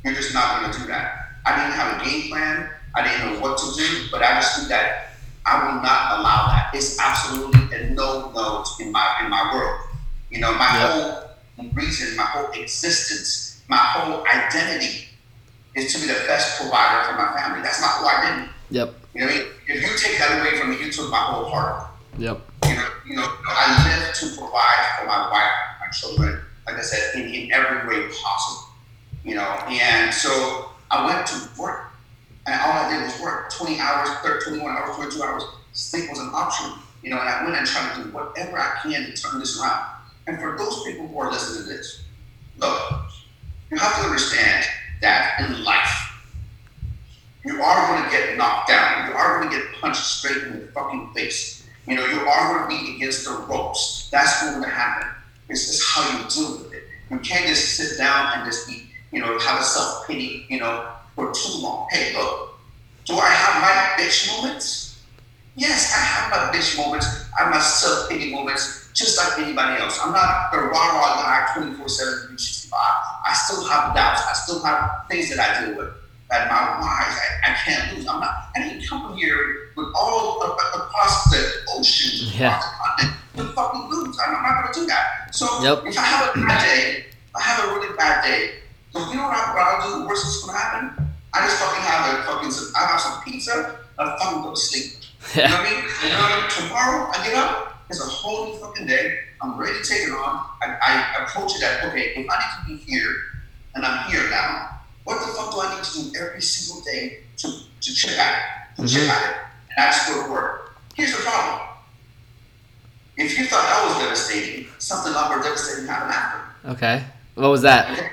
You're 0.04 0.16
just 0.16 0.34
not 0.34 0.62
going 0.62 0.74
to 0.74 0.80
do 0.80 0.88
that. 0.88 1.30
I 1.46 1.56
didn't 1.56 1.74
have 1.74 2.02
a 2.02 2.06
game 2.06 2.30
plan. 2.30 2.70
I 2.96 3.04
didn't 3.04 3.34
know 3.34 3.40
what 3.40 3.58
to 3.60 3.74
do, 3.76 4.08
but 4.12 4.24
I 4.24 4.36
just 4.36 4.64
knew 4.64 4.70
that 4.70 5.07
I 5.48 5.64
will 5.64 5.82
not 5.82 6.20
allow 6.20 6.48
that. 6.48 6.72
It's 6.74 7.00
absolutely 7.00 7.76
a 7.76 7.90
no 7.92 8.32
no 8.36 8.66
in 8.82 8.92
my 8.92 9.22
in 9.24 9.30
my 9.30 9.54
world. 9.54 9.80
You 10.30 10.42
know, 10.42 10.54
my 10.54 10.78
yep. 10.78 10.92
whole 10.92 11.70
reason, 11.72 12.18
my 12.18 12.24
whole 12.24 12.52
existence, 12.52 13.64
my 13.70 13.78
whole 13.78 14.28
identity 14.28 15.08
is 15.76 15.94
to 15.94 16.02
be 16.02 16.08
the 16.08 16.20
best 16.28 16.60
provider 16.60 17.08
for 17.08 17.16
my 17.16 17.40
family. 17.40 17.62
That's 17.62 17.80
not 17.80 17.92
who 18.00 18.06
I 18.08 18.42
did. 18.42 18.50
Yep. 18.78 18.94
You 19.14 19.22
know, 19.22 19.28
I 19.28 19.36
mean? 19.36 19.46
if 19.68 19.82
you 19.82 19.98
take 19.98 20.20
that 20.20 20.42
away 20.42 20.60
from 20.60 20.72
me, 20.72 20.84
you 20.84 20.92
took 20.92 21.10
my 21.10 21.18
whole 21.18 21.46
heart. 21.46 21.92
Yep. 22.18 22.42
You 22.66 22.76
know, 22.76 22.88
you 23.08 23.16
know, 23.16 23.28
I 23.48 23.88
live 23.88 24.14
to 24.16 24.26
provide 24.38 25.00
for 25.00 25.06
my 25.06 25.32
wife, 25.32 25.52
my 25.80 25.88
children. 25.94 26.42
Like 26.66 26.76
I 26.76 26.82
said, 26.82 27.16
in, 27.16 27.34
in 27.34 27.52
every 27.54 27.88
way 27.88 28.10
possible. 28.22 28.74
You 29.24 29.36
know, 29.36 29.48
and 29.70 30.14
so 30.14 30.72
I 30.92 31.06
went 31.06 31.26
to 31.28 31.62
work 31.62 31.87
and 32.48 32.62
all 32.62 32.72
I 32.72 32.90
did 32.90 33.04
was 33.04 33.20
work 33.20 33.52
20 33.52 33.80
hours, 33.80 34.10
30, 34.24 34.46
21 34.46 34.72
hours, 34.72 34.96
22 34.96 35.22
hours. 35.22 35.44
Sleep 35.74 36.10
was 36.10 36.20
an 36.20 36.32
option. 36.34 36.72
You 37.04 37.12
know, 37.12 37.20
and 37.20 37.30
I 37.30 37.44
went 37.44 37.58
and 37.58 37.68
tried 37.68 37.96
to 37.96 38.04
do 38.04 38.10
whatever 38.12 38.58
I 38.58 38.80
can 38.82 39.06
to 39.06 39.22
turn 39.22 39.40
this 39.40 39.62
around. 39.62 39.86
And 40.26 40.40
for 40.40 40.58
those 40.58 40.84
people 40.84 41.08
who 41.08 41.20
are 41.20 41.30
listening 41.30 41.64
to 41.64 41.70
this, 41.70 42.04
look, 42.58 43.04
you 43.70 43.78
have 43.78 43.96
to 43.98 44.02
understand 44.02 44.66
that 45.02 45.36
in 45.40 45.64
life, 45.64 46.08
you 47.46 47.62
are 47.62 47.88
going 47.88 48.04
to 48.04 48.10
get 48.10 48.38
knocked 48.38 48.70
down. 48.70 49.10
You 49.10 49.16
are 49.16 49.40
going 49.40 49.50
to 49.50 49.58
get 49.58 49.74
punched 49.80 50.04
straight 50.04 50.44
in 50.44 50.60
the 50.60 50.68
fucking 50.68 51.12
face. 51.14 51.68
You 51.86 51.96
know, 51.96 52.06
you 52.06 52.20
are 52.20 52.68
going 52.68 52.80
to 52.80 52.86
be 52.86 52.96
against 52.96 53.26
the 53.26 53.32
ropes. 53.48 54.10
That's 54.12 54.42
going 54.42 54.62
to 54.64 54.70
happen. 54.70 55.10
It's 55.50 55.68
just 55.68 55.84
how 55.88 56.18
you 56.18 56.30
deal 56.30 56.64
with 56.64 56.74
it. 56.74 56.84
You 57.10 57.20
can't 57.20 57.46
just 57.48 57.76
sit 57.76 57.98
down 57.98 58.34
and 58.36 58.46
just 58.46 58.68
be, 58.68 58.90
you 59.12 59.22
know, 59.22 59.38
have 59.40 59.62
a 59.62 59.64
self 59.64 60.08
pity, 60.08 60.46
you 60.50 60.60
know, 60.60 60.97
for 61.18 61.34
too 61.34 61.58
long. 61.64 61.88
Hey, 61.90 62.14
look, 62.14 62.54
do 63.06 63.16
I 63.16 63.28
have 63.28 63.60
my 63.60 64.02
bitch 64.04 64.30
moments? 64.38 65.02
Yes, 65.56 65.92
I 65.98 66.00
have 66.06 66.30
my 66.30 66.56
bitch 66.56 66.78
moments. 66.78 67.08
I 67.38 67.44
have 67.44 67.52
my 67.52 67.60
self 67.60 68.08
pity 68.08 68.32
moments, 68.32 68.92
just 68.94 69.18
like 69.18 69.40
anybody 69.40 69.82
else. 69.82 70.00
I'm 70.02 70.14
not 70.14 70.52
the 70.52 70.60
rah 70.60 70.70
rah 70.70 71.24
guy 71.24 71.54
24 71.58 71.90
7, 71.90 72.14
365. 72.38 72.80
I 72.80 73.34
still 73.34 73.66
have 73.66 73.96
doubts. 73.96 74.22
I 74.30 74.34
still 74.34 74.64
have 74.64 75.08
things 75.10 75.36
that 75.36 75.40
I 75.40 75.66
deal 75.66 75.76
with. 75.76 75.90
That 76.30 76.52
my 76.52 76.80
whys, 76.80 77.18
I, 77.18 77.52
I 77.52 77.56
can't 77.56 77.96
lose. 77.96 78.08
I'm 78.08 78.20
not, 78.20 78.52
I 78.56 78.60
didn't 78.60 78.86
come 78.88 79.16
here 79.16 79.72
with 79.76 79.88
all 79.96 80.44
uh, 80.44 80.56
across 80.76 81.32
the 81.32 81.52
ocean, 81.74 82.28
yeah. 82.38 82.58
across 82.58 82.66
the 82.66 82.78
continent, 82.78 83.18
with 83.36 83.56
fucking 83.56 83.90
lose. 83.90 84.20
I'm, 84.20 84.36
I'm 84.36 84.44
not 84.44 84.62
going 84.62 84.74
to 84.74 84.80
do 84.82 84.86
that. 84.88 85.34
So 85.34 85.48
yep. 85.64 85.84
if 85.86 85.98
I 85.98 86.02
have 86.02 86.36
a 86.36 86.40
bad 86.46 86.62
day, 86.62 87.06
I 87.34 87.42
have 87.42 87.70
a 87.70 87.74
really 87.74 87.96
bad 87.96 88.24
day. 88.24 88.60
So 88.94 89.00
you 89.10 89.16
know 89.16 89.28
what, 89.28 89.38
I, 89.38 89.54
what 89.54 89.64
I'll 89.68 89.92
do? 89.92 90.02
The 90.02 90.08
worst 90.08 90.24
that's 90.24 90.42
going 90.44 90.56
to 90.56 90.60
happen? 90.60 91.08
I 91.34 91.46
just 91.46 91.60
fucking 91.62 91.84
have 91.84 92.20
a 92.20 92.24
fucking, 92.24 92.52
I 92.76 92.86
have 92.88 93.02
some 93.02 93.22
pizza, 93.24 93.80
and 94.00 94.10
I 94.10 94.18
fucking 94.18 94.42
go 94.42 94.52
to 94.52 94.56
sleep. 94.56 95.04
You 95.36 95.44
know 95.44 95.50
what 95.50 95.60
I 95.60 95.70
mean? 95.70 95.84
You 96.04 96.10
know 96.10 96.22
what 96.22 96.32
I 96.32 96.42
mean? 96.42 96.50
Tomorrow 96.50 97.12
I 97.12 97.18
get 97.24 97.36
up, 97.36 97.84
it's 97.90 98.02
a 98.02 98.10
whole 98.10 98.48
new 98.48 98.58
fucking 98.58 98.88
day. 98.88 99.20
I'm 99.42 99.58
ready 99.60 99.78
to 99.78 99.84
take 99.84 100.08
it 100.08 100.12
on. 100.12 100.46
I, 100.62 100.78
I 100.82 101.24
approach 101.24 101.56
it 101.56 101.64
at, 101.64 101.86
okay, 101.86 102.14
if 102.16 102.28
I 102.30 102.38
need 102.38 102.80
to 102.80 102.86
be 102.86 102.92
here, 102.92 103.14
and 103.76 103.86
I'm 103.86 104.10
here 104.10 104.30
now, 104.30 104.82
what 105.04 105.20
the 105.20 105.28
fuck 105.34 105.54
do 105.54 105.62
I 105.62 105.76
need 105.76 105.84
to 105.84 106.12
do 106.12 106.20
every 106.20 106.42
single 106.42 106.84
day 106.84 107.20
to, 107.38 107.48
to 107.82 107.94
check 107.94 108.18
at 108.18 108.40
it? 108.40 108.76
To 108.78 108.82
mm-hmm. 108.82 108.88
chip 108.88 109.10
at 109.10 109.30
it. 109.30 109.38
And 109.76 109.86
I 109.86 109.92
just 109.92 110.08
go 110.10 110.26
to 110.26 110.32
work. 110.32 110.76
Here's 110.96 111.16
the 111.16 111.22
problem. 111.22 111.68
If 113.16 113.38
you 113.38 113.46
thought 113.46 113.64
that 113.64 113.86
was 113.88 114.04
devastating, 114.04 114.68
something 114.80 115.12
a 115.12 115.16
lot 115.16 115.30
more 115.30 115.42
devastating 115.42 115.88
happened 115.88 116.12
after. 116.12 116.70
Okay. 116.72 117.04
What 117.36 117.50
was 117.50 117.62
that? 117.62 117.92
Okay. 117.92 118.10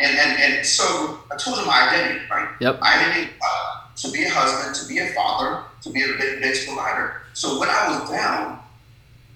And, 0.00 0.18
and, 0.18 0.40
and 0.42 0.66
so 0.66 1.20
I 1.30 1.36
told 1.36 1.58
him 1.58 1.66
my 1.66 1.88
identity, 1.88 2.20
right? 2.30 2.48
Yep. 2.60 2.80
My 2.80 2.94
identity 2.94 3.32
uh, 3.42 3.88
to 3.96 4.10
be 4.10 4.24
a 4.24 4.30
husband, 4.30 4.74
to 4.74 4.88
be 4.88 4.98
a 4.98 5.12
father, 5.14 5.62
to 5.82 5.90
be 5.90 6.02
a 6.02 6.08
big 6.18 6.66
provider. 6.66 7.22
So 7.32 7.58
when 7.58 7.68
I 7.68 7.88
was 7.88 8.10
down, 8.10 8.60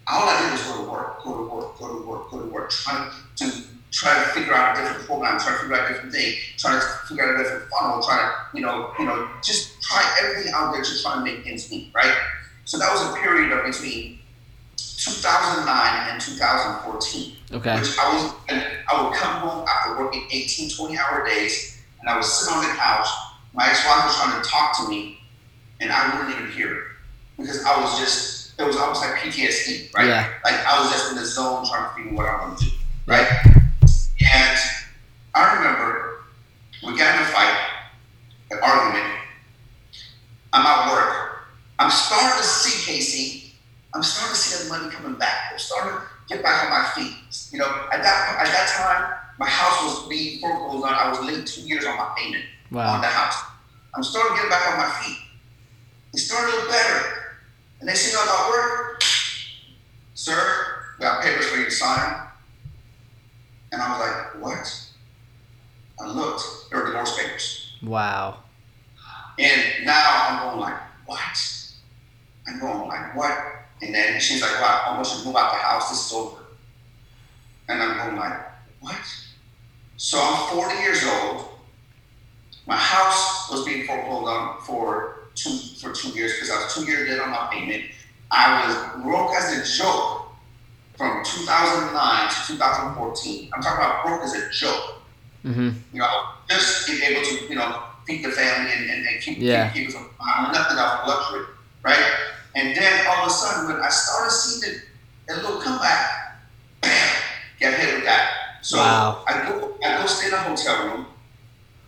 all 0.07 0.29
I 0.29 0.43
did 0.43 0.53
was 0.53 0.63
go 0.65 0.85
to 0.85 0.91
work, 0.91 1.25
go 1.25 1.37
to 1.37 1.55
work, 1.55 1.79
go 1.79 1.89
to 1.89 2.07
work, 2.07 2.31
go 2.31 2.39
to 2.41 2.49
work, 2.49 2.71
trying 2.71 3.11
to 3.37 3.53
try 3.91 4.15
to 4.15 4.31
figure 4.31 4.55
out 4.55 4.77
a 4.77 4.83
different 4.83 5.07
program, 5.07 5.39
try 5.39 5.53
to 5.53 5.59
figure 5.59 5.77
out 5.77 5.91
a 5.91 5.95
different 5.95 6.13
thing, 6.13 6.35
try 6.57 6.75
to 6.75 6.81
figure 7.07 7.25
out 7.25 7.35
a 7.35 7.43
different 7.43 7.71
funnel, 7.71 8.03
try 8.03 8.17
to, 8.17 8.57
you 8.57 8.65
know, 8.65 8.93
you 8.99 9.05
know, 9.05 9.29
just 9.43 9.81
try 9.83 10.03
everything 10.23 10.53
out 10.55 10.73
there 10.73 10.83
to 10.83 11.03
try 11.03 11.15
to 11.15 11.21
make 11.21 11.47
ends 11.47 11.71
meet, 11.71 11.91
right? 11.95 12.15
So 12.65 12.79
that 12.79 12.91
was 12.93 13.03
a 13.03 13.21
period 13.21 13.53
of 13.53 13.65
between 13.65 14.19
2009 14.77 16.11
and 16.11 16.21
2014. 16.21 17.37
Okay. 17.53 17.79
Which 17.79 17.99
I 17.99 18.15
was, 18.15 18.33
I 18.49 19.03
would 19.03 19.15
come 19.15 19.41
home 19.41 19.67
after 19.69 19.99
working 19.99 20.27
18, 20.31 20.71
20 20.71 20.99
hour 20.99 21.27
days, 21.27 21.83
and 22.01 22.09
I 22.09 22.15
would 22.15 22.25
sit 22.25 22.53
on 22.53 22.63
the 22.63 22.71
couch. 22.75 23.09
My 23.53 23.69
ex-wife 23.69 24.05
was 24.05 24.17
trying 24.17 24.41
to 24.41 24.49
talk 24.49 24.77
to 24.79 24.89
me, 24.89 25.19
and 25.81 25.91
I 25.91 26.15
wouldn't 26.15 26.39
even 26.39 26.51
hear 26.53 26.73
it 26.73 26.85
because 27.37 27.65
I 27.65 27.81
was 27.81 27.99
just, 27.99 28.61
it 28.61 28.65
was 28.65 28.77
almost 28.77 29.01
like 29.03 29.15
PTSD, 29.15 29.93
right? 29.95 30.07
Yeah. 30.07 30.29
Like 30.45 30.55
I 30.65 30.81
was 30.81 30.93
just 30.93 31.11
in 31.11 31.17
the 31.17 31.25
zone 31.25 31.67
trying 31.67 31.89
to 31.89 31.95
figure 31.97 32.15
what 32.15 32.27
I'm 32.27 32.41
going 32.41 32.57
to 32.59 32.65
do, 32.65 32.71
right? 33.07 33.27
And 34.33 34.59
I 35.35 35.57
remember 35.57 36.25
we 36.85 36.97
got 36.97 37.17
in 37.17 37.23
a 37.23 37.27
fight, 37.27 37.57
an 38.53 38.59
argument. 38.63 39.07
I'm 40.53 40.67
at 40.67 40.93
work. 40.93 41.49
I'm 41.79 41.91
starting 41.91 42.39
to 42.39 42.45
see 42.45 42.93
Casey 42.93 43.51
I'm 43.93 44.03
starting 44.03 44.35
to 44.35 44.41
see 44.41 44.69
that 44.69 44.71
money 44.71 44.95
coming 44.95 45.19
back. 45.19 45.51
I'm 45.53 45.59
starting 45.59 45.93
to 45.93 46.03
get 46.31 46.43
back 46.43 46.65
on 46.65 46.71
my 46.71 46.85
feet. 46.95 47.13
You 47.53 47.59
know, 47.59 47.67
at 47.93 48.03
that 48.03 48.37
at 48.39 48.47
that 48.47 48.69
time, 48.69 49.19
my 49.39 49.49
house 49.49 49.83
was 49.83 50.09
being 50.09 50.41
foreclosed 50.41 50.85
on. 50.85 50.95
I 50.95 51.11
was 51.11 51.21
late 51.21 51.47
two 51.47 51.63
years 51.63 51.85
on 51.85 51.97
my 51.97 52.15
payment 52.17 52.45
wow. 52.71 52.95
on 52.95 53.01
the 53.01 53.09
house. 53.09 53.43
I'm 53.95 54.03
starting 54.03 54.37
to 54.37 54.43
get 54.43 54.51
back 54.51 54.71
on 54.71 54.79
my 54.79 54.91
feet. 55.03 55.19
It's 56.13 56.25
started 56.25 56.53
to 56.53 56.57
look 56.59 56.71
better. 56.71 57.21
And 57.81 57.89
they 57.89 57.95
see 57.95 58.17
I 58.17 58.25
got 58.25 58.51
work. 58.51 59.03
Sir, 60.15 60.77
we 60.99 61.03
got 61.03 61.23
papers 61.23 61.47
for 61.47 61.59
you 61.59 61.65
to 61.65 61.71
sign. 61.71 62.27
And 63.73 63.81
I 63.83 63.91
was 63.91 64.01
like, 64.01 64.43
what? 64.43 64.87
I 66.01 66.13
looked, 66.13 66.43
there 66.71 66.81
were 66.81 66.87
divorce 66.87 67.17
papers. 67.19 67.79
Wow. 67.83 68.41
And 69.39 69.87
now 69.87 70.27
I'm 70.29 70.49
going 70.49 70.61
like, 70.61 70.81
what? 71.07 71.73
I'm 72.47 72.61
going 72.61 72.89
like, 72.89 73.17
what? 73.17 73.60
And 73.83 73.95
then 73.95 74.21
she's 74.21 74.43
like, 74.43 74.53
well, 74.61 74.83
I 74.87 74.95
want 74.95 75.09
you 75.11 75.21
to 75.21 75.27
move 75.27 75.37
out 75.37 75.53
the 75.53 75.59
house. 75.59 75.89
This 75.89 76.07
is 76.07 76.13
over. 76.13 76.37
And 77.69 77.83
I'm 77.83 77.97
going 77.97 78.17
like, 78.19 78.41
what? 78.81 78.97
So 79.97 80.19
I'm 80.21 80.55
40 80.57 80.83
years 80.83 81.05
old. 81.05 81.47
My 82.67 82.77
house 82.77 83.51
was 83.51 83.65
being 83.65 83.87
foreclosed 83.87 84.29
on 84.29 84.61
for 84.63 85.29
two 85.35 85.51
for 85.81 85.93
two 85.93 86.09
years 86.11 86.35
because 86.35 86.51
I 86.51 86.57
was 86.57 86.75
two 86.75 86.85
years 86.85 87.09
dead 87.09 87.21
on 87.21 87.31
my 87.31 87.49
payment. 87.51 87.85
I 88.31 88.67
was 88.67 89.03
broke 89.03 89.35
as 89.35 89.59
a 89.59 89.79
joke 89.79 90.29
from 90.97 91.25
2009 91.25 92.29
to 92.29 92.47
2014. 92.47 93.51
I'm 93.53 93.63
talking 93.63 93.79
about 93.79 94.05
broke 94.05 94.23
as 94.23 94.35
a 94.35 94.51
joke. 94.51 95.03
Mm-hmm. 95.45 95.71
You 95.93 95.99
know, 96.01 96.25
just 96.49 96.87
being 96.87 97.03
able 97.03 97.23
to, 97.23 97.49
you 97.49 97.55
know, 97.55 97.83
feed 98.07 98.25
the 98.25 98.31
family 98.31 98.71
and, 98.73 98.91
and, 98.91 99.07
and 99.07 99.23
keep, 99.23 99.39
Yeah. 99.39 99.71
keep, 99.71 99.89
keep 99.89 99.97
us 99.97 100.03
on 100.21 100.53
nothing 100.53 100.77
else 100.77 101.01
but 101.05 101.09
luxury, 101.09 101.47
right? 101.83 102.13
And 102.55 102.77
then 102.77 103.07
all 103.07 103.25
of 103.25 103.29
a 103.29 103.31
sudden, 103.31 103.73
when 103.73 103.83
I 103.83 103.89
started 103.89 104.31
seeing 104.31 104.75
it, 104.75 104.83
a 105.31 105.37
little 105.37 105.61
comeback, 105.61 106.41
bam, 106.81 107.17
get 107.61 107.79
hit 107.79 107.95
with 107.95 108.05
that. 108.05 108.59
So 108.63 108.79
Wow. 108.79 109.25
I 109.27 109.49
go, 109.49 109.75
I 109.85 109.99
go 110.01 110.07
stay 110.07 110.29
in 110.29 110.35
a 110.35 110.39
hotel 110.39 110.87
room. 110.87 111.07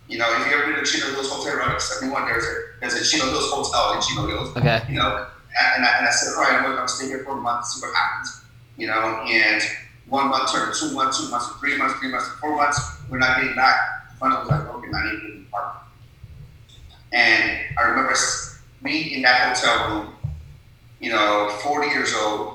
You 0.09 0.19
know, 0.19 0.27
if 0.41 0.47
you 0.47 0.53
ever 0.57 0.73
been 0.73 0.85
to 0.85 0.91
Chino 0.91 1.07
Hills 1.13 1.31
Hotel 1.31 1.57
around 1.59 1.81
71, 1.81 2.27
there's 2.27 2.45
a 2.45 2.55
there's 2.81 2.95
a 2.95 3.05
Chino 3.05 3.27
Hills 3.31 3.51
Hotel 3.51 3.95
in 3.95 4.01
Chino 4.03 4.27
Hills. 4.27 4.57
Okay. 4.57 4.83
You 4.89 4.97
know, 4.97 5.27
and 5.75 5.85
I, 5.85 5.99
and 5.99 6.07
I 6.07 6.11
said, 6.11 6.35
all 6.37 6.43
right, 6.43 6.55
I'm 6.55 6.65
going 6.65 6.77
to 6.77 6.89
stay 6.89 7.07
here 7.07 7.25
for 7.25 7.33
a 7.33 7.41
month, 7.41 7.67
see 7.67 7.81
what 7.85 7.95
happens. 7.97 8.43
You 8.77 8.87
know, 8.89 9.23
and 9.27 9.63
one 10.07 10.29
month 10.29 10.53
turned 10.53 10.75
to 10.75 10.79
two 10.79 10.95
months, 10.95 11.21
two 11.23 11.31
months 11.31 11.49
three 11.61 11.77
months, 11.79 11.95
three 11.99 12.11
months 12.11 12.29
four 12.41 12.57
months. 12.57 12.81
We're 13.09 13.19
not 13.19 13.41
getting 13.41 13.55
back. 13.57 13.77
Finally, 14.19 14.39
I 14.39 14.41
was 14.43 14.51
like, 14.51 14.75
okay, 14.75 14.89
I 14.95 15.05
need 15.13 15.21
to 15.21 15.27
an 15.27 15.47
apartment. 15.49 15.85
And 17.13 17.61
I 17.79 17.83
remember 17.83 18.15
me 18.83 19.15
in 19.15 19.23
that 19.23 19.57
hotel 19.57 19.89
room, 19.89 20.15
you 21.03 21.11
know, 21.11 21.51
40 21.63 21.89
years 21.89 22.15
old, 22.15 22.55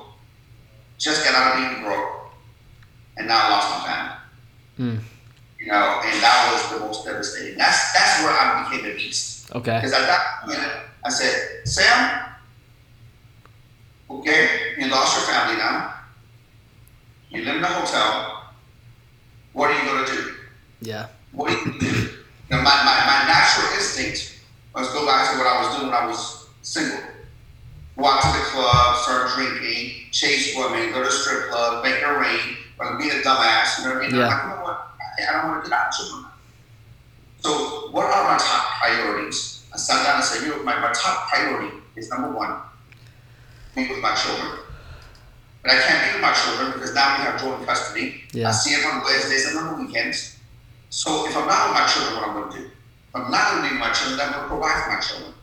just 0.96 1.22
got 1.22 1.34
out 1.34 1.52
of 1.52 1.70
being 1.70 1.84
broke, 1.84 2.32
and 3.18 3.28
now 3.28 3.46
I 3.46 3.50
lost 3.50 3.78
my 3.78 3.86
family. 3.86 4.14
Mm. 4.78 5.04
You 5.60 5.66
know, 5.66 6.00
and 6.02 6.22
that 6.22 6.50
was 6.52 6.80
the 6.80 6.86
most 6.86 7.04
devastating. 7.04 7.58
That's 7.58 7.92
that's 7.92 8.22
where 8.22 8.32
I 8.32 8.68
became 8.68 8.90
a 8.90 8.94
beast. 8.96 9.54
Okay. 9.54 9.76
Because 9.76 9.92
at 9.92 10.06
that 10.06 10.42
point, 10.44 10.58
I 11.04 11.10
said, 11.10 11.68
Sam, 11.68 12.24
okay, 14.10 14.74
you 14.78 14.88
lost 14.88 15.18
your 15.18 15.26
family 15.26 15.58
now. 15.58 15.94
You 17.28 17.44
live 17.44 17.56
in 17.56 17.64
a 17.64 17.66
hotel. 17.66 18.54
What 19.52 19.70
are 19.70 19.78
you 19.78 19.90
going 19.90 20.06
to 20.06 20.12
do? 20.12 20.34
Yeah. 20.80 21.08
What 21.32 21.50
are 21.50 21.58
you 21.58 21.64
going 21.64 21.78
to 21.78 21.84
do? 21.84 22.08
Now, 22.50 22.62
my, 22.62 22.76
my, 22.84 23.04
my 23.06 23.24
natural 23.26 23.74
instinct 23.74 24.40
was 24.74 24.88
go 24.92 25.04
back 25.04 25.32
to 25.32 25.38
what 25.38 25.46
I 25.46 25.60
was 25.60 25.76
doing 25.76 25.90
when 25.90 26.02
I 26.02 26.06
was 26.06 26.48
single. 26.62 27.00
Walk 27.98 28.22
to 28.22 28.28
the 28.28 28.44
club, 28.44 28.96
start 28.96 29.30
drinking, 29.34 30.06
chase 30.12 30.54
women, 30.56 30.92
go 30.92 31.02
to 31.02 31.10
strip 31.10 31.50
club, 31.50 31.82
make 31.82 31.96
it 31.96 32.06
rain, 32.06 32.56
or 32.78 32.96
be 32.96 33.08
a 33.08 33.20
dumbass. 33.22 33.78
You 33.78 33.84
know 33.84 33.94
what 33.94 34.04
I 34.04 34.06
mean? 34.06 34.16
Yeah. 34.16 34.28
I'm 34.28 34.30
like, 34.30 34.42
you 34.42 34.48
know 34.50 34.62
what? 34.62 34.90
I, 35.00 35.28
I 35.28 35.32
don't 35.42 35.50
want 35.50 35.64
to 35.64 35.66
do 35.66 35.70
that. 35.70 35.90
Children. 35.90 36.26
So, 37.40 37.90
what 37.90 38.06
are 38.06 38.24
my 38.30 38.38
top 38.38 38.78
priorities? 38.80 39.66
I 39.74 39.78
sat 39.78 40.04
down 40.04 40.16
and 40.16 40.24
said, 40.24 40.46
you 40.46 40.56
know, 40.56 40.62
my, 40.62 40.78
my 40.78 40.92
top 40.92 41.28
priority 41.28 41.76
is 41.96 42.08
number 42.08 42.30
one, 42.30 42.54
be 43.74 43.88
with 43.88 43.98
my 43.98 44.14
children. 44.14 44.60
But 45.62 45.72
I 45.72 45.80
can't 45.80 46.06
be 46.06 46.12
with 46.14 46.22
my 46.22 46.32
children 46.32 46.72
because 46.72 46.94
now 46.94 47.18
we 47.18 47.24
have 47.24 47.40
joint 47.40 47.66
custody. 47.66 48.22
Yeah. 48.32 48.48
I 48.48 48.52
see 48.52 48.76
them 48.76 48.90
on 48.92 49.04
Wednesdays 49.04 49.46
and 49.48 49.58
on 49.58 49.76
the 49.76 49.84
weekends. 49.84 50.38
So 50.90 51.28
if 51.28 51.36
I'm 51.36 51.48
not 51.48 51.68
with 51.68 51.80
my 51.80 51.86
children, 51.86 52.14
what 52.14 52.28
I'm 52.28 52.34
going 52.34 52.52
to 52.52 52.58
do? 52.58 52.64
If 52.64 53.14
I'm 53.14 53.30
not 53.30 53.50
going 53.50 53.62
to 53.64 53.68
be 53.68 53.74
with 53.74 53.80
my 53.80 53.92
children, 53.92 54.18
then 54.18 54.28
I'm 54.28 54.32
going 54.34 54.44
to 54.44 54.48
provide 54.48 54.84
for 54.84 54.90
my 54.92 55.00
children. 55.00 55.34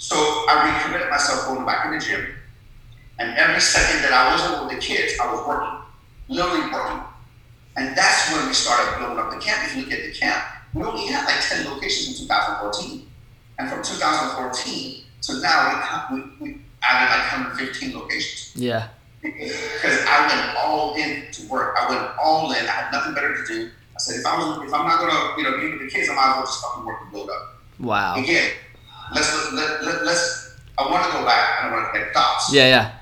So 0.00 0.16
I 0.16 0.64
recommitted 0.80 1.10
myself 1.10 1.46
going 1.46 1.66
back 1.66 1.84
in 1.84 1.92
the 1.92 2.00
gym. 2.00 2.26
And 3.18 3.36
every 3.36 3.60
second 3.60 4.00
that 4.00 4.12
I 4.14 4.32
wasn't 4.32 4.64
with 4.64 4.72
the 4.74 4.80
kids, 4.80 5.12
I 5.20 5.30
was 5.30 5.46
working, 5.46 5.76
literally 6.28 6.72
working. 6.72 7.00
And 7.76 7.94
that's 7.94 8.32
when 8.32 8.46
we 8.48 8.54
started 8.54 8.98
building 8.98 9.18
up 9.18 9.30
the 9.30 9.36
camp. 9.36 9.60
If 9.68 9.76
you 9.76 9.82
look 9.82 9.92
at 9.92 10.02
the 10.02 10.12
camp, 10.18 10.42
we 10.72 10.82
only 10.84 11.06
had 11.06 11.26
like 11.26 11.36
10 11.46 11.68
locations 11.70 12.18
in 12.18 12.26
2014. 12.28 13.06
And 13.58 13.68
from 13.68 13.82
2014 13.82 15.04
to 15.20 15.40
now, 15.42 16.08
we, 16.10 16.16
we, 16.16 16.30
we 16.40 16.60
added 16.82 17.10
like 17.12 17.30
115 17.60 17.92
locations 17.94 18.56
Yeah. 18.56 18.88
because 19.20 20.00
I 20.08 20.26
went 20.26 20.56
all 20.56 20.94
in 20.94 21.30
to 21.30 21.46
work. 21.48 21.76
I 21.78 21.90
went 21.90 22.10
all 22.18 22.52
in. 22.52 22.64
I 22.64 22.70
had 22.70 22.90
nothing 22.90 23.12
better 23.12 23.36
to 23.36 23.44
do. 23.46 23.68
I 23.94 23.98
said, 23.98 24.20
if 24.20 24.24
I 24.24 24.38
was, 24.38 24.66
if 24.66 24.72
I'm 24.72 24.86
not 24.88 24.98
gonna, 24.98 25.36
you 25.36 25.42
know, 25.44 25.60
be 25.60 25.72
with 25.76 25.82
the 25.82 25.94
kids, 25.94 26.08
I 26.08 26.14
might 26.14 26.30
as 26.30 26.36
well 26.36 26.46
just 26.46 26.62
fucking 26.62 26.86
work 26.86 27.02
and 27.02 27.12
build 27.12 27.28
up. 27.28 27.60
Wow. 27.78 28.16
Again, 28.16 28.50
let's 29.14 29.52
let, 29.52 29.84
let, 29.84 30.04
let's. 30.04 30.56
I 30.78 30.90
want 30.90 31.04
to 31.04 31.12
go 31.12 31.24
back. 31.24 31.60
and 31.60 31.68
I 31.68 31.70
don't 31.70 31.82
want 31.82 31.94
to 31.94 32.00
get 32.00 32.12
thoughts. 32.14 32.52
Yeah. 32.52 32.68
Yeah. 32.68 32.92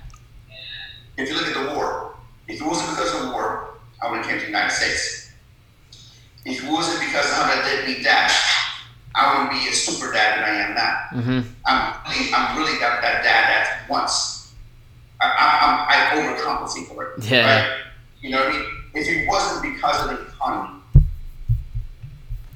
If 1.16 1.28
you 1.28 1.34
look 1.34 1.46
at 1.46 1.54
the 1.54 1.74
war, 1.74 2.14
if 2.46 2.60
it 2.60 2.64
wasn't 2.64 2.90
because 2.90 3.14
of 3.14 3.22
the 3.26 3.32
war, 3.32 3.74
I 4.02 4.10
would 4.10 4.18
have 4.18 4.26
came 4.26 4.38
to 4.38 4.46
the 4.46 4.50
United 4.50 4.70
States. 4.70 5.32
If 6.44 6.64
it 6.64 6.70
wasn't 6.70 7.00
because 7.00 7.26
I'm 7.34 7.58
a 7.58 7.62
deadbeat 7.62 8.02
dad, 8.04 8.30
I 9.14 9.32
wouldn't 9.32 9.50
be 9.50 9.68
a 9.68 9.72
super 9.72 10.12
dad 10.12 10.38
that 10.38 10.44
I 10.44 10.54
am 10.62 10.74
now. 10.74 11.20
Mm-hmm. 11.20 11.52
I'm 11.66 11.94
really, 12.08 12.32
I'm 12.32 12.56
really 12.56 12.78
that, 12.78 13.02
that 13.02 13.22
dad 13.22 13.44
that 13.50 13.86
once 13.90 14.54
I, 15.20 15.26
I, 15.26 15.46
I'm, 15.64 15.76
I 15.88 16.36
overcompensate 16.36 16.86
for 16.86 17.04
it. 17.04 17.24
Yeah. 17.24 17.66
Right? 17.68 17.80
You 18.20 18.30
know 18.30 18.44
what 18.44 18.54
I 18.54 18.58
mean? 18.58 18.66
If 18.94 19.08
it 19.08 19.28
wasn't 19.28 19.74
because 19.74 20.02
of 20.02 20.16
the 20.16 20.26
economy, 20.26 20.77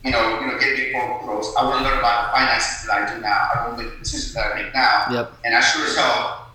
you 0.05 0.11
know, 0.11 0.41
you 0.41 0.47
know, 0.47 0.59
getting 0.59 0.79
me 0.79 0.93
foreclosed, 0.93 1.57
I 1.57 1.65
wouldn't 1.65 1.85
learn 1.85 1.99
about 1.99 2.27
the 2.27 2.39
finances 2.39 2.87
that 2.87 2.93
I 2.99 3.15
do 3.15 3.21
now. 3.21 3.49
I 3.55 3.63
wouldn't 3.63 3.83
make 3.83 3.93
the 3.93 3.99
decisions 3.99 4.35
that 4.35 4.53
I 4.53 4.63
make 4.63 4.75
now. 4.75 5.07
Yep. 5.11 5.33
And 5.45 5.55
I 5.55 5.61
sure 5.61 5.87
as 5.87 5.97
hell, 5.97 6.49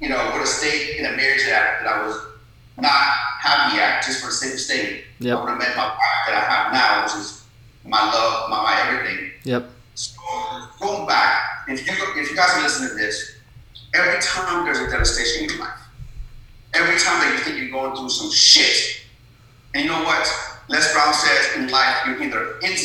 you 0.00 0.08
know, 0.08 0.16
would 0.32 0.40
have 0.40 0.48
stayed 0.48 0.96
in 0.96 1.06
a 1.06 1.16
marriage 1.16 1.44
that, 1.44 1.82
that 1.82 1.86
I 1.86 2.06
was 2.06 2.16
not 2.76 2.92
happy 2.92 3.78
at 3.80 4.02
just 4.02 4.20
for 4.20 4.26
the 4.26 4.32
sake 4.32 4.54
of 4.54 4.60
staying. 4.60 5.02
Yep. 5.20 5.36
I 5.36 5.40
would 5.40 5.50
have 5.50 5.58
met 5.58 5.76
my 5.76 5.86
wife 5.86 6.20
that 6.26 6.34
I 6.34 6.40
have 6.40 6.72
now, 6.72 7.02
which 7.04 7.14
is 7.14 7.44
my 7.84 8.00
love, 8.00 8.50
my, 8.50 8.62
my 8.62 8.88
everything. 8.88 9.30
Yep. 9.44 9.70
So 9.94 10.20
going 10.80 11.06
back, 11.06 11.68
if 11.68 11.86
you 11.86 11.92
if 12.16 12.30
you 12.30 12.36
guys 12.36 12.56
are 12.56 12.62
listening 12.62 12.90
to 12.90 12.94
this, 12.96 13.36
every 13.94 14.20
time 14.20 14.64
there's 14.64 14.78
a 14.78 14.90
devastation 14.90 15.44
in 15.44 15.50
your 15.50 15.60
life, 15.60 15.78
every 16.74 16.98
time 16.98 17.20
that 17.20 17.32
you 17.36 17.44
think 17.44 17.58
you're 17.58 17.70
going 17.70 17.94
through 17.94 18.08
some 18.08 18.30
shit, 18.30 19.02
and 19.74 19.84
you 19.84 19.90
know 19.90 20.02
what? 20.02 20.26
Les 20.70 20.92
Brown 20.94 21.12
says 21.12 21.56
in 21.56 21.68
life, 21.68 21.96
you're 22.06 22.22
either 22.22 22.58
in 22.62 22.76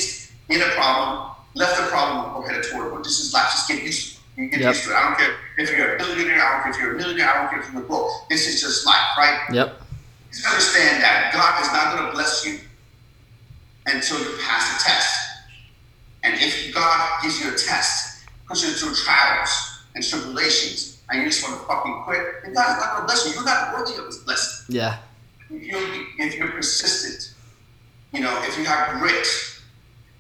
in 0.50 0.62
a 0.62 0.70
problem, 0.74 1.32
left 1.54 1.78
the 1.80 1.88
problem, 1.88 2.36
or 2.36 2.48
headed 2.50 2.66
toward 2.72 2.92
one. 2.92 3.04
This 3.04 3.20
is 3.20 3.32
life. 3.34 3.50
Just 3.52 3.68
get 3.68 3.84
used 3.84 4.16
to 4.16 4.22
it. 4.38 4.42
You 4.42 4.50
get 4.50 4.60
Yep. 4.62 4.70
used 4.74 4.84
to 4.86 4.90
it. 4.92 4.96
I 4.96 5.04
don't 5.04 5.18
care 5.18 5.36
if 5.58 5.70
you're 5.72 5.96
a 5.96 5.98
billionaire. 5.98 6.44
I 6.44 6.52
don't 6.54 6.62
care 6.64 6.72
if 6.72 6.78
you're 6.80 6.96
a 6.96 6.98
millionaire. 6.98 7.30
I 7.30 7.38
don't 7.42 7.50
care 7.52 7.60
if 7.62 7.72
you're 7.72 7.84
broke. 7.84 8.28
This 8.30 8.48
is 8.48 8.60
just 8.62 8.86
life, 8.88 9.06
right? 9.18 9.40
Yep. 9.54 9.82
Just 10.32 10.46
understand 10.48 11.02
that 11.04 11.32
God 11.32 11.62
is 11.62 11.72
not 11.72 11.96
going 11.96 12.06
to 12.08 12.12
bless 12.12 12.46
you 12.46 12.60
until 13.86 14.20
you 14.20 14.38
pass 14.42 14.64
the 14.84 14.90
test. 14.90 15.20
And 16.24 16.34
if 16.42 16.74
God 16.74 17.22
gives 17.22 17.40
you 17.40 17.50
a 17.54 17.56
test, 17.56 18.26
puts 18.48 18.64
you 18.64 18.70
through 18.74 18.96
trials 18.96 19.52
and 19.94 20.04
tribulations, 20.04 20.98
and 21.10 21.22
you 21.22 21.30
just 21.30 21.44
want 21.48 21.62
to 21.62 21.68
fucking 21.68 22.02
quit, 22.04 22.42
then 22.44 22.54
God 22.54 22.76
is 22.78 22.84
not 22.84 22.90
going 22.98 23.02
to 23.02 23.06
bless 23.06 23.26
you. 23.28 23.34
You're 23.36 23.46
not 23.46 23.74
worthy 23.76 23.96
of 24.00 24.08
His 24.08 24.18
blessing. 24.18 24.66
Yeah. 24.76 24.98
If 25.52 25.62
you're, 25.64 26.26
if 26.28 26.36
you're 26.36 26.52
persistent, 26.52 27.35
you 28.16 28.22
know, 28.22 28.42
if 28.44 28.58
you 28.58 28.64
have 28.66 28.98
grit, 29.00 29.28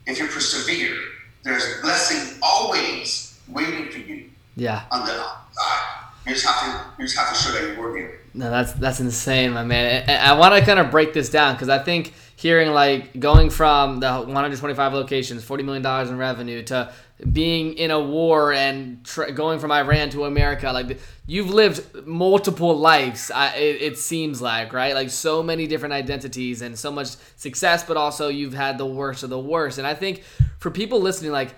if 0.05 0.19
you 0.19 0.27
persevere, 0.27 0.97
there's 1.43 1.81
blessing 1.81 2.38
always 2.43 3.39
waiting 3.47 3.89
for 3.89 3.99
you 3.99 4.29
Yeah. 4.55 4.84
on 4.91 5.05
the 5.05 5.13
outside. 5.13 6.01
You 6.27 6.34
just 6.34 6.45
have 6.45 6.62
to, 6.62 7.01
you 7.01 7.08
just 7.08 7.17
have 7.17 7.29
to 7.29 7.36
show 7.36 7.51
that 7.53 7.77
you're 7.77 7.97
it. 7.97 8.12
No, 8.34 8.49
that's 8.49 8.73
that's 8.73 8.99
insane, 8.99 9.51
my 9.53 9.63
man. 9.63 10.10
I 10.10 10.34
want 10.38 10.53
to 10.55 10.65
kind 10.65 10.79
of 10.79 10.91
break 10.91 11.13
this 11.13 11.29
down 11.29 11.53
because 11.55 11.69
I 11.69 11.79
think 11.79 12.13
hearing 12.36 12.71
like 12.71 13.17
going 13.17 13.49
from 13.49 14.01
the 14.01 14.12
125 14.12 14.93
locations, 14.93 15.43
40 15.43 15.63
million 15.63 15.84
dollars 15.84 16.10
in 16.10 16.17
revenue, 16.17 16.62
to 16.63 16.91
being 17.32 17.73
in 17.75 17.91
a 17.91 17.99
war 17.99 18.51
and 18.51 19.08
going 19.34 19.60
from 19.60 19.71
Iran 19.71 20.10
to 20.10 20.25
America, 20.25 20.71
like 20.71 20.99
you've 21.25 21.49
lived 21.49 22.06
multiple 22.06 22.78
lives. 22.78 23.32
I, 23.32 23.56
it, 23.56 23.82
it 23.82 23.97
seems 23.97 24.41
like 24.41 24.73
right, 24.73 24.93
like 24.93 25.10
so 25.10 25.41
many 25.41 25.65
different 25.65 25.93
identities 25.93 26.62
and 26.62 26.78
so 26.78 26.91
much 26.91 27.15
success, 27.38 27.84
but 27.84 27.95
also 27.95 28.28
you've 28.28 28.54
had 28.54 28.77
the 28.77 28.85
worst 28.85 29.23
of 29.23 29.29
the 29.29 29.39
worst. 29.39 29.77
And 29.77 29.87
I 29.87 29.94
think 29.94 30.23
for 30.60 30.69
people 30.69 31.00
listening, 31.00 31.31
like 31.31 31.56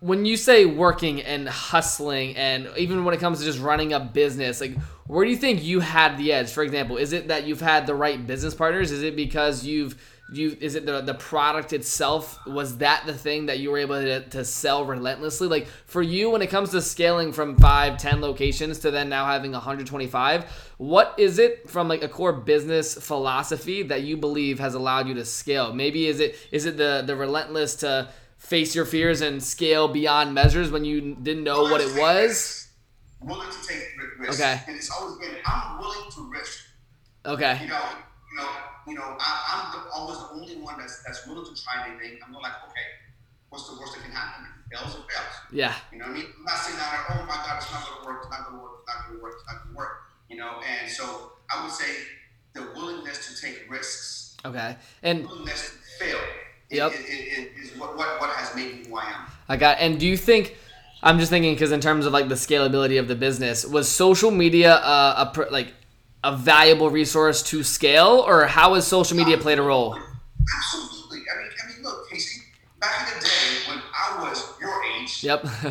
when 0.00 0.24
you 0.24 0.36
say 0.36 0.64
working 0.64 1.22
and 1.22 1.48
hustling 1.48 2.36
and 2.36 2.68
even 2.76 3.04
when 3.04 3.14
it 3.14 3.20
comes 3.20 3.40
to 3.40 3.44
just 3.44 3.58
running 3.58 3.92
a 3.92 3.98
business 3.98 4.60
like 4.60 4.78
where 5.08 5.24
do 5.24 5.30
you 5.32 5.36
think 5.36 5.64
you 5.64 5.80
had 5.80 6.16
the 6.16 6.32
edge 6.32 6.50
for 6.50 6.62
example 6.62 6.96
is 6.96 7.12
it 7.12 7.26
that 7.28 7.48
you've 7.48 7.60
had 7.60 7.84
the 7.84 7.94
right 7.94 8.24
business 8.24 8.54
partners 8.54 8.92
is 8.92 9.02
it 9.02 9.16
because 9.16 9.64
you've 9.64 10.00
you 10.32 10.56
is 10.60 10.74
it 10.74 10.84
the, 10.84 11.00
the 11.00 11.14
product 11.14 11.72
itself 11.72 12.38
was 12.46 12.78
that 12.78 13.04
the 13.06 13.14
thing 13.14 13.46
that 13.46 13.58
you 13.58 13.70
were 13.70 13.78
able 13.78 14.00
to, 14.00 14.20
to 14.28 14.44
sell 14.44 14.84
relentlessly 14.84 15.48
like 15.48 15.66
for 15.86 16.02
you 16.02 16.30
when 16.30 16.42
it 16.42 16.48
comes 16.48 16.70
to 16.70 16.82
scaling 16.82 17.32
from 17.32 17.56
5 17.56 17.96
10 17.96 18.20
locations 18.20 18.78
to 18.80 18.90
then 18.90 19.08
now 19.08 19.26
having 19.26 19.52
125 19.52 20.44
what 20.76 21.14
is 21.18 21.38
it 21.38 21.68
from 21.70 21.88
like 21.88 22.02
a 22.02 22.08
core 22.08 22.32
business 22.32 22.94
philosophy 22.94 23.82
that 23.82 24.02
you 24.02 24.16
believe 24.16 24.58
has 24.58 24.74
allowed 24.74 25.08
you 25.08 25.14
to 25.14 25.24
scale 25.24 25.72
maybe 25.72 26.06
is 26.06 26.20
it 26.20 26.36
is 26.52 26.66
it 26.66 26.76
the 26.76 27.02
the 27.06 27.16
relentless 27.16 27.76
to 27.76 28.08
face 28.36 28.74
your 28.74 28.84
fears 28.84 29.20
and 29.20 29.42
scale 29.42 29.88
beyond 29.88 30.34
measures 30.34 30.70
when 30.70 30.84
you 30.84 31.16
didn't 31.16 31.42
know 31.42 31.62
what 31.62 31.80
it 31.80 31.98
was 31.98 32.68
willing 33.20 33.50
to 33.50 33.68
take 33.68 33.82
risks. 34.18 34.40
Okay. 34.40 34.60
And 34.66 34.76
it's 34.76 34.90
always 34.90 35.18
been, 35.18 35.36
I'm 35.44 35.78
willing 35.78 36.10
to 36.10 36.30
risk. 36.30 36.60
Okay. 37.26 37.60
You 37.62 37.68
know, 37.68 37.88
you 38.38 38.44
know, 38.44 38.50
you 38.86 38.94
know, 38.94 39.16
I, 39.18 39.30
I'm 39.50 39.72
the, 39.74 39.90
always 39.90 40.18
the 40.18 40.28
only 40.34 40.56
one 40.62 40.78
that's 40.78 41.02
that's 41.02 41.26
willing 41.26 41.44
to 41.44 41.62
try 41.62 41.88
anything. 41.88 42.18
I'm 42.24 42.32
not 42.32 42.42
like, 42.42 42.52
okay, 42.68 42.86
what's 43.50 43.68
the 43.68 43.78
worst 43.78 43.94
that 43.94 44.02
can 44.02 44.12
happen? 44.12 44.46
If 44.46 44.72
it 44.72 44.78
fails 44.78 44.94
or 44.94 45.02
fails. 45.10 45.34
Yeah. 45.52 45.74
You 45.92 45.98
know 45.98 46.06
what 46.06 46.12
I 46.12 46.18
mean? 46.18 46.26
I'm 46.38 46.44
not 46.44 46.56
down 46.64 46.76
there, 46.78 47.04
oh 47.10 47.26
my 47.26 47.36
God, 47.36 47.56
it's 47.58 47.72
not 47.72 47.84
to 47.86 48.06
work, 48.06 48.18
it's 48.22 48.30
not 48.30 48.48
to 48.50 48.56
work, 48.56 48.72
it's 48.80 48.88
not 48.88 49.12
to 49.12 49.22
work, 49.22 49.32
it's 49.36 49.46
not 49.52 49.68
to 49.68 49.76
work. 49.76 49.92
You 50.28 50.36
know, 50.36 50.60
and 50.62 50.90
so 50.90 51.32
I 51.52 51.62
would 51.64 51.72
say 51.72 51.90
the 52.52 52.62
willingness 52.74 53.34
to 53.34 53.40
take 53.40 53.70
risks, 53.70 54.36
Okay. 54.44 54.76
And 55.02 55.26
willingness 55.26 55.70
to 55.70 56.04
fail, 56.04 56.18
Yep. 56.70 56.92
is, 56.92 57.00
is, 57.00 57.70
is 57.72 57.78
what, 57.78 57.96
what, 57.96 58.20
what 58.20 58.30
has 58.30 58.54
made 58.54 58.74
me 58.76 58.88
who 58.88 58.96
I 58.96 59.04
am. 59.04 59.26
I 59.48 59.56
got. 59.56 59.78
And 59.80 59.98
do 59.98 60.06
you 60.06 60.16
think? 60.16 60.56
I'm 61.02 61.18
just 61.18 61.30
thinking 61.30 61.54
because 61.54 61.70
in 61.70 61.80
terms 61.80 62.06
of 62.06 62.12
like 62.12 62.28
the 62.28 62.34
scalability 62.34 62.98
of 62.98 63.06
the 63.08 63.14
business, 63.14 63.64
was 63.64 63.88
social 63.88 64.30
media 64.30 64.74
uh, 64.74 65.32
a 65.34 65.50
like 65.52 65.72
a 66.24 66.36
valuable 66.36 66.90
resource 66.90 67.42
to 67.44 67.62
scale, 67.62 68.24
or 68.26 68.46
how 68.46 68.74
has 68.74 68.86
social 68.86 69.16
media 69.16 69.38
played 69.38 69.58
a 69.58 69.62
role? 69.62 69.96
Absolutely. 70.56 71.18
I 71.32 71.42
mean, 71.42 71.50
I 71.64 71.72
mean, 71.74 71.82
look, 71.84 72.08
Casey. 72.10 72.42
Back 72.80 73.08
in 73.12 73.18
the 73.18 73.24
day 73.24 73.68
when 73.68 73.78
I 73.94 74.22
was 74.28 74.52
your 74.60 74.72
age, 75.00 75.22
Yep. 75.24 75.42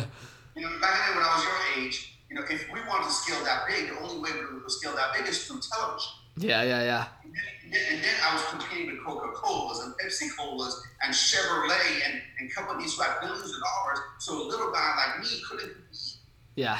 you 0.56 0.62
know, 0.62 0.68
back 0.80 1.08
in 1.08 1.14
the 1.14 1.14
day 1.14 1.16
when 1.16 1.24
I 1.24 1.34
was 1.36 1.44
your 1.44 1.84
age, 1.84 2.18
you 2.28 2.36
know, 2.36 2.42
if 2.48 2.70
we 2.72 2.80
wanted 2.86 3.04
to 3.06 3.12
scale 3.12 3.42
that 3.44 3.66
big, 3.66 3.88
the 3.88 3.98
only 4.00 4.18
way 4.20 4.30
we 4.32 4.60
could 4.60 4.70
scale 4.70 4.94
that 4.94 5.14
big 5.16 5.26
is 5.26 5.46
through 5.46 5.60
television. 5.72 6.10
yeah. 6.36 6.62
Yeah. 6.62 6.82
Yeah. 6.82 7.06
And 7.24 7.72
then, 7.72 7.82
and 7.92 8.02
then 8.04 8.14
I 8.28 8.34
was 8.34 8.44
competing 8.46 8.92
with 8.92 9.04
Coca 9.04 9.28
Colas 9.34 9.84
and 9.84 9.94
Pepsi 9.94 10.28
Colas 10.36 10.82
and 11.02 11.12
Chevrolet 11.14 12.06
and, 12.06 12.20
and 12.40 12.54
companies 12.54 12.94
who 12.96 13.02
had 13.02 13.20
billions 13.20 13.40
of 13.54 13.60
dollars. 13.62 13.98
So 14.18 14.42
a 14.42 14.46
little 14.48 14.70
guy 14.72 14.94
like 14.96 15.20
me 15.22 15.40
couldn't 15.48 15.72
compete. 15.74 16.16
Yeah. 16.56 16.78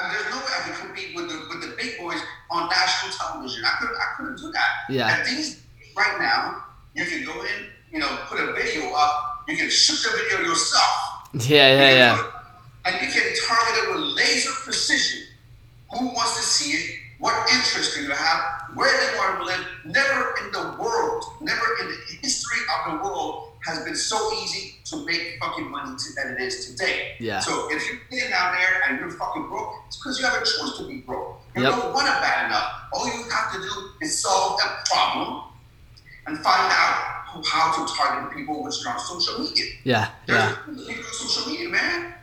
There's 0.00 0.30
no 0.30 0.38
way 0.38 0.52
I 0.56 0.60
could 0.68 0.86
compete 0.86 1.14
with 1.14 1.28
the, 1.28 1.36
with 1.48 1.60
the 1.68 1.76
big 1.76 1.98
boys 1.98 2.20
on 2.50 2.68
national 2.68 3.12
television. 3.12 3.64
I 3.64 3.76
couldn't, 3.78 3.96
I 3.96 4.14
couldn't 4.16 4.38
do 4.38 4.50
that. 4.52 4.68
Yeah. 4.88 5.16
And 5.16 5.26
these, 5.26 5.62
right 5.96 6.18
now, 6.18 6.64
you 6.94 7.04
can 7.04 7.24
go 7.24 7.32
in, 7.42 7.68
you 7.92 7.98
know, 7.98 8.08
put 8.26 8.40
a 8.40 8.52
video 8.52 8.92
up, 8.94 9.44
you 9.48 9.56
can 9.56 9.68
shoot 9.70 9.98
the 10.02 10.16
video 10.16 10.48
yourself. 10.48 11.28
Yeah. 11.34 11.74
Yeah. 11.74 11.90
Yeah. 11.90 12.30
And 12.84 12.94
you 12.94 13.12
can 13.12 13.32
target 13.46 13.84
it 13.84 13.94
with 13.94 14.16
laser 14.16 14.50
precision. 14.64 15.26
Who 15.92 16.06
wants 16.06 16.36
to 16.36 16.42
see 16.42 16.72
it? 16.72 16.98
What 17.18 17.48
interest 17.52 17.94
do 17.94 18.02
you 18.02 18.10
have? 18.10 18.74
Where 18.74 18.90
they 18.90 19.16
want 19.16 19.38
to 19.38 19.44
live? 19.44 19.66
Never 19.84 20.34
in 20.42 20.50
the 20.50 20.76
world, 20.82 21.24
never 21.40 21.64
in 21.80 21.88
the 21.88 21.98
history 22.20 22.58
of 22.76 22.92
the 22.92 23.04
world 23.04 23.51
has 23.64 23.84
been 23.84 23.94
so 23.96 24.16
easy 24.42 24.74
to 24.84 25.04
make 25.06 25.38
fucking 25.40 25.70
money 25.70 25.96
to, 25.96 26.04
that 26.16 26.32
it 26.32 26.40
is 26.40 26.70
today. 26.70 27.14
Yeah. 27.20 27.40
So 27.40 27.66
if 27.70 27.82
you're 27.88 28.00
sitting 28.10 28.30
down 28.30 28.52
there 28.54 28.82
and 28.88 28.98
you're 28.98 29.10
fucking 29.10 29.48
broke, 29.48 29.72
it's 29.86 29.96
because 29.96 30.18
you 30.18 30.24
have 30.26 30.34
a 30.34 30.44
choice 30.44 30.76
to 30.78 30.86
be 30.88 30.98
broke. 30.98 31.40
You 31.56 31.62
Yep. 31.62 31.72
don't 31.72 31.94
want 31.94 32.06
it 32.08 32.20
bad 32.20 32.46
enough. 32.46 32.72
All 32.92 33.06
you 33.06 33.24
have 33.30 33.52
to 33.54 33.58
do 33.60 33.90
is 34.00 34.18
solve 34.20 34.58
that 34.60 34.84
problem 34.86 35.44
and 36.26 36.36
find 36.38 36.72
out 36.72 36.94
how- 37.26 37.42
how 37.44 37.86
to 37.86 37.94
target 37.94 38.36
people 38.36 38.62
which 38.62 38.84
are 38.86 38.94
on 38.94 38.98
social 39.00 39.38
media. 39.40 39.64
Yeah. 39.84 40.08
Yeah. 40.26 40.56
There's 40.66 40.86
people 40.86 41.04
on 41.04 41.14
social 41.14 41.50
media, 41.52 41.68
man. 41.68 42.14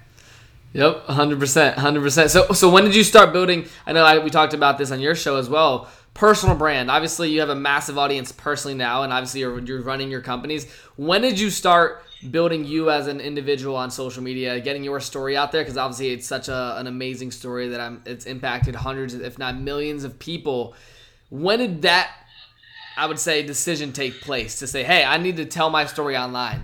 Yep, 0.74 1.06
hundred 1.08 1.40
percent, 1.40 1.80
hundred 1.80 2.02
percent. 2.02 2.30
So, 2.30 2.52
so 2.54 2.70
when 2.70 2.84
did 2.84 2.96
you 2.96 3.04
start 3.04 3.34
building? 3.34 3.68
I 3.88 3.92
know 3.94 4.04
I, 4.04 4.20
we 4.20 4.30
talked 4.30 4.54
about 4.54 4.78
this 4.78 4.92
on 4.92 5.00
your 5.00 5.16
show 5.16 5.38
as 5.38 5.50
well. 5.50 5.90
Personal 6.14 6.56
brand. 6.56 6.92
Obviously, 6.92 7.30
you 7.32 7.40
have 7.40 7.50
a 7.50 7.56
massive 7.56 7.98
audience 7.98 8.32
personally 8.32 8.76
now, 8.76 9.04
and 9.04 9.14
obviously 9.14 9.40
you're 9.42 9.60
you're 9.60 9.82
running 9.82 10.12
your 10.12 10.22
companies. 10.22 10.70
When 10.98 11.22
did 11.22 11.40
you 11.40 11.50
start 11.50 12.04
building 12.30 12.66
you 12.66 12.90
as 12.90 13.08
an 13.08 13.22
individual 13.22 13.76
on 13.76 13.90
social 13.90 14.22
media, 14.22 14.60
getting 14.60 14.84
your 14.84 15.00
story 15.00 15.38
out 15.38 15.52
there? 15.52 15.62
Because 15.62 15.78
obviously 15.78 16.12
it's 16.12 16.28
such 16.28 16.50
a, 16.50 16.76
an 16.78 16.88
amazing 16.88 17.32
story 17.32 17.70
that 17.70 17.80
I'm. 17.80 18.02
It's 18.06 18.26
impacted 18.26 18.76
hundreds, 18.76 19.14
if 19.14 19.40
not 19.40 19.58
millions, 19.58 20.04
of 20.04 20.20
people. 20.20 20.76
When 21.30 21.60
did 21.60 21.84
that, 21.84 22.12
I 22.98 23.06
would 23.06 23.20
say, 23.20 23.44
decision 23.44 23.94
take 23.94 24.20
place 24.20 24.60
to 24.60 24.68
say, 24.68 24.84
"Hey, 24.84 25.06
I 25.06 25.18
need 25.18 25.38
to 25.38 25.46
tell 25.46 25.70
my 25.70 25.86
story 25.86 26.18
online"? 26.18 26.64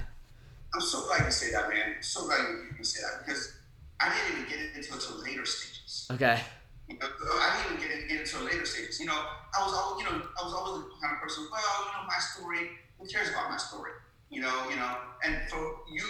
I'm 0.73 0.81
so 0.81 1.05
glad 1.05 1.23
you 1.23 1.31
say 1.31 1.51
that, 1.51 1.69
man. 1.69 1.93
I'm 1.95 2.03
so 2.03 2.25
glad 2.25 2.39
you, 2.39 2.75
you 2.77 2.83
say 2.83 3.01
that 3.03 3.25
because 3.25 3.57
I 4.01 4.13
didn't 4.13 4.39
even 4.39 4.49
get 4.49 4.59
into 4.59 4.79
it 4.79 4.91
until 4.91 5.23
later 5.23 5.45
stages. 5.45 6.07
Okay. 6.11 6.41
You 6.87 6.97
I 7.01 7.63
didn't 7.63 7.81
even 7.81 7.99
get, 8.01 8.09
get 8.09 8.19
into 8.21 8.43
later 8.45 8.65
stages. 8.65 8.99
You 8.99 9.07
know, 9.07 9.17
I 9.17 9.63
was 9.63 9.73
always, 9.73 10.05
you 10.05 10.09
know, 10.09 10.21
I 10.21 10.41
was 10.45 10.53
always 10.53 10.85
the 10.85 10.89
kind 11.01 11.15
of 11.15 11.21
person. 11.21 11.47
Well, 11.51 11.61
you 11.61 11.91
know, 11.97 12.05
my 12.07 12.19
story. 12.19 12.69
Who 12.99 13.07
cares 13.07 13.29
about 13.29 13.49
my 13.49 13.57
story? 13.57 13.91
You 14.29 14.41
know, 14.41 14.69
you 14.69 14.77
know. 14.77 14.97
And 15.23 15.49
for 15.49 15.57
you, 15.91 16.05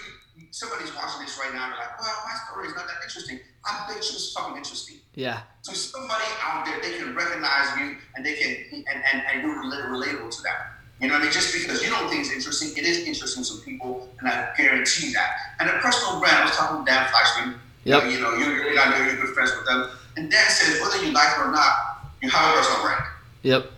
somebody's 0.51 0.93
watching 0.93 1.21
this 1.21 1.39
right 1.39 1.53
now. 1.53 1.69
They're 1.69 1.79
like, 1.79 1.99
well, 1.99 2.15
my 2.27 2.35
story 2.45 2.67
is 2.67 2.75
not 2.75 2.87
that 2.87 2.99
interesting. 3.03 3.39
I 3.65 3.85
bet 3.87 4.03
you 4.03 4.15
it's 4.19 4.33
fucking 4.33 4.57
interesting. 4.57 4.97
Yeah. 5.15 5.41
So 5.61 5.73
somebody 5.73 6.25
out 6.43 6.65
there, 6.65 6.79
they 6.81 6.97
can 6.97 7.15
recognize 7.15 7.77
you 7.79 7.97
and 8.15 8.25
they 8.25 8.35
can, 8.35 8.83
and, 8.85 9.01
and, 9.13 9.23
and 9.31 9.41
you're 9.41 9.63
relatable 9.63 10.29
to 10.29 10.41
them. 10.43 10.59
You 10.99 11.09
know 11.09 11.15
I 11.15 11.23
mean? 11.23 11.31
Just 11.31 11.53
because 11.53 11.83
you 11.83 11.89
don't 11.89 12.09
think 12.09 12.21
it's 12.21 12.31
interesting, 12.31 12.71
it 12.77 12.87
is 12.87 13.05
interesting 13.05 13.43
to 13.43 13.65
people, 13.65 14.09
and 14.19 14.29
I 14.29 14.53
guarantee 14.55 15.11
that. 15.13 15.55
And 15.59 15.69
a 15.69 15.73
personal 15.79 16.19
brand, 16.19 16.37
I 16.37 16.45
was 16.45 16.55
talking 16.55 16.85
to 16.85 16.91
Dan 16.91 17.05
Fleyshman. 17.07 17.55
Yep. 17.83 18.03
You 18.11 18.19
know, 18.21 18.33
you 18.35 18.45
you're, 18.45 18.79
I 18.79 18.91
know 18.91 19.05
you're 19.05 19.17
good 19.17 19.35
friends 19.35 19.51
with 19.55 19.65
them. 19.65 19.89
And 20.17 20.31
Dan 20.31 20.49
says, 20.49 20.81
whether 20.81 21.03
you 21.03 21.11
like 21.11 21.37
it 21.37 21.41
or 21.41 21.51
not, 21.51 22.07
you 22.21 22.29
have 22.29 22.53
a 22.53 22.57
personal 22.57 22.81
brand. 22.81 23.03
Yep. 23.43 23.71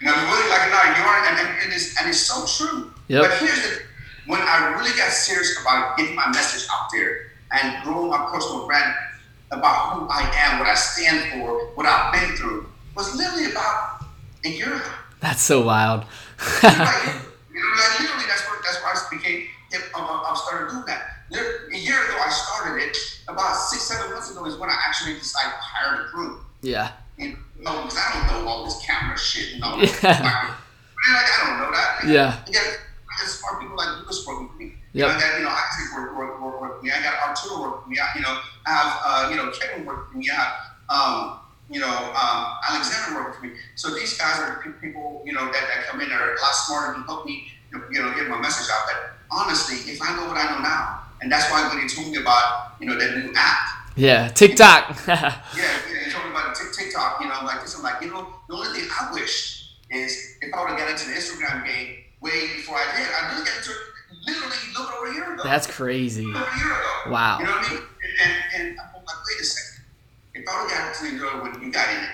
You 0.00 0.06
know, 0.06 0.14
whether 0.14 0.42
you 0.42 0.50
like 0.50 0.62
it 0.62 0.68
or 0.68 0.70
not, 0.70 0.98
you 0.98 1.04
are, 1.04 1.18
and, 1.26 1.38
and, 1.38 1.62
and, 1.64 1.72
it's, 1.72 2.00
and 2.00 2.08
it's 2.08 2.20
so 2.20 2.46
true. 2.46 2.92
Yep. 3.08 3.22
But 3.22 3.38
here's 3.38 3.62
the 3.62 3.88
when 4.28 4.40
I 4.42 4.74
really 4.76 4.96
got 4.96 5.10
serious 5.10 5.58
about 5.60 5.96
getting 5.96 6.14
my 6.14 6.28
message 6.28 6.68
out 6.70 6.88
there 6.92 7.32
and 7.50 7.82
growing 7.82 8.10
my 8.10 8.28
personal 8.30 8.66
brand 8.66 8.94
about 9.50 9.94
who 9.94 10.06
I 10.10 10.30
am, 10.36 10.58
what 10.58 10.68
I 10.68 10.74
stand 10.74 11.32
for, 11.32 11.72
what 11.74 11.86
I've 11.86 12.12
been 12.12 12.36
through, 12.36 12.68
was 12.94 13.16
literally 13.16 13.50
about 13.50 14.04
a 14.44 14.48
year 14.50 14.74
ago. 14.74 14.84
That's 15.20 15.40
so 15.40 15.62
wild. 15.64 16.00
like, 16.62 16.72
you 16.72 17.60
know, 17.60 17.72
like, 17.72 18.00
literally, 18.00 18.24
that's 18.28 18.44
where 18.46 18.60
that's 18.62 18.82
where 18.82 18.92
I 18.92 19.08
became. 19.10 19.46
um, 19.94 20.04
um, 20.04 20.20
I 20.26 20.40
started 20.46 20.70
doing 20.70 20.84
that. 20.86 21.17
Lit- 21.30 21.72
A 21.72 21.78
year 21.78 22.02
ago, 22.04 22.16
I 22.24 22.30
started 22.30 22.82
it. 22.82 22.96
About 23.28 23.54
six, 23.56 23.82
seven 23.84 24.10
months 24.12 24.30
ago 24.30 24.44
is 24.46 24.56
when 24.56 24.70
I 24.70 24.76
actually 24.86 25.14
decided 25.14 25.52
to 25.52 25.60
hire 25.60 26.02
the 26.02 26.08
crew. 26.08 26.40
yeah. 26.62 26.92
You 27.18 27.36
know, 27.58 27.82
because 27.82 27.98
I 27.98 28.14
don't 28.30 28.44
know 28.44 28.48
all 28.48 28.64
this 28.64 28.78
camera 28.86 29.18
shit 29.18 29.54
and 29.54 29.64
all 29.64 29.76
Yeah. 29.82 29.88
like, 29.92 31.26
I 31.26 31.46
don't 31.46 31.58
know 31.58 31.70
that. 31.72 31.98
Yeah. 32.06 32.36
I 32.46 32.50
got, 32.52 32.64
I 33.10 33.26
smart 33.26 33.60
people 33.60 33.76
like 33.76 33.98
Lucas 33.98 34.24
working 34.26 34.48
for 34.48 34.54
me. 34.54 34.74
Yep. 34.92 34.94
You 34.94 35.00
know, 35.02 35.08
I 35.08 35.20
got, 35.20 35.38
you 35.38 35.44
know, 35.44 35.50
Isaac 35.50 35.96
work, 35.98 36.16
work, 36.16 36.40
work, 36.40 36.60
work 36.60 36.78
for 36.78 36.84
me. 36.84 36.90
I 36.92 37.02
got 37.02 37.18
Arturo 37.28 37.60
work 37.60 37.82
for 37.84 37.88
me. 37.90 37.98
I, 37.98 38.06
you 38.14 38.22
know, 38.22 38.38
I 38.66 38.70
have, 38.70 39.00
uh, 39.04 39.30
you 39.30 39.36
know, 39.36 39.50
Kevin 39.50 39.84
work 39.84 40.10
for 40.12 40.16
me. 40.16 40.30
I 40.30 40.34
have, 40.34 40.52
um, 40.88 41.38
you 41.68 41.80
know, 41.80 41.90
um, 41.90 42.54
Alexander 42.70 43.20
work 43.20 43.34
for 43.36 43.42
me. 43.46 43.52
So 43.74 43.92
these 43.94 44.16
guys 44.16 44.38
are 44.38 44.62
pe- 44.64 44.78
people, 44.80 45.22
you 45.26 45.32
know, 45.32 45.44
that, 45.46 45.64
that 45.74 45.86
come 45.90 46.00
in 46.00 46.08
that 46.10 46.20
are 46.20 46.34
a 46.34 46.40
lot 46.40 46.54
smarter 46.54 46.94
and 46.94 47.04
help 47.04 47.26
me, 47.26 47.48
you 47.90 48.00
know, 48.00 48.14
get 48.14 48.28
my 48.28 48.38
message 48.40 48.70
out. 48.72 48.86
But 48.86 48.96
honestly, 49.30 49.90
if 49.92 50.00
I 50.00 50.14
know 50.16 50.26
what 50.28 50.36
I 50.38 50.50
know 50.54 50.62
now, 50.62 51.02
and 51.20 51.30
that's 51.32 51.50
why 51.50 51.68
when 51.68 51.82
he 51.82 51.88
told 51.88 52.08
me 52.10 52.16
about, 52.18 52.72
you 52.80 52.86
know, 52.86 52.98
that 52.98 53.16
new 53.16 53.32
app, 53.36 53.58
Yeah. 53.96 54.28
TikTok. 54.28 54.96
yeah, 55.08 55.40
yeah, 55.56 56.06
you 56.06 56.12
told 56.12 56.24
me 56.26 56.30
about 56.30 56.54
Tik- 56.54 56.72
TikTok, 56.72 57.20
you 57.20 57.26
know, 57.28 57.34
I'm 57.34 57.46
like 57.46 57.60
this. 57.62 57.76
I'm 57.76 57.82
like, 57.82 58.00
you 58.02 58.10
know, 58.10 58.26
the 58.48 58.54
only 58.54 58.78
thing 58.80 58.88
I 59.00 59.12
wish 59.12 59.70
is 59.90 60.36
if 60.42 60.52
I 60.54 60.60
would 60.60 60.70
have 60.70 60.78
got 60.78 60.90
into 60.90 61.06
the 61.06 61.14
Instagram 61.14 61.64
game 61.66 61.96
way 62.20 62.48
before 62.56 62.76
I 62.76 62.84
did, 62.96 63.06
I 63.08 63.32
really 63.32 63.44
got 63.44 63.56
into 63.58 63.70
it 63.70 63.76
literally 64.26 64.56
a 64.76 64.80
little 64.80 64.96
over 64.98 65.10
a 65.10 65.14
year 65.14 65.34
ago. 65.34 65.42
That's 65.44 65.66
crazy. 65.66 66.24
over 66.24 66.34
a 66.38 66.56
year 66.58 66.72
ago. 66.72 67.10
Wow. 67.10 67.38
You 67.40 67.44
know 67.46 67.52
what 67.52 67.66
I 67.70 67.74
mean? 67.74 67.82
And, 68.22 68.32
and, 68.54 68.68
and 68.70 68.78
I'm 68.80 68.94
like, 69.04 69.16
wait 69.28 69.40
a 69.40 69.44
second. 69.44 69.84
If 70.34 70.48
I 70.48 70.62
would 70.62 70.70
have 70.70 70.78
gotten 70.78 71.04
into 71.06 71.14
the 71.14 71.18
girl 71.20 71.42
when 71.42 71.62
you 71.62 71.72
got 71.72 71.88
in 71.88 72.04
it, 72.04 72.10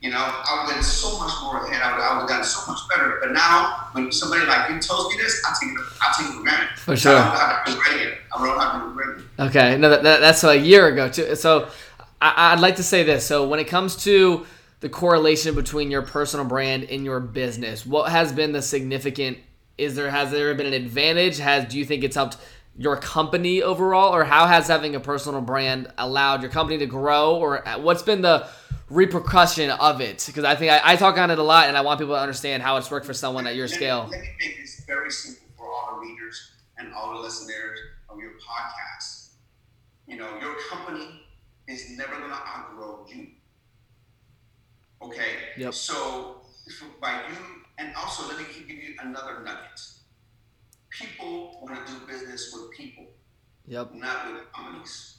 you 0.00 0.10
know, 0.10 0.16
I 0.16 0.62
would 0.62 0.72
have 0.72 0.76
been 0.76 0.82
so 0.82 1.18
much 1.18 1.32
more 1.42 1.66
ahead. 1.66 1.82
I 1.82 1.92
would, 1.92 2.02
I 2.02 2.14
would 2.14 2.20
have 2.20 2.28
done 2.28 2.44
so 2.44 2.70
much 2.70 2.80
better. 2.88 3.18
But 3.20 3.32
now, 3.32 3.88
when 3.92 4.10
somebody 4.10 4.46
like 4.46 4.70
you 4.70 4.80
tells 4.80 5.14
me 5.14 5.20
this, 5.20 5.42
I 5.46 5.54
take 5.60 5.72
it, 5.72 5.84
I 6.00 6.14
take 6.16 6.30
it 6.30 6.36
for 6.36 6.42
granted. 6.42 6.78
For 6.78 6.96
sure. 6.96 7.16
I 7.16 7.24
don't 7.24 7.36
have 7.36 7.64
to. 7.66 7.72
I 7.72 8.46
don't 8.46 8.60
have 8.60 9.16
to. 9.38 9.44
Okay, 9.46 9.76
no, 9.76 9.90
that, 9.90 10.02
that, 10.02 10.20
that's 10.20 10.42
a 10.44 10.56
year 10.56 10.88
ago 10.88 11.08
too. 11.08 11.34
So 11.34 11.68
I, 12.20 12.52
I'd 12.52 12.60
like 12.60 12.76
to 12.76 12.82
say 12.82 13.02
this. 13.02 13.26
So 13.26 13.46
when 13.46 13.60
it 13.60 13.68
comes 13.68 13.96
to 14.04 14.46
the 14.80 14.88
correlation 14.88 15.54
between 15.54 15.90
your 15.90 16.02
personal 16.02 16.46
brand 16.46 16.84
and 16.84 17.04
your 17.04 17.20
business, 17.20 17.84
what 17.84 18.10
has 18.10 18.32
been 18.32 18.52
the 18.52 18.62
significant? 18.62 19.38
Is 19.76 19.94
there 19.94 20.10
has 20.10 20.30
there 20.30 20.54
been 20.54 20.66
an 20.66 20.74
advantage? 20.74 21.38
Has 21.38 21.66
do 21.66 21.78
you 21.78 21.84
think 21.84 22.04
it's 22.04 22.16
helped 22.16 22.36
your 22.80 22.96
company 22.96 23.62
overall, 23.62 24.14
or 24.14 24.24
how 24.24 24.46
has 24.46 24.66
having 24.66 24.94
a 24.94 25.00
personal 25.00 25.42
brand 25.42 25.92
allowed 25.98 26.40
your 26.40 26.50
company 26.50 26.78
to 26.78 26.86
grow, 26.86 27.36
or 27.36 27.62
what's 27.80 28.00
been 28.02 28.22
the 28.22 28.48
repercussion 28.88 29.68
of 29.70 30.00
it? 30.00 30.24
Because 30.26 30.44
I 30.44 30.54
think 30.54 30.72
I, 30.72 30.80
I 30.82 30.96
talk 30.96 31.18
on 31.18 31.30
it 31.30 31.38
a 31.38 31.42
lot, 31.42 31.68
and 31.68 31.76
I 31.76 31.82
want 31.82 32.00
people 32.00 32.14
to 32.14 32.20
understand 32.20 32.62
how 32.62 32.78
it's 32.78 32.90
worked 32.90 33.04
for 33.04 33.12
someone 33.12 33.46
at 33.46 33.54
your 33.54 33.66
Let 33.66 33.70
me- 33.72 33.76
scale. 33.76 34.08
Let 34.10 34.20
me 34.22 34.28
make 34.40 34.58
this 34.62 34.82
very 34.86 35.10
simple 35.10 35.46
for 35.58 35.66
all 35.70 35.96
the 36.00 36.06
readers 36.08 36.52
and 36.78 36.90
all 36.94 37.12
the 37.12 37.20
listeners 37.20 37.78
of 38.08 38.18
your 38.18 38.32
podcast. 38.40 39.32
You 40.06 40.16
know, 40.16 40.38
your 40.40 40.56
company 40.70 41.20
is 41.68 41.98
never 41.98 42.16
going 42.16 42.30
to 42.30 42.34
outgrow 42.34 43.04
you. 43.08 43.26
Okay? 45.02 45.32
Yep. 45.58 45.74
So, 45.74 46.40
by 47.00 47.12
you, 47.28 47.36
and 47.78 47.94
also 47.94 48.26
let 48.26 48.38
me 48.38 48.44
give 48.66 48.70
you 48.76 48.94
another 49.02 49.42
nugget. 49.44 49.80
People 50.90 51.60
want 51.62 51.86
to 51.86 51.92
do 51.92 52.06
business 52.06 52.52
with 52.52 52.70
people, 52.72 53.06
Yep. 53.66 53.94
not 53.94 54.32
with 54.32 54.52
companies. 54.52 55.18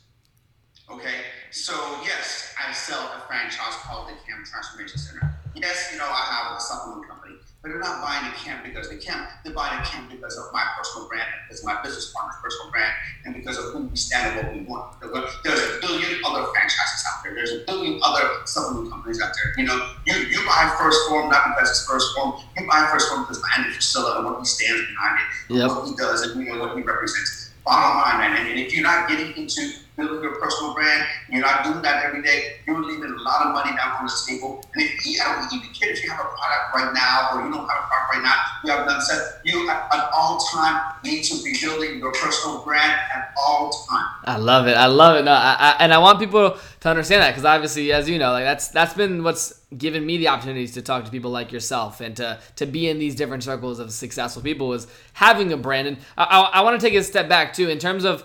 Okay, 0.90 1.22
so 1.52 1.74
yes, 2.04 2.54
I 2.60 2.74
sell 2.74 3.00
a 3.00 3.24
franchise 3.28 3.76
called 3.84 4.10
the 4.10 4.14
Camp 4.28 4.46
Transformation 4.46 4.98
Center. 5.00 5.40
Yes, 5.56 5.90
you 5.94 5.98
know 5.98 6.06
I 6.10 6.26
have 6.26 6.58
a 6.58 6.60
supplement 6.60 7.08
company, 7.08 7.21
but 7.62 7.70
they're 7.70 7.80
not 7.80 8.02
buying 8.02 8.26
a 8.26 8.36
camp 8.36 8.64
because 8.64 8.90
they 8.90 8.98
can. 8.98 9.28
They're 9.44 9.54
buying 9.54 9.78
the 9.78 9.86
camp 9.86 10.10
because 10.10 10.36
of 10.38 10.52
my 10.52 10.66
personal 10.78 11.08
brand, 11.08 11.30
because 11.46 11.62
of 11.62 11.66
my 11.66 11.80
business 11.84 12.12
partner's 12.12 12.42
personal 12.42 12.72
brand, 12.72 12.94
and 13.26 13.36
because 13.36 13.58
of 13.60 13.66
who 13.72 13.86
we 13.86 13.96
stand 13.96 14.40
and 14.40 14.48
what 14.48 14.56
we 14.56 14.62
want. 14.64 14.98
There's 15.44 15.62
a 15.62 15.80
billion 15.80 16.22
other 16.26 16.48
franchises 16.50 17.06
out 17.06 17.24
there. 17.24 17.36
There's 17.36 17.52
a 17.52 17.64
billion 17.68 18.02
other 18.02 18.46
supplement 18.46 18.90
companies 18.90 19.22
out 19.22 19.32
there. 19.38 19.54
You 19.58 19.66
know, 19.66 19.94
you, 20.06 20.16
you 20.16 20.40
buy 20.48 20.74
1st 20.74 21.10
Form 21.10 21.30
not 21.30 21.54
because 21.54 21.70
it's 21.70 21.88
1st 21.88 22.16
Form. 22.16 22.42
You 22.58 22.68
buy 22.68 22.90
1st 22.90 23.10
Form 23.10 23.22
because 23.24 23.38
of 23.38 23.44
Andy 23.58 23.70
Frisella 23.78 24.18
and 24.18 24.26
what 24.26 24.40
he 24.40 24.46
stands 24.46 24.82
behind 24.90 25.22
it, 25.22 25.56
yep. 25.56 25.70
what 25.70 25.88
he 25.88 25.96
does, 25.96 26.22
and 26.24 26.42
you 26.42 26.52
know 26.52 26.60
what 26.60 26.76
he 26.76 26.82
represents. 26.82 27.54
Bottom 27.64 28.02
line, 28.02 28.34
man. 28.34 28.48
And 28.48 28.60
if 28.60 28.74
you're 28.74 28.82
not 28.82 29.08
getting 29.08 29.38
into 29.38 29.62
building 30.02 30.22
your 30.22 30.36
personal 30.36 30.74
brand, 30.74 31.06
you're 31.30 31.42
not 31.42 31.64
doing 31.64 31.82
that 31.82 32.04
every 32.04 32.22
day, 32.22 32.58
you're 32.66 32.82
leaving 32.84 33.12
a 33.12 33.22
lot 33.22 33.46
of 33.46 33.54
money 33.54 33.72
down 33.78 33.92
on 33.92 34.06
the 34.06 34.14
table. 34.28 34.64
And 34.74 34.84
if 34.84 35.06
you, 35.06 35.22
I 35.24 35.36
don't 35.36 35.54
even 35.54 35.74
care 35.74 35.92
if 35.92 36.04
you 36.04 36.10
have 36.10 36.20
a 36.20 36.30
product 36.30 36.76
right 36.76 36.92
now 36.94 37.30
or 37.34 37.46
you 37.46 37.52
don't 37.52 37.68
have 37.68 37.84
a 37.84 37.88
product 37.88 38.14
right 38.14 38.24
now, 38.24 38.36
you 38.64 38.72
have 38.72 38.88
done 38.88 39.02
said 39.02 39.40
you 39.44 39.70
at 39.70 40.10
all 40.14 40.40
time 40.40 40.94
need 41.04 41.24
to 41.24 41.44
be 41.44 41.56
building 41.62 42.00
your 42.00 42.12
personal 42.12 42.64
brand 42.64 43.00
at 43.14 43.34
all 43.38 43.72
time. 43.90 44.06
I 44.26 44.38
love 44.38 44.68
it. 44.68 44.76
I 44.76 44.88
love 44.88 45.18
it. 45.18 45.24
No, 45.24 45.32
I, 45.32 45.56
I, 45.60 45.76
and 45.80 45.94
I 45.94 45.98
want 45.98 46.20
people 46.20 46.58
to 46.82 46.90
understand 46.90 47.22
that 47.22 47.32
because 47.32 47.46
obviously, 47.46 47.92
as 47.92 48.10
you 48.10 48.18
know, 48.18 48.32
like 48.32 48.44
that's 48.44 48.70
that's 48.70 48.94
been 48.94 49.24
what's 49.24 49.62
given 49.78 50.06
me 50.06 50.18
the 50.18 50.28
opportunities 50.28 50.74
to 50.74 50.82
talk 50.82 51.06
to 51.06 51.12
people 51.12 51.32
like 51.32 51.52
yourself 51.52 52.02
and 52.02 52.16
to 52.18 52.40
to 52.58 52.66
be 52.66 52.90
in 52.90 53.00
these 53.00 53.16
different 53.16 53.44
circles 53.44 53.80
of 53.80 53.92
successful 53.92 54.42
people 54.42 54.68
was 54.68 54.88
having 55.14 55.52
a 55.54 55.58
brand. 55.58 55.88
And 55.88 55.98
I, 56.18 56.24
I, 56.24 56.40
I 56.60 56.62
want 56.62 56.80
to 56.80 56.86
take 56.86 56.98
a 56.98 57.04
step 57.04 57.30
back 57.30 57.54
too 57.54 57.70
in 57.70 57.80
terms 57.80 58.06
of 58.06 58.24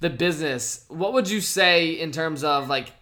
the 0.00 0.10
business, 0.10 0.84
what 0.88 1.12
would 1.12 1.28
you 1.28 1.40
say 1.40 1.90
in 1.90 2.12
terms 2.12 2.44
of 2.44 2.68
like 2.68 2.92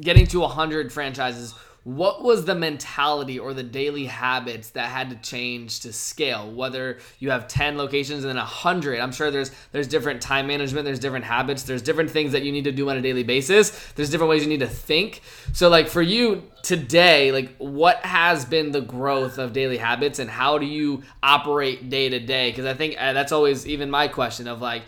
getting 0.00 0.26
to 0.28 0.40
100 0.40 0.92
franchises? 0.92 1.54
What 1.82 2.22
was 2.22 2.44
the 2.44 2.54
mentality 2.54 3.38
or 3.38 3.54
the 3.54 3.62
daily 3.62 4.04
habits 4.04 4.70
that 4.70 4.90
had 4.90 5.08
to 5.10 5.16
change 5.16 5.80
to 5.80 5.94
scale? 5.94 6.52
Whether 6.52 6.98
you 7.18 7.30
have 7.30 7.48
10 7.48 7.78
locations 7.78 8.22
and 8.22 8.28
then 8.28 8.36
100, 8.36 9.00
I'm 9.00 9.12
sure 9.12 9.30
there's 9.30 9.50
there's 9.72 9.88
different 9.88 10.20
time 10.20 10.46
management, 10.46 10.84
there's 10.84 10.98
different 10.98 11.24
habits, 11.24 11.62
there's 11.62 11.80
different 11.80 12.10
things 12.10 12.32
that 12.32 12.42
you 12.42 12.52
need 12.52 12.64
to 12.64 12.72
do 12.72 12.88
on 12.90 12.98
a 12.98 13.00
daily 13.00 13.22
basis. 13.22 13.70
There's 13.94 14.10
different 14.10 14.28
ways 14.28 14.42
you 14.42 14.48
need 14.50 14.60
to 14.60 14.68
think. 14.68 15.22
So 15.54 15.70
like 15.70 15.88
for 15.88 16.02
you 16.02 16.42
today, 16.62 17.32
like 17.32 17.56
what 17.56 18.04
has 18.04 18.44
been 18.44 18.72
the 18.72 18.82
growth 18.82 19.38
of 19.38 19.54
daily 19.54 19.78
habits 19.78 20.18
and 20.18 20.28
how 20.28 20.58
do 20.58 20.66
you 20.66 21.02
operate 21.22 21.88
day 21.88 22.10
to 22.10 22.20
day? 22.20 22.52
Cuz 22.52 22.66
I 22.66 22.74
think 22.74 22.96
uh, 23.00 23.14
that's 23.14 23.32
always 23.32 23.66
even 23.66 23.90
my 23.90 24.06
question 24.06 24.48
of 24.48 24.60
like 24.60 24.82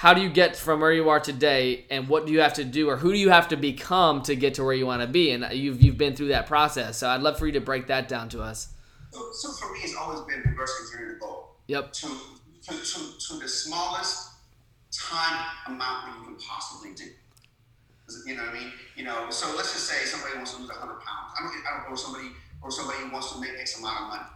how 0.00 0.14
do 0.14 0.22
you 0.22 0.30
get 0.30 0.56
from 0.56 0.80
where 0.80 0.94
you 0.94 1.10
are 1.10 1.20
today 1.20 1.84
and 1.90 2.08
what 2.08 2.24
do 2.24 2.32
you 2.32 2.40
have 2.40 2.54
to 2.54 2.64
do 2.64 2.88
or 2.88 2.96
who 2.96 3.12
do 3.12 3.18
you 3.18 3.28
have 3.28 3.48
to 3.48 3.54
become 3.54 4.22
to 4.22 4.34
get 4.34 4.54
to 4.54 4.64
where 4.64 4.72
you 4.72 4.86
want 4.86 5.02
to 5.02 5.06
be? 5.06 5.30
And 5.30 5.46
you've, 5.52 5.82
you've 5.82 5.98
been 5.98 6.16
through 6.16 6.28
that 6.28 6.46
process. 6.46 6.96
So 6.96 7.06
i'd 7.10 7.20
love 7.20 7.38
for 7.38 7.44
you 7.44 7.52
to 7.52 7.60
break 7.60 7.86
that 7.88 8.08
down 8.08 8.30
to 8.30 8.40
us. 8.40 8.68
So, 9.10 9.28
so 9.32 9.52
for 9.52 9.70
me 9.74 9.80
it's 9.82 9.94
always 9.94 10.20
been 10.20 10.40
reverse 10.40 10.72
engineering 10.80 11.18
the 11.18 11.20
goal. 11.20 11.56
Yep. 11.66 11.92
To, 11.92 12.06
to, 12.06 12.72
to, 12.72 13.00
to 13.28 13.34
the 13.40 13.46
smallest 13.46 14.30
time 14.90 15.44
amount 15.66 16.06
that 16.06 16.18
you 16.18 16.24
can 16.24 16.36
possibly 16.36 16.94
do. 16.94 17.04
You 18.24 18.36
know 18.38 18.44
what 18.44 18.54
i 18.54 18.58
mean? 18.58 18.72
You 18.96 19.04
know 19.04 19.26
so 19.28 19.54
let's 19.54 19.74
just 19.74 19.86
say 19.86 20.06
somebody 20.06 20.34
wants 20.34 20.54
to 20.54 20.62
lose 20.62 20.70
100 20.70 20.88
pounds. 20.88 21.32
I 21.38 21.42
don't, 21.42 21.52
I 21.52 21.76
don't 21.76 21.90
know 21.90 21.94
somebody 21.94 22.28
or 22.62 22.70
somebody 22.70 23.04
wants 23.12 23.34
to 23.34 23.38
make 23.38 23.50
x 23.60 23.78
amount 23.78 24.00
of 24.00 24.08
money. 24.08 24.28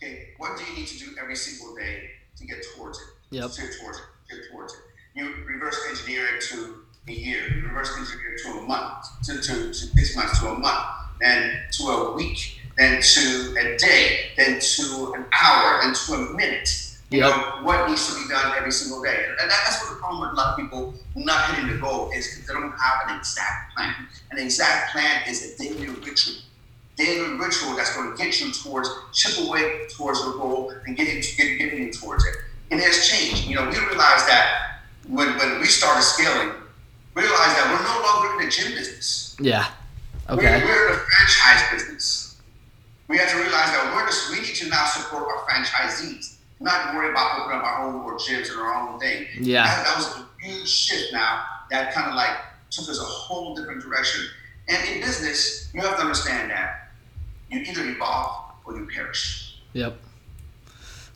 Okay 0.00 0.28
what 0.36 0.56
do 0.56 0.62
you 0.62 0.78
need 0.78 0.86
to 0.86 0.96
do 0.96 1.06
every 1.20 1.34
single 1.34 1.74
day 1.74 2.08
to 2.36 2.46
get 2.46 2.64
towards 2.76 2.98
it? 2.98 3.08
Yep. 3.30 3.50
to 3.50 3.62
get 3.62 3.70
towards 3.82 3.98
it 3.98 4.04
get 4.30 4.40
towards 4.52 4.74
it 4.74 4.80
you 5.18 5.34
reverse 5.46 5.76
engineer 5.90 6.24
it 6.36 6.40
to 6.42 6.76
a 7.08 7.12
year, 7.12 7.48
you 7.48 7.66
reverse 7.66 7.90
engineer 7.98 8.34
it 8.34 8.42
to 8.42 8.50
a 8.58 8.62
month, 8.62 9.04
to, 9.24 9.40
to, 9.40 9.68
to 9.68 9.74
six 9.74 10.16
months, 10.16 10.38
to 10.40 10.48
a 10.48 10.58
month, 10.58 10.86
then 11.20 11.58
to 11.72 11.84
a 11.84 12.12
week, 12.14 12.60
then 12.76 13.02
to 13.02 13.56
a 13.58 13.76
day, 13.76 14.30
then 14.36 14.60
to 14.60 15.14
an 15.16 15.24
hour, 15.32 15.80
then 15.82 15.92
to 15.92 16.12
a 16.14 16.36
minute. 16.36 16.84
You 17.10 17.20
yep. 17.20 17.30
know, 17.30 17.62
what 17.62 17.88
needs 17.88 18.14
to 18.14 18.22
be 18.22 18.28
done 18.28 18.54
every 18.56 18.70
single 18.70 19.02
day. 19.02 19.24
And 19.40 19.50
that's 19.50 19.80
what 19.80 19.94
the 19.94 19.96
problem 19.96 20.20
with 20.20 20.32
a 20.32 20.34
lot 20.34 20.50
of 20.50 20.56
people 20.58 20.94
not 21.14 21.54
hitting 21.54 21.70
the 21.70 21.78
goal 21.78 22.10
is 22.14 22.28
because 22.28 22.46
they 22.46 22.52
don't 22.52 22.70
have 22.70 23.08
an 23.08 23.16
exact 23.16 23.74
plan. 23.74 23.94
An 24.30 24.38
exact 24.38 24.92
plan 24.92 25.22
is 25.26 25.54
a 25.54 25.62
daily 25.62 25.88
ritual. 25.88 26.34
Daily 26.96 27.38
ritual 27.38 27.74
that's 27.76 27.96
going 27.96 28.14
to 28.14 28.22
get 28.22 28.38
you 28.40 28.52
towards, 28.52 28.90
chip 29.14 29.48
away 29.48 29.86
towards 29.96 30.22
the 30.22 30.32
goal 30.32 30.74
and 30.86 30.96
get 30.96 31.08
you, 31.08 31.22
get, 31.36 31.58
getting 31.58 31.84
you 31.84 31.92
towards 31.92 32.26
it. 32.26 32.34
And 32.70 32.78
it 32.78 32.84
has 32.84 33.08
changed. 33.08 33.46
You 33.46 33.54
know, 33.54 33.62
we 33.62 33.78
realize 33.78 34.26
that 34.26 34.77
when, 35.08 35.36
when 35.38 35.60
we 35.60 35.66
started 35.66 36.02
scaling, 36.02 36.50
realized 37.14 37.56
that 37.56 37.66
we're 37.72 37.82
no 37.82 37.96
longer 38.06 38.40
in 38.40 38.46
the 38.46 38.52
gym 38.52 38.72
business. 38.72 39.36
Yeah. 39.40 39.66
Okay. 40.28 40.62
We're, 40.62 40.66
we're 40.66 40.86
in 40.86 40.92
the 40.92 40.98
franchise 40.98 41.70
business. 41.72 42.40
We 43.08 43.16
have 43.16 43.30
to 43.30 43.36
realize 43.36 43.72
that 43.72 43.92
we're 43.94 44.06
just, 44.06 44.30
we 44.30 44.40
need 44.40 44.54
to 44.56 44.68
now 44.68 44.84
support 44.84 45.24
our 45.24 45.38
franchisees, 45.48 46.36
not 46.60 46.94
worry 46.94 47.10
about 47.10 47.40
opening 47.40 47.58
up 47.58 47.64
our 47.64 47.86
own 47.86 48.02
more 48.02 48.18
gyms 48.18 48.50
and 48.50 48.60
our 48.60 48.74
own 48.74 49.00
thing. 49.00 49.26
Yeah. 49.40 49.64
That, 49.64 49.86
that 49.86 49.96
was 49.96 50.06
a 50.18 50.46
huge 50.46 50.68
shift 50.68 51.12
now 51.12 51.44
that 51.70 51.94
kind 51.94 52.08
of 52.08 52.14
like 52.14 52.36
took 52.70 52.88
us 52.88 53.00
a 53.00 53.04
whole 53.04 53.54
different 53.54 53.82
direction. 53.82 54.26
And 54.68 54.88
in 54.88 55.00
business, 55.00 55.70
you 55.72 55.80
have 55.80 55.96
to 55.96 56.02
understand 56.02 56.50
that 56.50 56.90
you 57.50 57.60
either 57.60 57.88
evolve 57.88 58.52
or 58.66 58.76
you 58.76 58.86
perish. 58.94 59.60
Yep. 59.72 59.98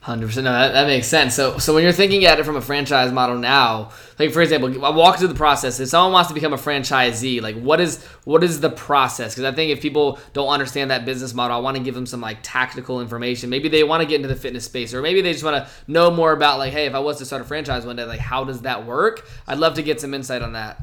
Hundred 0.02 0.26
percent. 0.26 0.46
No, 0.46 0.52
that, 0.52 0.72
that 0.72 0.88
makes 0.88 1.06
sense. 1.06 1.32
So, 1.32 1.58
so 1.58 1.72
when 1.72 1.84
you're 1.84 1.92
thinking 1.92 2.24
at 2.24 2.40
it 2.40 2.42
from 2.44 2.56
a 2.56 2.60
franchise 2.60 3.12
model 3.12 3.38
now, 3.38 3.92
like 4.18 4.32
for 4.32 4.42
example, 4.42 4.84
I 4.84 4.90
walk 4.90 5.18
through 5.18 5.28
the 5.28 5.34
process. 5.36 5.78
If 5.78 5.90
someone 5.90 6.12
wants 6.12 6.26
to 6.26 6.34
become 6.34 6.52
a 6.52 6.56
franchisee, 6.56 7.40
like 7.40 7.54
what 7.54 7.80
is 7.80 8.02
what 8.24 8.42
is 8.42 8.58
the 8.58 8.68
process? 8.68 9.32
Because 9.32 9.44
I 9.44 9.54
think 9.54 9.70
if 9.70 9.80
people 9.80 10.18
don't 10.32 10.48
understand 10.48 10.90
that 10.90 11.04
business 11.04 11.34
model, 11.34 11.56
I 11.56 11.60
want 11.60 11.76
to 11.76 11.82
give 11.84 11.94
them 11.94 12.06
some 12.06 12.20
like 12.20 12.38
tactical 12.42 13.00
information. 13.00 13.48
Maybe 13.48 13.68
they 13.68 13.84
want 13.84 14.02
to 14.02 14.08
get 14.08 14.16
into 14.16 14.26
the 14.26 14.34
fitness 14.34 14.64
space, 14.64 14.92
or 14.92 15.02
maybe 15.02 15.20
they 15.20 15.30
just 15.30 15.44
want 15.44 15.64
to 15.64 15.70
know 15.86 16.10
more 16.10 16.32
about 16.32 16.58
like, 16.58 16.72
hey, 16.72 16.86
if 16.86 16.94
I 16.94 16.98
was 16.98 17.18
to 17.18 17.24
start 17.24 17.40
a 17.40 17.44
franchise 17.44 17.86
one 17.86 17.94
day, 17.94 18.02
like 18.02 18.18
how 18.18 18.42
does 18.42 18.62
that 18.62 18.84
work? 18.84 19.28
I'd 19.46 19.58
love 19.58 19.74
to 19.74 19.84
get 19.84 20.00
some 20.00 20.14
insight 20.14 20.42
on 20.42 20.54
that. 20.54 20.80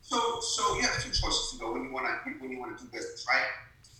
So, 0.00 0.16
so 0.40 0.76
you 0.76 0.80
have 0.80 0.94
two 1.02 1.10
choices 1.10 1.50
to 1.52 1.58
go 1.58 1.74
when 1.74 1.84
you 1.84 1.92
want 1.92 2.06
to 2.06 2.30
when 2.40 2.50
you 2.50 2.58
want 2.58 2.78
to 2.78 2.82
do 2.82 2.90
business, 2.90 3.26
right? 3.28 3.44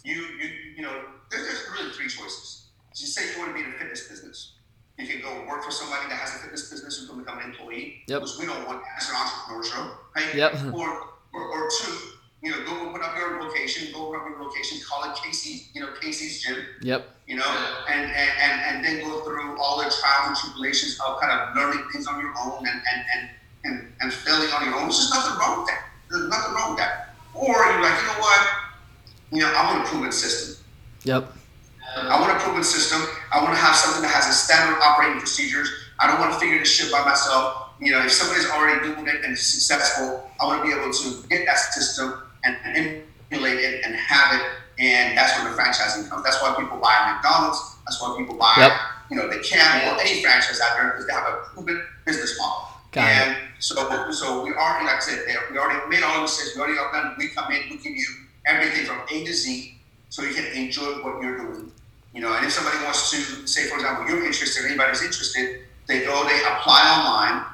You 0.02 0.14
you 0.14 0.50
you 0.76 0.82
know, 0.82 1.02
there's, 1.30 1.46
there's 1.46 1.68
really 1.78 1.92
three 1.92 2.08
choices 2.08 2.65
you 3.00 3.06
say 3.06 3.32
you 3.32 3.38
want 3.38 3.50
to 3.50 3.54
be 3.54 3.62
in 3.64 3.70
the 3.72 3.78
fitness 3.78 4.08
business. 4.08 4.52
You 4.98 5.06
can 5.06 5.20
go 5.20 5.44
work 5.46 5.62
for 5.62 5.70
somebody 5.70 6.08
that 6.08 6.16
has 6.16 6.36
a 6.36 6.38
fitness 6.38 6.70
business 6.70 7.06
and 7.08 7.18
become 7.18 7.38
an 7.38 7.44
employee, 7.44 8.02
yep. 8.08 8.22
which 8.22 8.32
we 8.40 8.46
don't 8.46 8.66
want 8.66 8.82
as 8.96 9.10
an 9.10 9.16
entrepreneur 9.16 9.62
show, 9.62 9.90
right? 10.16 10.34
Yep. 10.34 10.72
Or, 10.72 10.88
or, 11.34 11.42
or 11.42 11.68
two, 11.80 11.92
you 12.42 12.50
know, 12.50 12.64
go 12.64 12.88
open 12.88 13.02
up 13.02 13.14
your 13.18 13.42
location, 13.42 13.92
go 13.92 14.08
open 14.08 14.20
up 14.20 14.28
your 14.28 14.42
location, 14.42 14.78
call 14.88 15.04
it 15.10 15.14
Casey's, 15.22 15.68
you 15.74 15.82
know, 15.82 15.92
Casey's 16.00 16.42
gym. 16.42 16.64
Yep. 16.80 17.10
You 17.26 17.36
know, 17.36 17.44
and, 17.90 18.06
and, 18.06 18.30
and, 18.40 18.76
and 18.76 18.84
then 18.84 19.04
go 19.04 19.20
through 19.20 19.60
all 19.60 19.76
the 19.76 19.92
trials 20.00 20.28
and 20.28 20.36
tribulations 20.38 20.98
of 21.06 21.20
kind 21.20 21.32
of 21.32 21.54
learning 21.54 21.84
things 21.92 22.06
on 22.06 22.18
your 22.18 22.32
own 22.40 22.66
and, 22.66 22.68
and, 22.68 23.04
and, 23.14 23.30
and, 23.64 23.92
and 24.00 24.12
failing 24.12 24.48
on 24.48 24.64
your 24.64 24.74
own. 24.76 24.82
There's 24.84 24.96
just 24.96 25.12
nothing 25.12 25.38
wrong 25.38 25.58
with 25.60 25.68
that. 25.68 25.90
There's 26.08 26.28
nothing 26.30 26.54
wrong 26.54 26.70
with 26.70 26.78
that. 26.78 27.14
Or 27.34 27.52
you're 27.52 27.82
like, 27.82 28.00
you 28.00 28.06
know 28.06 28.20
what? 28.20 28.48
You 29.32 29.40
know, 29.40 29.52
I 29.54 29.74
want 29.74 29.86
a 29.86 29.90
proven 29.90 30.12
system. 30.12 30.64
Yep. 31.04 31.35
I 31.96 32.20
want 32.20 32.36
a 32.36 32.40
proven 32.40 32.62
system. 32.62 33.00
I 33.32 33.42
want 33.42 33.54
to 33.54 33.60
have 33.60 33.74
something 33.74 34.02
that 34.02 34.12
has 34.12 34.28
a 34.28 34.32
standard 34.32 34.78
operating 34.82 35.18
procedures. 35.18 35.70
I 35.98 36.06
don't 36.06 36.20
want 36.20 36.32
to 36.32 36.38
figure 36.38 36.58
this 36.58 36.70
shit 36.70 36.92
by 36.92 37.02
myself. 37.04 37.70
You 37.80 37.92
know, 37.92 38.04
if 38.04 38.12
somebody's 38.12 38.48
already 38.50 38.84
doing 38.84 39.08
it 39.08 39.24
and 39.24 39.32
is 39.32 39.40
successful, 39.40 40.28
I 40.40 40.44
want 40.44 40.62
to 40.62 40.68
be 40.68 40.76
able 40.76 40.92
to 40.92 41.28
get 41.28 41.46
that 41.46 41.56
system 41.56 42.20
and, 42.44 43.02
emulate 43.32 43.58
it 43.58 43.84
and 43.84 43.96
have 43.96 44.38
it. 44.38 44.46
And 44.78 45.16
that's 45.16 45.36
where 45.40 45.50
the 45.50 45.56
franchising 45.56 46.08
comes. 46.08 46.22
That's 46.22 46.40
why 46.40 46.54
people 46.56 46.78
buy 46.78 47.12
McDonald's. 47.12 47.58
That's 47.86 48.00
why 48.00 48.14
people 48.16 48.36
buy, 48.36 48.54
yep. 48.58 48.72
you 49.10 49.16
know, 49.16 49.28
the 49.28 49.42
can 49.42 49.88
or 49.88 50.00
any 50.00 50.22
franchise 50.22 50.60
out 50.60 50.76
there 50.76 50.90
because 50.90 51.06
they 51.06 51.12
have 51.12 51.26
a 51.26 51.36
proven 51.54 51.82
business 52.04 52.38
model. 52.38 52.68
Got 52.92 53.08
and 53.08 53.30
it. 53.32 53.38
so, 53.58 53.74
so 54.12 54.44
we 54.44 54.52
already, 54.52 54.86
like 54.86 54.96
I 54.96 55.00
said, 55.00 55.24
we 55.50 55.58
already 55.58 55.88
made 55.88 56.02
all 56.04 56.14
the 56.16 56.22
mistakes. 56.22 56.54
We 56.54 56.62
already 56.62 56.76
done. 56.76 57.14
We 57.18 57.28
come 57.28 57.50
in, 57.52 57.62
we 57.70 57.78
give 57.78 57.96
you 57.96 58.06
everything 58.46 58.84
from 58.84 59.00
A 59.10 59.24
to 59.24 59.32
Z, 59.32 59.74
so 60.10 60.22
you 60.22 60.34
can 60.34 60.46
enjoy 60.52 61.02
what 61.02 61.22
you're 61.22 61.38
doing. 61.38 61.72
You 62.16 62.22
know, 62.22 62.32
and 62.32 62.46
if 62.46 62.52
somebody 62.52 62.82
wants 62.82 63.10
to 63.10 63.46
say, 63.46 63.68
for 63.68 63.76
example, 63.76 64.08
you're 64.08 64.24
interested, 64.24 64.64
anybody's 64.64 65.02
interested, 65.02 65.60
they 65.86 66.00
go, 66.00 66.24
they 66.24 66.40
apply 66.48 66.80
online. 66.88 67.44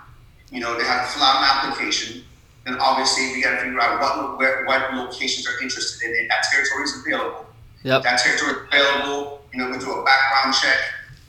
You 0.52 0.60
know, 0.60 0.78
they 0.78 0.84
have 0.84 1.04
to 1.04 1.12
fill 1.12 1.24
out 1.24 1.42
an 1.42 1.66
application. 1.66 2.22
Then 2.64 2.78
obviously 2.78 3.32
we 3.32 3.42
got 3.42 3.56
to 3.58 3.64
figure 3.64 3.80
out 3.80 4.00
what 4.00 4.38
where, 4.38 4.64
what 4.66 4.94
locations 4.94 5.48
are 5.48 5.60
interested 5.60 6.08
in. 6.08 6.28
That 6.28 6.44
territory 6.52 6.84
is 6.84 6.94
available. 7.04 7.46
Yep. 7.82 8.04
that 8.04 8.20
territory 8.20 8.52
is 8.52 8.58
available. 8.68 9.42
You 9.52 9.58
know, 9.58 9.68
we 9.68 9.78
do 9.78 9.90
a 9.90 10.04
background 10.04 10.54
check. 10.54 10.78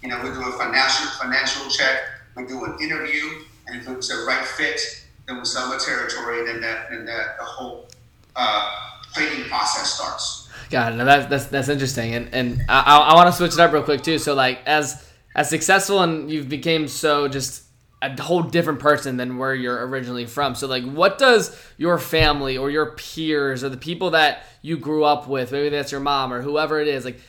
You 0.04 0.10
know, 0.10 0.22
we 0.22 0.30
do 0.30 0.48
a 0.48 0.52
financial 0.52 1.08
financial 1.18 1.68
check. 1.72 2.04
We 2.38 2.46
do 2.46 2.64
an 2.66 2.78
interview, 2.80 3.42
and 3.66 3.82
if 3.82 3.90
it's 3.90 4.12
a 4.12 4.26
right 4.28 4.46
fit, 4.46 4.80
then 5.26 5.40
we 5.40 5.46
sell 5.46 5.72
the 5.72 5.80
territory. 5.80 6.46
Then 6.46 6.62
that 6.62 6.92
then 6.92 7.04
that 7.06 7.40
the 7.40 7.46
whole 7.46 7.88
uh, 8.36 8.78
trading 9.16 9.46
process 9.46 9.94
starts. 9.96 10.43
Got 10.70 10.94
it. 10.94 10.96
Now 10.96 11.06
that's 11.06 11.28
that's 11.28 11.46
that's 11.46 11.70
interesting, 11.70 12.16
and 12.16 12.34
and 12.34 12.62
I, 12.70 12.98
I 12.98 13.16
want 13.16 13.28
to 13.28 13.34
switch 13.34 13.54
it 13.54 13.60
up 13.60 13.72
real 13.72 13.84
quick 13.84 14.02
too. 14.02 14.18
So 14.18 14.34
like 14.34 14.60
as 14.66 15.08
as 15.36 15.50
successful 15.50 16.02
and 16.02 16.30
you've 16.30 16.50
became 16.50 16.88
so 16.88 17.28
just 17.28 17.64
a 18.02 18.22
whole 18.22 18.44
different 18.44 18.80
person 18.80 19.18
than 19.18 19.38
where 19.38 19.56
you're 19.56 19.88
originally 19.88 20.26
from. 20.26 20.56
So 20.56 20.68
like 20.68 20.84
what 20.84 21.18
does 21.18 21.58
your 21.78 21.98
family 21.98 22.58
or 22.58 22.70
your 22.70 22.92
peers 22.92 23.64
or 23.64 23.70
the 23.70 23.78
people 23.78 24.12
that 24.12 24.44
you 24.62 24.78
grew 24.78 25.06
up 25.06 25.28
with, 25.28 25.52
maybe 25.52 25.70
that's 25.70 25.92
your 25.92 26.02
mom 26.02 26.34
or 26.34 26.42
whoever 26.42 26.82
it 26.82 26.88
is, 26.88 27.06
like 27.06 27.20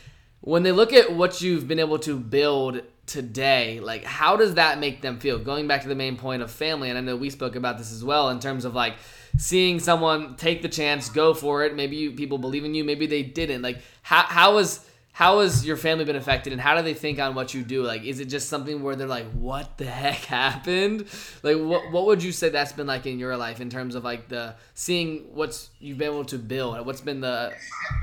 when 0.41 0.63
they 0.63 0.71
look 0.71 0.93
at 0.93 1.13
what 1.13 1.41
you've 1.41 1.67
been 1.67 1.79
able 1.79 1.97
to 1.99 2.19
build 2.19 2.81
today, 3.07 3.79
like 3.79 4.03
how 4.03 4.35
does 4.35 4.55
that 4.55 4.79
make 4.79 5.01
them 5.01 5.19
feel? 5.19 5.39
Going 5.39 5.67
back 5.67 5.83
to 5.83 5.87
the 5.87 5.95
main 5.95 6.17
point 6.17 6.41
of 6.41 6.51
family, 6.51 6.89
and 6.89 6.97
I 6.97 7.01
know 7.01 7.15
we 7.15 7.29
spoke 7.29 7.55
about 7.55 7.77
this 7.77 7.91
as 7.91 8.03
well 8.03 8.29
in 8.29 8.39
terms 8.39 8.65
of 8.65 8.75
like 8.75 8.95
seeing 9.37 9.79
someone 9.79 10.35
take 10.35 10.61
the 10.61 10.69
chance, 10.69 11.09
go 11.09 11.33
for 11.33 11.63
it. 11.63 11.75
Maybe 11.75 11.95
you, 11.95 12.11
people 12.11 12.37
believe 12.37 12.65
in 12.65 12.73
you, 12.73 12.83
maybe 12.83 13.07
they 13.07 13.23
didn't. 13.23 13.61
Like 13.61 13.79
how 14.01 14.23
how 14.23 14.57
is 14.57 14.85
how 15.11 15.39
has 15.39 15.65
your 15.65 15.77
family 15.77 16.03
been 16.03 16.17
affected 16.17 16.51
and 16.51 16.61
how 16.61 16.75
do 16.75 16.81
they 16.81 16.93
think 16.93 17.19
on 17.19 17.35
what 17.35 17.53
you 17.53 17.63
do? 17.63 17.83
Like 17.83 18.03
is 18.03 18.19
it 18.19 18.25
just 18.25 18.49
something 18.49 18.83
where 18.83 18.95
they're 18.95 19.07
like 19.07 19.29
what 19.31 19.77
the 19.77 19.85
heck 19.85 20.15
happened? 20.25 21.07
Like 21.43 21.57
what, 21.57 21.91
what 21.91 22.05
would 22.05 22.23
you 22.23 22.31
say 22.31 22.49
that's 22.49 22.73
been 22.73 22.87
like 22.87 23.05
in 23.05 23.19
your 23.19 23.35
life 23.37 23.61
in 23.61 23.69
terms 23.69 23.95
of 23.95 24.03
like 24.03 24.27
the 24.27 24.55
seeing 24.73 25.33
what's 25.33 25.69
you've 25.79 25.97
been 25.97 26.11
able 26.11 26.25
to 26.25 26.37
build? 26.37 26.85
What's 26.85 27.01
been 27.01 27.21
the 27.21 27.53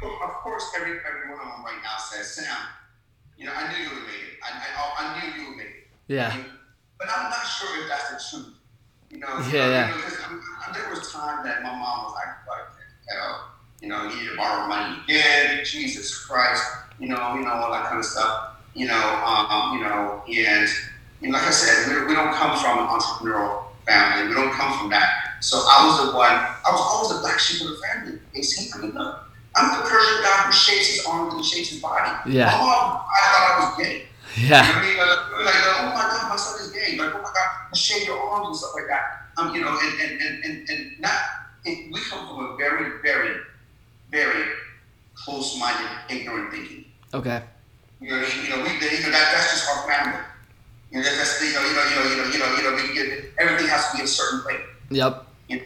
of 0.02 0.30
course 0.42 0.64
every, 0.76 0.98
every 1.08 1.30
one 1.30 1.40
of 1.40 1.52
them 1.52 1.64
right 1.64 1.80
now 1.82 1.96
says 1.98 2.34
sam 2.34 2.56
you 3.36 3.46
know 3.46 3.52
i 3.54 3.72
knew 3.72 3.84
you 3.84 3.90
would 3.90 4.04
made 4.04 4.12
it. 4.12 4.38
I, 4.42 4.50
I, 4.76 5.14
I 5.14 5.20
knew 5.20 5.42
you 5.42 5.48
would 5.48 5.56
make 5.56 5.66
it. 5.66 5.88
Yeah. 6.08 6.36
But 6.98 7.08
i'm 7.14 7.30
not 7.30 7.44
sure 7.44 7.82
if 7.82 7.88
that's 7.88 8.10
the 8.10 8.38
truth 8.38 8.54
you 9.12 9.18
know 9.18 9.28
yeah, 9.52 9.94
you 9.94 10.00
know, 10.00 10.40
there 10.74 10.90
was 10.90 11.12
time 11.12 11.44
that 11.44 11.62
my 11.62 11.70
mom 11.70 12.04
was 12.04 12.14
like, 12.14 12.34
like 12.48 12.66
you 13.08 13.14
know, 13.16 13.36
you 13.80 13.88
know, 13.88 14.10
you 14.10 14.22
need 14.22 14.30
to 14.30 14.36
borrow 14.36 14.66
money 14.66 14.98
again, 15.04 15.64
Jesus 15.64 16.24
Christ, 16.24 16.64
you 16.98 17.08
know, 17.08 17.34
you 17.34 17.44
know, 17.44 17.52
all 17.52 17.70
that 17.72 17.86
kind 17.86 17.98
of 17.98 18.04
stuff, 18.04 18.56
you 18.74 18.86
know, 18.86 19.22
um, 19.24 19.76
you 19.76 19.84
know, 19.84 20.22
and 20.26 20.68
you 21.20 21.28
know, 21.28 21.38
like 21.38 21.46
I 21.46 21.50
said, 21.50 21.88
we, 21.88 22.06
we 22.06 22.14
don't 22.14 22.34
come 22.34 22.58
from 22.58 22.78
an 22.78 22.86
entrepreneurial 22.86 23.62
family. 23.86 24.28
We 24.28 24.34
don't 24.34 24.52
come 24.52 24.78
from 24.78 24.90
that. 24.90 25.38
So 25.40 25.58
I 25.58 25.86
was 25.86 26.10
the 26.10 26.16
one. 26.16 26.32
I 26.32 26.70
was 26.70 26.80
always 26.80 27.14
the 27.14 27.20
black 27.20 27.38
sheep 27.38 27.62
of 27.62 27.68
the 27.68 27.82
family. 27.82 28.18
They 28.34 28.42
see, 28.42 28.70
I 28.74 28.82
mean, 28.82 28.92
look, 28.92 29.22
I'm 29.54 29.78
the 29.78 29.88
Persian 29.88 30.22
guy 30.22 30.42
who 30.46 30.52
shakes 30.52 30.88
his 30.88 31.06
arms 31.06 31.34
and 31.34 31.44
shakes 31.44 31.70
his 31.70 31.80
body. 31.80 32.10
Yeah. 32.30 32.46
My 32.46 32.58
mom, 32.58 33.02
I 33.02 33.18
thought 33.22 33.50
I 33.50 33.64
was 33.64 33.84
gay. 33.84 34.06
Yeah 34.36 34.62
I 34.64 34.82
mean, 34.82 34.98
uh, 34.98 35.44
like, 35.44 35.54
uh, 35.54 35.80
oh 35.80 35.92
my 35.94 36.02
God, 36.08 36.28
my 36.30 36.36
son 36.36 36.60
is 36.60 36.72
gay. 36.72 36.96
Like, 36.96 37.14
oh 37.14 37.18
my 37.18 37.32
God, 37.32 37.48
you 37.72 37.76
shave 37.76 38.06
your 38.06 38.18
arms 38.18 38.46
and 38.48 38.56
stuff 38.56 38.72
like 38.74 38.86
that. 38.88 39.28
Um, 39.36 39.54
you 39.54 39.60
know, 39.60 39.78
and 39.80 40.00
and 40.00 40.20
and 40.20 40.44
and, 40.44 40.70
and 40.70 41.00
not. 41.00 41.20
It, 41.64 41.92
we 41.92 42.00
come 42.00 42.26
from 42.26 42.44
a 42.44 42.56
very, 42.56 43.00
very, 43.02 43.36
very 44.10 44.44
close-minded, 45.14 45.90
ignorant 46.10 46.50
thinking. 46.50 46.84
okay 47.14 47.42
You 48.00 48.10
know, 48.10 48.16
you 48.16 48.50
know, 48.50 48.62
we, 48.62 48.72
you 48.74 49.02
know, 49.04 49.12
that, 49.14 49.30
that's 49.30 49.50
just 49.52 49.70
our 49.70 49.86
family. 49.88 50.18
You 50.90 50.98
know, 50.98 51.04
that's 51.04 51.40
you 51.40 51.52
know, 51.54 51.62
you 51.64 51.74
know, 51.74 51.84
you 51.84 51.96
know, 51.96 52.04
you 52.04 52.16
know, 52.16 52.26
you 52.26 52.38
know, 52.38 52.76
you 52.76 52.88
know, 52.88 52.94
get, 52.94 53.24
everything 53.38 53.68
has 53.68 53.90
to 53.90 53.96
be 53.96 54.02
a 54.02 54.06
certain 54.06 54.44
way. 54.44 54.60
yep 54.90 55.24
You 55.48 55.58
know, 55.58 55.64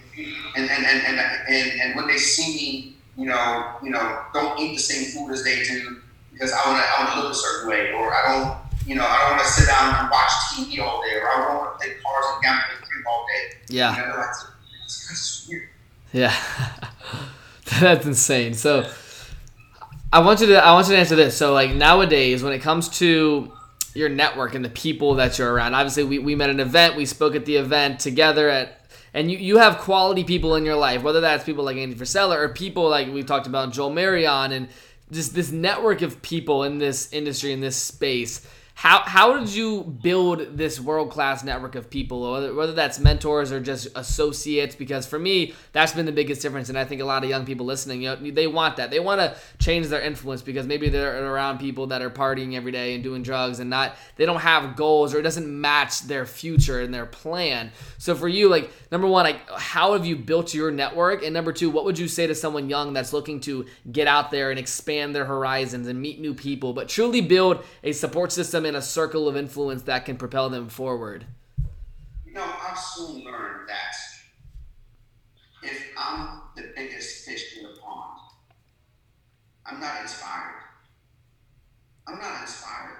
and, 0.56 0.70
and, 0.70 0.86
and, 0.86 1.06
and, 1.06 1.20
and, 1.48 1.80
and 1.80 1.96
when 1.96 2.06
they 2.06 2.18
see 2.18 2.54
me, 2.54 2.96
you 3.16 3.26
know, 3.26 3.76
you 3.82 3.90
know, 3.90 4.20
don't 4.34 4.58
eat 4.60 4.76
the 4.76 4.82
same 4.82 5.10
food 5.12 5.32
as 5.32 5.42
they 5.44 5.64
do 5.64 6.02
because 6.36 6.52
I 6.52 6.68
want 6.68 6.84
to, 6.84 6.84
I 6.86 7.04
want 7.04 7.14
to 7.14 7.20
look 7.22 7.32
a 7.32 7.34
certain 7.34 7.70
way, 7.70 7.92
or 7.92 8.12
I 8.12 8.22
don't, 8.28 8.86
you 8.86 8.94
know, 8.94 9.06
I 9.06 9.18
don't 9.20 9.36
want 9.36 9.42
to 9.42 9.48
sit 9.48 9.66
down 9.66 9.94
and 9.94 10.10
watch 10.10 10.30
TV 10.52 10.80
all 10.84 11.00
day, 11.02 11.16
or 11.16 11.30
I 11.30 11.46
don't 11.48 11.56
want 11.56 11.80
to 11.80 11.86
play 11.86 11.94
cards 12.04 12.26
and 12.34 12.42
gamble 12.42 12.64
and 12.76 12.84
drink 12.86 13.06
all 13.08 13.26
day. 13.26 13.56
yeah 13.68 13.96
You 13.96 14.02
know, 14.02 14.16
that's, 14.16 14.46
that's, 14.82 15.08
that's 15.08 15.48
weird. 15.48 15.68
Yeah, 16.12 16.36
that's 17.80 18.04
insane. 18.04 18.52
So, 18.52 18.86
I 20.12 20.20
want 20.20 20.40
you 20.40 20.48
to 20.48 20.62
I 20.62 20.72
want 20.72 20.88
you 20.88 20.92
to 20.92 20.98
answer 20.98 21.16
this. 21.16 21.36
So, 21.36 21.54
like 21.54 21.72
nowadays, 21.72 22.42
when 22.42 22.52
it 22.52 22.60
comes 22.60 22.90
to 22.98 23.50
your 23.94 24.08
network 24.10 24.54
and 24.54 24.64
the 24.64 24.70
people 24.70 25.14
that 25.14 25.38
you're 25.38 25.50
around, 25.50 25.74
obviously 25.74 26.04
we, 26.04 26.18
we 26.18 26.34
met 26.34 26.50
at 26.50 26.54
an 26.54 26.60
event, 26.60 26.96
we 26.96 27.06
spoke 27.06 27.34
at 27.34 27.46
the 27.46 27.56
event 27.56 27.98
together 27.98 28.50
at, 28.50 28.86
and 29.14 29.30
you, 29.30 29.38
you 29.38 29.56
have 29.56 29.78
quality 29.78 30.22
people 30.22 30.54
in 30.54 30.66
your 30.66 30.76
life, 30.76 31.02
whether 31.02 31.22
that's 31.22 31.44
people 31.44 31.64
like 31.64 31.78
Andy 31.78 31.94
Frisella 31.94 32.36
or 32.36 32.50
people 32.50 32.90
like 32.90 33.08
we've 33.08 33.24
talked 33.24 33.46
about 33.46 33.72
Joel 33.72 33.90
Marion 33.90 34.52
and 34.52 34.68
just 35.10 35.34
this 35.34 35.50
network 35.50 36.02
of 36.02 36.22
people 36.22 36.64
in 36.64 36.78
this 36.78 37.12
industry 37.12 37.52
in 37.52 37.60
this 37.60 37.76
space. 37.76 38.46
How, 38.78 39.04
how 39.06 39.38
did 39.38 39.54
you 39.54 39.84
build 40.02 40.58
this 40.58 40.78
world 40.78 41.10
class 41.10 41.42
network 41.42 41.76
of 41.76 41.88
people, 41.88 42.30
whether, 42.30 42.54
whether 42.54 42.74
that's 42.74 42.98
mentors 42.98 43.50
or 43.50 43.58
just 43.58 43.88
associates? 43.94 44.76
Because 44.76 45.06
for 45.06 45.18
me, 45.18 45.54
that's 45.72 45.94
been 45.94 46.04
the 46.04 46.12
biggest 46.12 46.42
difference, 46.42 46.68
and 46.68 46.78
I 46.78 46.84
think 46.84 47.00
a 47.00 47.06
lot 47.06 47.24
of 47.24 47.30
young 47.30 47.46
people 47.46 47.64
listening, 47.64 48.02
you 48.02 48.14
know, 48.14 48.30
they 48.30 48.46
want 48.46 48.76
that. 48.76 48.90
They 48.90 49.00
want 49.00 49.22
to 49.22 49.34
change 49.58 49.86
their 49.86 50.02
influence 50.02 50.42
because 50.42 50.66
maybe 50.66 50.90
they're 50.90 51.24
around 51.24 51.56
people 51.58 51.86
that 51.86 52.02
are 52.02 52.10
partying 52.10 52.54
every 52.54 52.70
day 52.70 52.94
and 52.94 53.02
doing 53.02 53.22
drugs, 53.22 53.60
and 53.60 53.70
not 53.70 53.96
they 54.16 54.26
don't 54.26 54.40
have 54.40 54.76
goals 54.76 55.14
or 55.14 55.20
it 55.20 55.22
doesn't 55.22 55.48
match 55.48 56.02
their 56.02 56.26
future 56.26 56.82
and 56.82 56.92
their 56.92 57.06
plan. 57.06 57.72
So 57.96 58.14
for 58.14 58.28
you, 58.28 58.50
like 58.50 58.70
number 58.92 59.06
one, 59.06 59.24
like 59.24 59.40
how 59.52 59.94
have 59.94 60.04
you 60.04 60.16
built 60.16 60.52
your 60.52 60.70
network, 60.70 61.24
and 61.24 61.32
number 61.32 61.54
two, 61.54 61.70
what 61.70 61.86
would 61.86 61.98
you 61.98 62.08
say 62.08 62.26
to 62.26 62.34
someone 62.34 62.68
young 62.68 62.92
that's 62.92 63.14
looking 63.14 63.40
to 63.40 63.64
get 63.90 64.06
out 64.06 64.30
there 64.30 64.50
and 64.50 64.58
expand 64.58 65.14
their 65.14 65.24
horizons 65.24 65.88
and 65.88 65.98
meet 65.98 66.20
new 66.20 66.34
people, 66.34 66.74
but 66.74 66.90
truly 66.90 67.22
build 67.22 67.64
a 67.82 67.92
support 67.92 68.32
system 68.32 68.65
and 68.66 68.76
a 68.76 68.82
circle 68.82 69.28
of 69.28 69.36
influence 69.36 69.82
that 69.82 70.04
can 70.04 70.16
propel 70.16 70.50
them 70.50 70.68
forward? 70.68 71.24
You 72.26 72.32
know, 72.32 72.44
I've 72.44 72.78
soon 72.78 73.24
learned 73.24 73.68
that 73.68 73.94
if 75.62 75.92
I'm 75.96 76.40
the 76.54 76.72
biggest 76.76 77.24
fish 77.24 77.56
in 77.56 77.64
the 77.64 77.78
pond, 77.80 78.20
I'm 79.64 79.80
not 79.80 80.02
inspired. 80.02 80.62
I'm 82.06 82.18
not 82.18 82.42
inspired. 82.42 82.98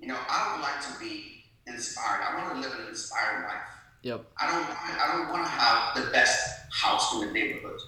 You 0.00 0.08
know, 0.08 0.18
I 0.28 0.52
would 0.52 0.62
like 0.62 0.80
to 0.82 0.98
be 1.00 1.44
inspired. 1.66 2.20
I 2.22 2.36
want 2.36 2.54
to 2.54 2.60
live 2.60 2.78
an 2.78 2.88
inspired 2.88 3.44
life. 3.44 3.62
Yep. 4.02 4.24
I 4.38 4.46
don't. 4.46 4.66
I 4.68 5.16
don't 5.16 5.32
want 5.32 5.46
to 5.46 5.50
have 5.50 5.94
the 5.96 6.10
best 6.10 6.60
house 6.70 7.14
in 7.14 7.20
the 7.26 7.32
neighborhood. 7.32 7.80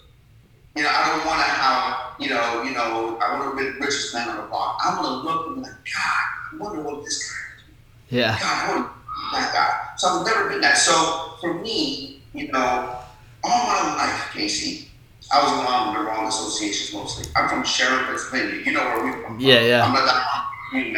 You 0.74 0.82
know, 0.82 0.90
I 0.90 1.08
don't 1.08 1.26
want 1.26 1.40
to 1.40 1.50
have. 1.50 2.14
You 2.18 2.30
know. 2.30 2.62
You 2.62 2.72
know. 2.72 3.18
I 3.20 3.38
want 3.38 3.58
to 3.58 3.64
be 3.64 3.70
the 3.70 3.78
richest 3.78 4.14
man 4.14 4.30
on 4.30 4.36
the 4.38 4.42
block. 4.44 4.80
I 4.82 4.98
want 4.98 5.04
to 5.04 5.28
look 5.28 5.46
and 5.48 5.56
be 5.56 5.62
like, 5.62 5.72
God, 5.72 6.35
I 6.52 6.56
wonder 6.56 6.82
what 6.82 7.04
this 7.04 7.30
guy 7.30 7.36
Yeah. 8.16 8.38
God, 8.40 8.90
that 9.32 9.52
guy. 9.52 9.96
So 9.96 10.08
I've 10.08 10.26
never 10.26 10.48
been 10.48 10.60
that. 10.60 10.78
So 10.78 11.34
for 11.40 11.54
me, 11.54 12.22
you 12.32 12.52
know, 12.52 12.98
all 13.44 13.66
my 13.66 13.96
life, 13.96 14.30
Casey, 14.32 14.90
I 15.32 15.42
was 15.42 15.52
around 15.52 15.94
the 15.94 16.00
wrong 16.08 16.26
associations 16.26 16.92
mostly. 16.94 17.26
I'm 17.34 17.48
from 17.48 17.64
Sharon, 17.64 18.04
Pennsylvania. 18.06 18.62
You 18.64 18.72
know 18.72 18.84
where 18.84 19.04
we're 19.04 19.22
from. 19.24 19.40
Yeah, 19.40 19.60
yeah. 19.62 19.84
I'm 19.84 19.92
not 19.92 20.04
that. 20.06 20.42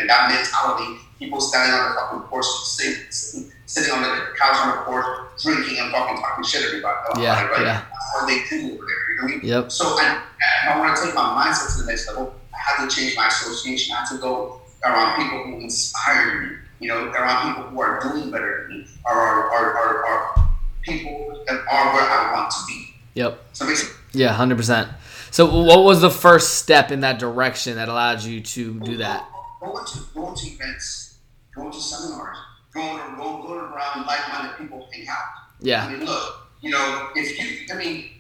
That 0.07 0.31
mentality, 0.31 0.99
people 1.19 1.41
standing 1.41 1.79
on 1.79 1.91
the 1.91 2.01
fucking 2.01 2.21
porch, 2.29 2.45
sitting, 2.65 3.03
sitting, 3.11 3.93
on 3.93 4.03
the 4.03 4.09
couch 4.39 4.57
on 4.57 4.77
the 4.77 4.83
porch, 4.85 5.05
drinking 5.43 5.79
and 5.79 5.93
fucking 5.93 6.17
talking 6.17 6.45
shit 6.45 6.79
about 6.81 6.97
Yeah, 7.19 7.45
right? 7.47 7.61
yeah. 7.63 7.83
That's 7.83 8.15
what 8.15 8.27
they 8.27 8.45
do 8.49 8.75
over 8.75 8.87
there. 8.87 9.11
You 9.11 9.17
know 9.17 9.23
what 9.23 9.33
I 9.33 9.37
mean? 9.37 9.41
Yep. 9.45 9.73
So 9.73 9.85
I, 9.99 10.23
if 10.65 10.71
I 10.71 10.79
want 10.79 10.97
to 10.97 11.05
take 11.05 11.15
my 11.15 11.23
mindset 11.45 11.77
to 11.77 11.83
the 11.85 11.91
next 11.91 12.09
level, 12.09 12.35
I 12.55 12.59
have 12.83 12.89
to 12.89 12.95
change 12.95 13.15
my 13.17 13.27
association. 13.29 13.95
I 13.95 14.01
have 14.01 14.11
to 14.11 14.19
go 14.19 14.58
around 14.85 15.23
people 15.23 15.45
who 15.45 15.61
inspire 15.61 16.43
me. 16.43 16.57
You 16.81 16.89
know, 16.89 17.07
around 17.07 17.55
people 17.55 17.71
who 17.71 17.81
are 17.81 18.01
doing 18.01 18.31
better 18.31 18.69
than 18.69 18.79
me, 18.79 18.87
or 19.05 19.13
are, 19.13 19.51
are, 19.51 19.77
are, 19.77 20.07
are 20.07 20.51
people 20.83 21.43
that 21.49 21.59
are 21.59 21.95
where 21.95 22.03
I 22.03 22.33
want 22.33 22.51
to 22.53 22.59
be. 22.69 22.95
Yep. 23.15 23.41
So 23.53 23.67
basically, 23.67 23.97
Yeah, 24.13 24.33
hundred 24.33 24.59
percent. 24.59 24.89
So, 25.31 25.63
what 25.63 25.85
was 25.85 26.01
the 26.01 26.11
first 26.11 26.55
step 26.55 26.93
in 26.93 27.01
that 27.01 27.19
direction 27.19 27.77
that 27.77 27.89
allowed 27.89 28.23
you 28.23 28.41
to 28.41 28.81
do 28.81 28.97
that? 28.99 29.29
going 29.61 29.85
to 29.85 29.99
going 30.15 30.35
to 30.37 30.47
events, 30.47 31.19
going 31.55 31.71
to 31.73 31.81
seminars, 31.81 32.37
going 32.73 32.99
going, 33.17 33.43
going 33.43 33.61
around 33.61 34.07
like-minded 34.07 34.57
people 34.59 34.89
hang 34.93 35.09
out. 35.09 35.17
Yeah. 35.61 35.85
I 35.85 35.93
mean, 35.93 36.05
look, 36.05 36.49
you 36.61 36.71
know, 36.71 37.09
if 37.15 37.39
you, 37.39 37.75
I 37.75 37.79
mean, 37.79 38.11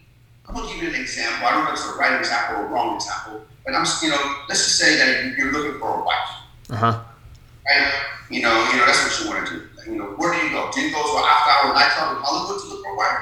I'm 0.46 0.54
gonna 0.54 0.66
give 0.72 0.82
you 0.82 0.88
an 0.88 0.94
example. 0.94 1.46
I 1.46 1.52
don't 1.52 1.64
know 1.64 1.72
if 1.72 1.74
it's 1.74 1.90
the 1.90 1.98
right 1.98 2.18
example 2.18 2.64
or 2.64 2.66
wrong 2.66 2.96
example, 2.96 3.42
but 3.64 3.74
I'm, 3.74 3.86
you 4.02 4.10
know, 4.10 4.36
let's 4.48 4.64
just 4.64 4.78
say 4.78 4.96
that 4.96 5.36
you're 5.36 5.52
looking 5.52 5.78
for 5.78 6.00
a 6.00 6.04
wife, 6.04 6.28
Uh 6.70 6.76
huh. 6.76 7.00
right? 7.66 7.92
You 8.30 8.42
know, 8.42 8.52
you 8.70 8.76
know, 8.76 8.86
that's 8.86 9.02
what 9.04 9.24
you 9.24 9.30
want 9.30 9.46
to 9.48 9.54
do. 9.54 9.68
Like, 9.76 9.86
you 9.86 9.96
know, 9.96 10.12
where 10.16 10.32
do 10.32 10.44
you 10.44 10.50
go? 10.52 10.70
Do 10.72 10.80
you 10.80 10.92
go 10.92 11.00
to 11.02 11.16
an 11.16 11.24
after-hour 11.24 11.72
nightclub 11.74 12.16
in 12.16 12.22
Hollywood 12.22 12.60
to 12.60 12.68
look 12.68 12.84
for 12.84 12.92
a 12.92 12.96
wife? 12.96 13.18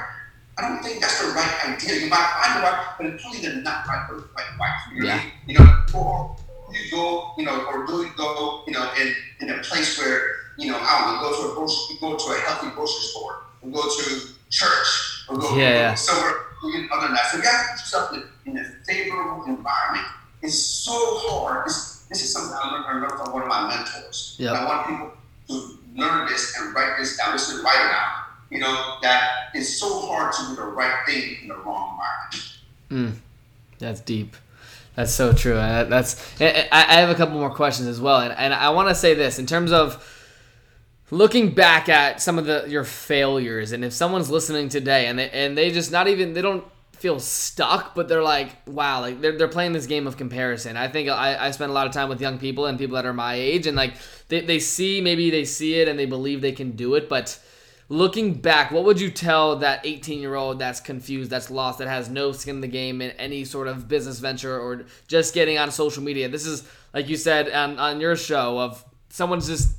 I 0.57 0.67
don't 0.67 0.83
think 0.83 0.99
that's 0.99 1.21
the 1.21 1.31
right 1.31 1.53
idea. 1.69 2.01
You 2.03 2.09
might 2.09 2.27
find 2.41 2.59
a 2.59 2.63
wife, 2.63 2.85
but 2.97 3.05
it's 3.07 3.21
probably 3.23 3.39
the 3.41 3.61
not 3.61 3.87
right, 3.87 4.03
right 4.09 4.51
wife. 4.59 4.79
You 4.93 5.01
know, 5.01 5.07
Yeah. 5.07 5.21
you 5.47 5.53
know, 5.59 5.83
or 5.93 6.35
you 6.73 6.91
go, 6.91 7.31
you 7.37 7.45
know, 7.45 7.63
or 7.67 7.85
do 7.85 7.93
you 8.03 8.11
go, 8.17 8.63
you 8.67 8.73
know, 8.73 8.91
in, 8.99 9.15
in 9.39 9.49
a 9.57 9.61
place 9.63 9.97
where, 9.97 10.19
you 10.57 10.69
know, 10.71 10.77
I 10.81 10.99
don't 10.99 11.15
know, 11.15 11.21
go 11.21 11.41
to 11.45 11.51
a 11.51 11.55
grocery, 11.55 11.97
go 12.01 12.17
to 12.17 12.31
a 12.33 12.39
healthy 12.41 12.69
grocery 12.75 13.03
store, 13.03 13.43
or 13.61 13.69
go 13.69 13.81
to 13.81 14.27
church, 14.49 15.25
or 15.29 15.37
go, 15.37 15.55
Yeah, 15.55 15.69
yeah. 15.69 15.93
somewhere 15.93 16.33
other 16.91 17.07
than 17.07 17.13
that. 17.15 17.31
So 17.31 17.37
you 17.37 17.43
have 17.43 17.61
to 17.61 17.71
put 17.71 17.79
yourself 17.79 18.13
in, 18.13 18.51
in 18.51 18.57
a 18.57 18.65
favorable 18.85 19.45
environment. 19.45 20.07
It's 20.41 20.57
so 20.59 20.91
hard. 21.29 21.67
This, 21.67 21.96
this 22.09 22.23
is 22.23 22.31
something 22.31 22.57
I 22.61 22.71
learned, 22.71 22.85
I 22.85 22.93
learned 22.93 23.11
from 23.23 23.33
one 23.33 23.41
of 23.43 23.47
my 23.47 23.67
mentors. 23.67 24.35
Yep. 24.39 24.53
I 24.53 24.65
want 24.65 24.87
people 24.87 25.11
to 25.49 25.77
learn 25.95 26.27
this 26.27 26.57
and 26.57 26.73
write 26.73 26.97
this 26.97 27.17
down. 27.17 27.33
This 27.33 27.49
is 27.49 27.63
write 27.63 27.85
it 27.85 27.89
down. 27.89 28.11
You 28.49 28.59
know, 28.59 28.97
that 29.01 29.49
it's 29.53 29.75
so 29.77 30.07
hard 30.07 30.33
to 30.33 30.47
do 30.47 30.55
the 30.55 30.63
right 30.63 31.05
thing 31.05 31.37
in 31.41 31.47
the 31.49 31.55
wrong 31.55 31.99
environment. 32.89 33.17
Hmm. 33.17 33.21
That's 33.79 33.99
deep. 34.01 34.35
That's 34.95 35.13
so 35.13 35.33
true. 35.33 35.55
That's. 35.55 36.41
I 36.41 36.67
I 36.71 36.93
have 36.95 37.09
a 37.09 37.15
couple 37.15 37.35
more 37.35 37.53
questions 37.53 37.87
as 37.87 37.99
well, 37.99 38.21
and, 38.21 38.33
and 38.33 38.53
I 38.53 38.69
want 38.69 38.89
to 38.89 38.95
say 38.95 39.13
this 39.13 39.37
in 39.37 39.45
terms 39.45 39.71
of 39.71 40.03
looking 41.11 41.53
back 41.53 41.87
at 41.89 42.21
some 42.21 42.37
of 42.37 42.45
the 42.45 42.65
your 42.67 42.83
failures 42.83 43.71
and 43.71 43.85
if 43.85 43.93
someone's 43.93 44.29
listening 44.29 44.67
today 44.69 45.07
and 45.07 45.17
they 45.17 45.29
and 45.29 45.57
they 45.57 45.71
just 45.71 45.91
not 45.91 46.07
even 46.07 46.33
they 46.33 46.41
don't 46.41 46.65
feel 46.99 47.19
stuck 47.19 47.93
but 47.95 48.07
they're 48.07 48.23
like 48.23 48.55
wow 48.67 49.01
like 49.01 49.21
they're, 49.21 49.37
they're 49.37 49.47
playing 49.47 49.73
this 49.73 49.85
game 49.85 50.07
of 50.07 50.17
comparison. 50.17 50.77
I 50.77 50.87
think 50.87 51.09
I, 51.09 51.47
I 51.47 51.51
spend 51.51 51.71
a 51.71 51.73
lot 51.73 51.87
of 51.87 51.93
time 51.93 52.09
with 52.09 52.21
young 52.21 52.39
people 52.39 52.65
and 52.65 52.77
people 52.77 52.95
that 52.95 53.05
are 53.05 53.13
my 53.13 53.35
age 53.35 53.67
and 53.67 53.77
like 53.77 53.95
they, 54.29 54.41
they 54.41 54.59
see 54.59 55.01
maybe 55.01 55.29
they 55.29 55.45
see 55.45 55.79
it 55.79 55.87
and 55.87 55.97
they 55.97 56.05
believe 56.05 56.41
they 56.41 56.51
can 56.51 56.71
do 56.71 56.95
it 56.95 57.07
but 57.07 57.39
looking 57.89 58.33
back 58.33 58.71
what 58.71 58.83
would 58.83 58.99
you 58.99 59.09
tell 59.09 59.57
that 59.57 59.85
18 59.85 60.19
year 60.19 60.35
old 60.35 60.59
that's 60.59 60.79
confused 60.79 61.29
that's 61.29 61.49
lost 61.49 61.79
that 61.79 61.87
has 61.87 62.09
no 62.09 62.31
skin 62.31 62.55
in 62.55 62.61
the 62.61 62.67
game 62.67 63.01
in 63.01 63.11
any 63.11 63.45
sort 63.45 63.67
of 63.67 63.87
business 63.87 64.19
venture 64.19 64.59
or 64.59 64.85
just 65.07 65.33
getting 65.33 65.57
on 65.57 65.71
social 65.71 66.03
media? 66.03 66.27
This 66.27 66.45
is 66.45 66.67
like 66.93 67.07
you 67.07 67.15
said 67.15 67.49
on, 67.49 67.79
on 67.79 68.01
your 68.01 68.15
show 68.15 68.59
of 68.59 68.83
someone's 69.09 69.47
just 69.47 69.76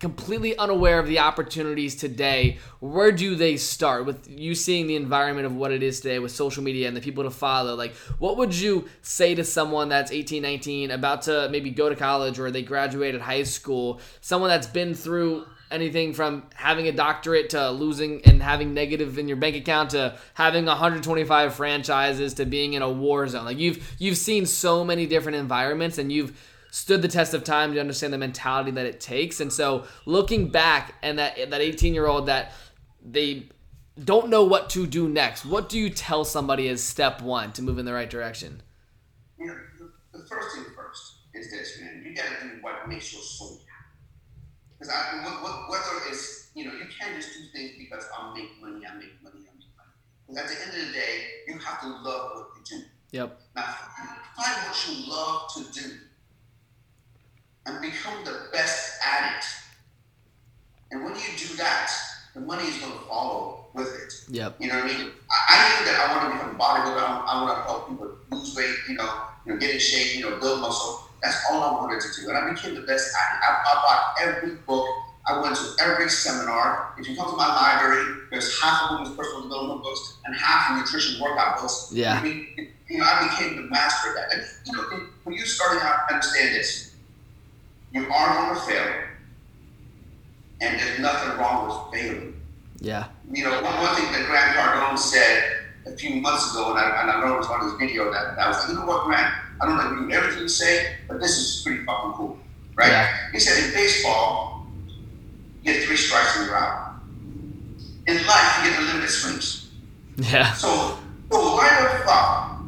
completely 0.00 0.56
unaware 0.56 0.98
of 0.98 1.06
the 1.06 1.18
opportunities 1.18 1.94
today, 1.94 2.58
where 2.80 3.12
do 3.12 3.36
they 3.36 3.58
start 3.58 4.06
with 4.06 4.28
you 4.28 4.54
seeing 4.54 4.86
the 4.86 4.96
environment 4.96 5.46
of 5.46 5.54
what 5.54 5.70
it 5.70 5.82
is 5.82 6.00
today 6.00 6.18
with 6.18 6.32
social 6.32 6.62
media 6.62 6.88
and 6.88 6.96
the 6.96 7.02
people 7.02 7.22
to 7.22 7.30
follow? 7.30 7.74
Like, 7.74 7.94
what 8.18 8.38
would 8.38 8.54
you 8.54 8.88
say 9.02 9.34
to 9.34 9.44
someone 9.44 9.90
that's 9.90 10.10
18, 10.10 10.42
19, 10.42 10.90
about 10.90 11.22
to 11.22 11.48
maybe 11.50 11.70
go 11.70 11.90
to 11.90 11.94
college 11.94 12.38
or 12.40 12.50
they 12.50 12.62
graduated 12.62 13.20
high 13.20 13.42
school, 13.42 14.00
someone 14.22 14.48
that's 14.48 14.66
been 14.66 14.94
through 14.94 15.44
anything 15.70 16.14
from 16.14 16.44
having 16.54 16.88
a 16.88 16.92
doctorate 16.92 17.50
to 17.50 17.70
losing 17.70 18.22
and 18.24 18.42
having 18.42 18.72
negative 18.74 19.18
in 19.18 19.28
your 19.28 19.36
bank 19.36 19.54
account 19.54 19.90
to 19.90 20.16
having 20.34 20.64
125 20.64 21.54
franchises 21.54 22.34
to 22.34 22.46
being 22.46 22.72
in 22.72 22.82
a 22.82 22.90
war 22.90 23.28
zone. 23.28 23.44
Like 23.44 23.58
you've 23.58 23.94
you've 23.98 24.16
seen 24.16 24.46
so 24.46 24.84
many 24.84 25.06
different 25.06 25.36
environments 25.36 25.98
and 25.98 26.10
you've 26.10 26.36
stood 26.70 27.02
the 27.02 27.08
test 27.08 27.34
of 27.34 27.44
time 27.44 27.72
to 27.74 27.80
understand 27.80 28.12
the 28.12 28.18
mentality 28.18 28.70
that 28.70 28.86
it 28.86 29.00
takes. 29.00 29.40
And 29.40 29.52
so 29.52 29.84
looking 30.06 30.48
back 30.48 30.94
and 31.02 31.18
that 31.18 31.50
that 31.50 31.60
18 31.60 31.94
year 31.94 32.06
old 32.06 32.26
that 32.26 32.52
they 33.04 33.48
don't 34.02 34.28
know 34.28 34.44
what 34.44 34.70
to 34.70 34.86
do 34.86 35.08
next, 35.08 35.44
what 35.44 35.68
do 35.68 35.78
you 35.78 35.90
tell 35.90 36.24
somebody 36.24 36.68
as 36.68 36.82
step 36.82 37.20
one 37.20 37.52
to 37.52 37.62
move 37.62 37.78
in 37.78 37.84
the 37.84 37.92
right 37.92 38.08
direction? 38.08 38.62
You 39.38 39.46
know, 39.46 39.56
the 40.12 40.24
first 40.26 40.54
thing 40.54 40.64
first 40.76 41.14
is 41.34 41.50
this, 41.50 41.80
man. 41.80 42.02
You 42.06 42.14
gotta 42.14 42.36
do 42.42 42.62
what 42.62 42.88
makes 42.88 43.12
your 43.12 43.22
soul 43.22 43.60
happy. 43.68 43.98
Because 44.78 44.94
I, 44.94 45.68
whether 45.68 46.10
it's, 46.10 46.50
you 46.54 46.64
know, 46.64 46.72
you 46.72 46.86
can't 46.98 47.16
just 47.16 47.34
do 47.34 47.44
things 47.52 47.72
because 47.78 48.06
I'll 48.16 48.34
make 48.34 48.60
money, 48.60 48.84
I 48.86 48.94
make 48.94 49.22
money, 49.22 49.40
I 49.40 49.56
make 49.56 49.76
money. 49.76 49.90
Because 50.26 50.42
at 50.42 50.48
the 50.48 50.62
end 50.64 50.80
of 50.80 50.86
the 50.86 50.92
day, 50.92 51.24
you 51.48 51.58
have 51.58 51.80
to 51.82 51.88
love 51.88 52.30
what 52.34 52.48
you 52.56 52.78
do. 52.78 52.84
Yep. 53.12 53.40
Now, 53.56 53.62
find 54.36 54.56
what 54.68 54.88
you 54.88 55.10
love 55.10 55.52
to 55.54 55.80
do 55.80 55.96
and 57.66 57.80
become 57.80 58.24
the 58.24 58.48
best 58.52 59.00
at 59.04 59.38
it. 59.38 59.44
And 60.90 61.04
when 61.04 61.14
you 61.14 61.20
do 61.36 61.54
that, 61.56 61.92
the 62.34 62.40
money 62.40 62.64
is 62.64 62.78
going 62.78 62.92
to 62.92 62.98
follow 63.06 63.66
with 63.74 63.88
it. 63.88 64.12
Yep. 64.28 64.56
You 64.60 64.68
know 64.68 64.76
what 64.76 64.84
I 64.84 64.88
mean? 64.88 65.10
I, 65.30 65.36
I 65.48 65.78
knew 65.78 65.86
that 65.86 66.00
I 66.00 66.16
want 66.16 66.32
to 66.32 66.38
become 66.38 66.54
a 66.54 66.58
bodybuilder. 66.58 67.02
I, 67.02 67.24
I 67.26 67.42
want 67.42 67.58
to 67.58 67.62
help 67.62 67.88
people 67.88 68.10
lose 68.30 68.56
weight, 68.56 68.74
you 68.88 68.94
know, 68.96 69.22
you 69.46 69.52
know, 69.52 69.58
get 69.58 69.70
in 69.70 69.78
shape, 69.78 70.16
you 70.16 70.28
know, 70.28 70.38
build 70.38 70.60
muscle. 70.60 71.08
That's 71.22 71.44
all 71.50 71.62
I 71.62 71.72
wanted 71.72 72.00
to 72.00 72.20
do. 72.20 72.28
And 72.28 72.38
I 72.38 72.50
became 72.50 72.74
the 72.74 72.82
best 72.82 73.14
at 73.14 73.36
it. 73.36 73.42
I, 73.42 73.62
I 73.66 73.74
bought 73.74 74.14
every 74.20 74.54
book. 74.66 74.86
I 75.26 75.40
went 75.40 75.54
to 75.54 75.64
every 75.80 76.08
seminar. 76.08 76.94
If 76.98 77.08
you 77.08 77.14
come 77.14 77.30
to 77.30 77.36
my 77.36 77.46
library, 77.46 78.26
there's 78.30 78.60
half 78.60 78.90
of 78.90 78.98
them 78.98 79.06
is 79.06 79.16
personal 79.16 79.42
development 79.42 79.82
books 79.82 80.16
and 80.24 80.34
half 80.34 80.76
nutrition 80.76 81.20
workout 81.20 81.60
books. 81.60 81.90
Yeah. 81.92 82.18
I 82.18 82.22
mean, 82.22 82.70
you 82.88 82.98
know, 82.98 83.04
I 83.04 83.28
became 83.28 83.56
the 83.56 83.70
master 83.70 84.10
of 84.10 84.14
that. 84.16 84.32
And, 84.32 84.42
you 84.66 84.72
know, 84.72 85.06
when 85.24 85.36
you 85.36 85.44
starting 85.44 85.82
out, 85.82 86.10
understand 86.10 86.54
this 86.54 86.89
you 87.92 88.08
are 88.10 88.34
going 88.34 88.54
to 88.54 88.66
fail, 88.66 88.92
and 90.60 90.78
there's 90.78 90.98
nothing 91.00 91.38
wrong 91.38 91.66
with 91.66 92.00
failing. 92.00 92.40
Yeah. 92.80 93.08
You 93.30 93.44
know, 93.44 93.52
one, 93.62 93.76
one 93.80 93.94
thing 93.96 94.10
that 94.12 94.26
Grant 94.26 94.56
Cardone 94.56 94.98
said 94.98 95.66
a 95.86 95.96
few 95.96 96.20
months 96.20 96.52
ago, 96.52 96.70
and 96.70 96.78
I, 96.78 97.02
and 97.02 97.10
I 97.10 97.20
know 97.20 97.34
it 97.34 97.38
was 97.38 97.46
on 97.48 97.64
his 97.64 97.72
video 97.74 98.12
that, 98.12 98.36
that 98.36 98.46
I 98.46 98.48
was 98.48 98.58
like, 98.58 98.68
you 98.68 98.74
know 98.74 98.86
what, 98.86 99.04
Grant? 99.04 99.32
I 99.60 99.66
don't 99.66 99.78
agree 99.78 100.06
with 100.06 100.14
everything 100.14 100.42
you 100.42 100.48
say, 100.48 100.96
but 101.08 101.20
this 101.20 101.36
is 101.36 101.62
pretty 101.62 101.84
fucking 101.84 102.12
cool, 102.12 102.38
right? 102.76 102.88
Yeah. 102.88 103.30
He 103.32 103.38
said 103.38 103.62
in 103.62 103.74
baseball, 103.74 104.66
you 105.62 105.72
get 105.72 105.84
three 105.84 105.96
strikes 105.96 106.38
and 106.38 106.46
you're 106.46 106.56
out. 106.56 106.94
In 108.06 108.16
life, 108.26 108.64
you 108.64 108.70
get 108.70 108.80
unlimited 108.80 109.10
swings. 109.10 109.70
Yeah. 110.16 110.52
So, 110.52 110.98
so 111.30 111.38
why 111.56 111.68
the 111.92 112.04
fuck 112.04 112.62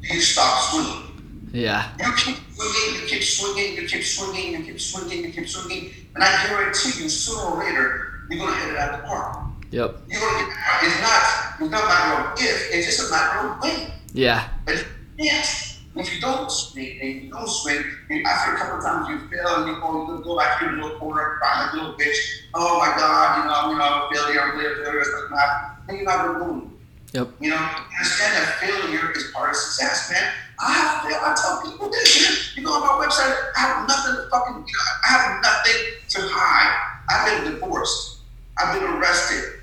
do 0.00 0.14
you 0.14 0.20
stop 0.20 0.70
swinging? 0.70 1.09
Yeah. 1.52 1.90
You 1.98 2.12
keep 2.16 2.36
swinging, 2.54 3.00
you 3.00 3.06
keep 3.08 3.22
swinging, 3.22 3.74
you 3.74 3.88
keep 3.88 4.02
swinging, 4.02 4.52
you 4.52 4.64
keep 4.64 4.80
swinging, 4.80 5.24
you 5.24 5.32
keep 5.32 5.48
swinging, 5.48 5.92
and 6.14 6.24
I 6.24 6.46
guarantee 6.46 7.02
you, 7.02 7.08
sooner 7.08 7.42
or 7.42 7.58
later, 7.58 8.24
you're 8.30 8.38
gonna 8.38 8.56
hit 8.56 8.74
it 8.74 8.78
out 8.78 9.00
the 9.00 9.06
park. 9.06 9.46
Yep. 9.70 9.96
You're 10.08 10.20
gonna 10.20 10.46
get 10.46 10.56
out. 10.56 10.82
It's 10.82 11.00
not, 11.00 11.60
it's 11.60 11.70
not 11.70 11.84
a 11.84 11.86
matter 11.86 12.28
of 12.28 12.40
if, 12.40 12.74
it's 12.74 12.86
just 12.86 13.08
a 13.08 13.10
matter 13.12 13.48
of 13.48 13.62
when. 13.62 13.90
Yeah. 14.12 14.48
But 14.64 14.84
yes, 15.18 15.80
if 15.96 16.14
you 16.14 16.20
don't 16.20 16.50
swing 16.50 17.00
and 17.00 17.24
you 17.24 17.30
don't 17.30 17.48
swing, 17.48 17.84
you, 18.08 18.22
after 18.24 18.54
a 18.54 18.58
couple 18.58 18.78
of 18.78 18.84
times 18.84 19.08
you 19.08 19.28
fail 19.28 19.56
and 19.56 19.66
you 19.68 19.80
go, 19.80 20.16
you 20.16 20.22
go 20.22 20.36
back 20.36 20.62
in 20.62 20.76
the 20.76 20.82
little 20.82 20.98
corner, 20.98 21.38
like 21.42 21.72
a 21.72 21.76
little 21.76 21.94
bitch. 21.94 22.16
Oh 22.54 22.78
my 22.78 22.96
God, 22.96 23.38
you 23.38 23.44
know, 23.48 23.54
I'm, 23.54 23.70
you 23.70 23.78
know, 23.78 23.84
I'm 23.84 24.02
a 24.02 24.14
failure, 24.14 24.40
I'm 24.40 24.58
a 24.58 24.62
failure, 24.62 25.00
it's 25.00 25.10
not. 25.30 25.86
Then 25.86 25.96
you're 25.96 26.04
not 26.04 26.26
gonna 26.26 26.46
move. 26.46 26.70
Yep. 27.12 27.28
You 27.40 27.50
know, 27.50 27.56
understand 27.56 28.36
that 28.36 28.58
failure 28.60 29.10
is 29.12 29.30
part 29.34 29.50
of 29.50 29.56
success, 29.56 30.12
man. 30.12 30.32
I 30.60 30.72
have. 30.72 31.00
I 31.04 31.34
tell 31.40 31.62
people 31.62 31.88
this. 31.90 32.56
You 32.56 32.64
go 32.64 32.72
on 32.72 32.80
my 32.80 33.06
website. 33.06 33.34
I 33.56 33.60
have 33.60 33.88
nothing 33.88 34.16
to 34.16 34.28
fucking. 34.28 34.56
You 34.56 34.72
know, 34.72 34.86
I 35.04 35.08
have 35.08 35.42
nothing 35.42 35.80
to 36.08 36.20
hide. 36.28 36.72
I've 37.08 37.44
been 37.44 37.52
divorced. 37.52 38.20
I've 38.58 38.78
been 38.78 38.88
arrested. 38.88 39.60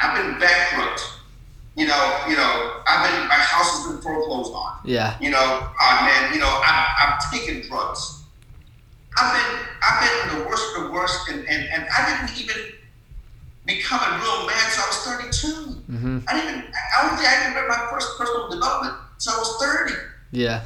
I've 0.00 0.16
been 0.16 0.40
bankrupt. 0.40 1.00
You 1.76 1.86
know, 1.86 2.24
you 2.28 2.36
know. 2.36 2.82
I've 2.86 3.08
been. 3.08 3.28
My 3.28 3.34
house 3.34 3.70
has 3.78 3.92
been 3.92 4.02
foreclosed 4.02 4.52
on. 4.52 4.78
Yeah. 4.84 5.16
You 5.20 5.30
know, 5.30 5.38
oh 5.38 5.98
man. 6.02 6.34
You 6.34 6.40
know, 6.40 6.50
I, 6.50 6.90
I've 7.06 7.30
taken 7.30 7.66
drugs. 7.68 8.24
I've 9.16 9.32
been. 9.32 9.66
I've 9.82 10.00
been 10.02 10.38
the 10.40 10.48
worst 10.48 10.76
of 10.76 10.84
the 10.84 10.90
worst, 10.90 11.28
and 11.28 11.46
and, 11.48 11.68
and 11.68 11.86
I 11.96 12.26
didn't 12.26 12.40
even 12.42 12.72
become 13.64 14.00
a 14.00 14.18
real 14.18 14.46
man 14.46 14.58
until 14.58 14.82
I 14.82 14.86
was 14.90 14.98
32. 15.06 15.46
Mm-hmm. 15.92 16.18
I 16.26 16.34
didn't 16.34 16.50
even. 16.50 16.72
I 16.98 17.06
don't 17.06 17.16
think 17.16 17.28
I 17.28 17.42
even 17.42 17.54
read 17.54 17.68
my 17.68 17.86
first 17.92 18.18
personal 18.18 18.50
development 18.50 18.96
until 19.14 19.34
I 19.34 19.38
was 19.38 19.62
30. 19.62 20.11
Yeah. 20.32 20.64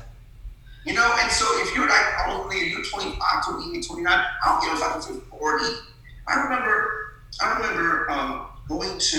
You 0.84 0.94
know, 0.94 1.16
and 1.20 1.30
so 1.30 1.44
if 1.62 1.74
you're 1.74 1.88
like, 1.88 2.06
oh, 2.28 2.48
you're 2.52 2.82
25, 2.82 3.44
28, 3.44 3.86
29, 3.86 4.12
I 4.12 4.24
don't 4.44 4.62
give 4.62 4.72
a 4.72 4.76
fuck 4.76 5.02
if 5.02 5.10
you're 5.10 5.20
40. 5.38 5.64
I 6.28 6.42
remember, 6.44 7.14
I 7.42 7.52
remember 7.54 8.10
um, 8.10 8.46
going 8.68 8.96
to, 8.96 9.18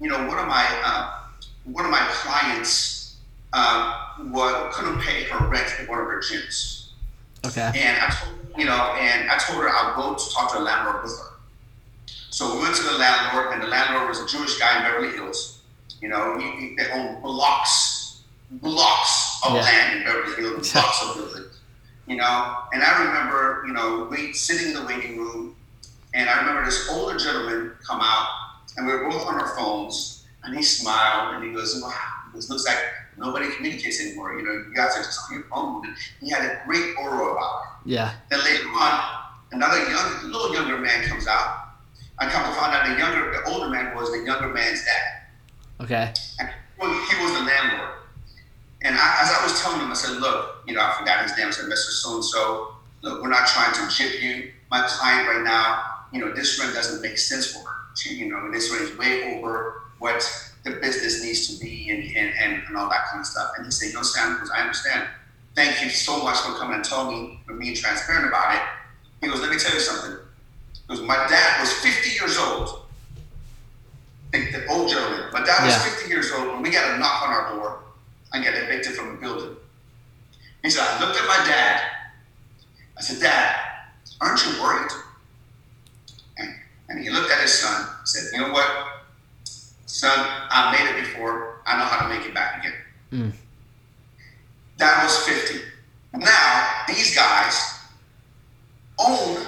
you 0.00 0.08
know, 0.08 0.26
one 0.26 0.38
of 0.38 0.48
my 0.48 0.66
uh, 0.84 1.12
one 1.64 1.84
of 1.84 1.92
my 1.92 2.04
clients 2.10 3.18
um, 3.52 4.32
was, 4.32 4.74
couldn't 4.74 5.00
pay 5.00 5.24
her 5.24 5.46
rent 5.46 5.72
at 5.78 5.88
one 5.88 6.00
of 6.00 6.06
her 6.06 6.20
gyms, 6.20 6.88
Okay. 7.44 7.70
and 7.76 8.02
I 8.02 8.10
told, 8.10 8.34
you 8.58 8.64
know, 8.64 8.94
and 8.98 9.30
I 9.30 9.38
told 9.38 9.60
her 9.60 9.68
I'll 9.68 9.94
go 9.94 10.16
to 10.16 10.30
talk 10.34 10.50
to 10.52 10.58
the 10.58 10.64
landlord 10.64 11.04
with 11.04 11.12
her. 11.18 11.36
So 12.30 12.56
we 12.56 12.62
went 12.62 12.74
to 12.76 12.82
the 12.82 12.98
landlord, 12.98 13.52
and 13.52 13.62
the 13.62 13.68
landlord 13.68 14.08
was 14.08 14.20
a 14.20 14.26
Jewish 14.26 14.58
guy 14.58 14.78
in 14.78 14.82
Beverly 14.82 15.12
Hills. 15.12 15.60
You 16.00 16.08
know, 16.08 16.36
he, 16.38 16.50
he, 16.50 16.76
they 16.76 16.90
own 16.90 17.20
blocks, 17.22 18.22
blocks 18.50 19.29
of 19.44 19.54
Yeah. 19.54 19.60
land 19.62 19.98
in 19.98 20.04
Beverly 20.04 20.34
Hills, 20.36 20.74
of. 20.76 21.46
You 22.06 22.16
know, 22.16 22.56
and 22.72 22.82
I 22.82 23.04
remember, 23.04 23.64
you 23.66 23.72
know, 23.72 24.08
we 24.10 24.32
sitting 24.32 24.68
in 24.68 24.74
the 24.74 24.82
waiting 24.84 25.18
room, 25.18 25.56
and 26.12 26.28
I 26.28 26.38
remember 26.40 26.64
this 26.64 26.88
older 26.90 27.16
gentleman 27.18 27.72
come 27.86 28.00
out, 28.00 28.26
and 28.76 28.86
we 28.86 28.92
were 28.92 29.08
both 29.08 29.26
on 29.26 29.40
our 29.40 29.54
phones, 29.56 30.24
and 30.42 30.56
he 30.56 30.62
smiled, 30.62 31.34
and 31.34 31.44
he 31.44 31.52
goes, 31.52 31.80
"Wow, 31.80 31.92
this 32.34 32.50
looks 32.50 32.66
like 32.66 32.78
nobody 33.16 33.50
communicates 33.54 34.00
anymore. 34.00 34.34
You 34.34 34.42
know, 34.44 34.52
you 34.52 34.74
guys 34.74 34.96
are 34.96 35.02
just 35.04 35.20
on 35.28 35.34
your 35.34 35.44
phone." 35.44 35.86
And 35.86 35.96
he 36.20 36.30
had 36.30 36.42
a 36.44 36.62
great 36.66 36.96
aura 36.98 37.32
about 37.32 37.62
it. 37.62 37.90
Yeah. 37.92 38.12
Then 38.28 38.42
later 38.42 38.68
on, 38.68 39.00
another 39.52 39.88
young, 39.88 40.30
little 40.32 40.52
younger 40.52 40.78
man 40.78 41.06
comes 41.08 41.26
out. 41.28 41.68
I 42.18 42.28
come 42.28 42.44
to 42.44 42.58
find 42.58 42.74
out 42.74 42.86
the 42.86 42.98
younger, 42.98 43.30
the 43.32 43.44
older 43.44 43.68
man 43.70 43.94
was 43.94 44.10
the 44.10 44.18
younger 44.18 44.48
man's 44.48 44.84
dad. 44.84 45.22
Okay. 45.80 46.12
And 46.40 46.50
well, 46.76 46.90
he 46.92 47.22
was 47.22 47.32
the 47.34 47.40
landlord. 47.44 47.90
And 48.82 48.96
I, 48.96 49.18
as 49.22 49.30
I 49.30 49.42
was 49.44 49.60
telling 49.60 49.80
him, 49.80 49.90
I 49.90 49.94
said, 49.94 50.20
look, 50.20 50.62
you 50.66 50.74
know, 50.74 50.80
I 50.80 50.96
forgot 50.98 51.22
his 51.22 51.36
name. 51.36 51.48
I 51.48 51.50
said, 51.50 51.66
Mr. 51.66 51.90
So-and-so, 51.90 52.74
look, 53.02 53.22
we're 53.22 53.28
not 53.28 53.46
trying 53.46 53.74
to 53.74 53.94
jip 53.94 54.22
you. 54.22 54.52
My 54.70 54.86
client 54.88 55.28
right 55.28 55.42
now, 55.44 55.84
you 56.12 56.20
know, 56.20 56.32
this 56.32 56.58
rent 56.58 56.74
doesn't 56.74 57.02
make 57.02 57.18
sense 57.18 57.52
for 57.52 57.58
her. 57.60 57.74
She, 57.96 58.14
you 58.14 58.30
know, 58.30 58.50
this 58.50 58.70
rent 58.70 58.84
is 58.84 58.96
way 58.98 59.36
over 59.36 59.82
what 59.98 60.22
the 60.64 60.70
business 60.72 61.22
needs 61.22 61.48
to 61.48 61.64
be 61.64 61.90
and, 61.90 62.04
and, 62.16 62.34
and, 62.38 62.62
and 62.66 62.76
all 62.76 62.88
that 62.88 63.06
kind 63.08 63.20
of 63.20 63.26
stuff. 63.26 63.50
And 63.56 63.66
he 63.66 63.70
said, 63.70 63.92
no, 63.94 64.02
Sam, 64.02 64.34
because 64.34 64.50
I 64.50 64.60
understand. 64.60 65.06
Thank 65.54 65.82
you 65.82 65.90
so 65.90 66.22
much 66.22 66.38
for 66.38 66.54
coming 66.54 66.76
and 66.76 66.84
telling 66.84 67.14
me, 67.16 67.40
for 67.46 67.54
being 67.54 67.74
transparent 67.74 68.28
about 68.28 68.54
it. 68.54 68.62
He 69.20 69.26
goes, 69.26 69.40
let 69.40 69.50
me 69.50 69.58
tell 69.58 69.74
you 69.74 69.80
something. 69.80 70.16
Because 70.86 71.02
my 71.04 71.16
dad 71.28 71.60
was 71.60 71.70
50 71.72 72.10
years 72.10 72.38
old. 72.38 72.84
The, 74.32 74.38
the 74.52 74.66
old 74.70 74.88
gentleman. 74.88 75.26
My 75.32 75.44
dad 75.44 75.64
was 75.66 75.74
Yeah. 75.74 75.90
50 75.92 76.08
years 76.08 76.32
old 76.32 76.48
when 76.48 76.62
we 76.62 76.70
got 76.70 76.94
a 76.94 76.98
knock 76.98 77.22
on 77.22 77.30
our 77.30 77.54
door 77.54 77.80
and 78.32 78.44
get 78.44 78.54
evicted 78.54 78.94
from 78.94 79.14
the 79.14 79.20
building. 79.20 79.56
He 80.62 80.70
said, 80.70 80.86
I 80.86 81.00
looked 81.00 81.20
at 81.20 81.26
my 81.26 81.46
dad. 81.46 81.80
I 82.96 83.00
said, 83.00 83.20
Dad, 83.20 83.56
aren't 84.20 84.44
you 84.44 84.62
worried? 84.62 84.90
And 86.90 86.98
he 86.98 87.08
looked 87.08 87.30
at 87.30 87.40
his 87.40 87.52
son, 87.52 87.88
said, 88.04 88.24
You 88.32 88.46
know 88.46 88.52
what? 88.52 88.68
Son, 89.44 90.10
I 90.18 90.72
made 90.72 90.90
it 90.90 91.04
before. 91.04 91.62
I 91.64 91.78
know 91.78 91.84
how 91.84 92.06
to 92.06 92.14
make 92.14 92.26
it 92.26 92.34
back 92.34 92.58
again. 92.58 92.74
Mm. 93.12 93.32
That 94.78 95.04
was 95.04 95.16
50. 95.18 95.60
Now, 96.14 96.84
these 96.88 97.14
guys 97.14 97.78
own 98.98 99.46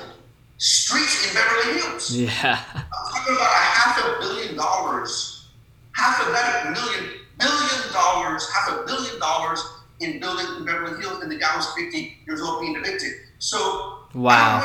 streets 0.59 1.29
in 1.29 1.35
Beverly 1.35 1.81
Hills. 1.81 2.15
Yeah. 2.17 2.61
I'm 2.75 3.13
talking 3.13 3.35
about 3.35 3.51
a 3.51 3.65
half 3.65 3.99
a 3.99 4.21
billion 4.21 4.57
dollars, 4.57 5.49
half 5.93 6.25
a 6.25 6.31
million, 6.71 7.11
billion 7.43 7.93
dollars, 7.93 8.49
half 8.51 8.71
a 8.71 8.85
billion 8.87 9.19
dollars 9.19 9.63
in 10.01 10.21
building 10.21 10.47
in 10.57 10.65
Beverly 10.65 11.01
Hills, 11.03 11.23
and 11.23 11.31
the 11.31 11.37
guy 11.37 11.55
was 11.57 11.67
50 11.75 12.19
years 12.27 12.41
old 12.41 12.61
being 12.61 12.77
evicted. 12.77 13.13
So, 13.39 13.99
wow. 14.15 14.61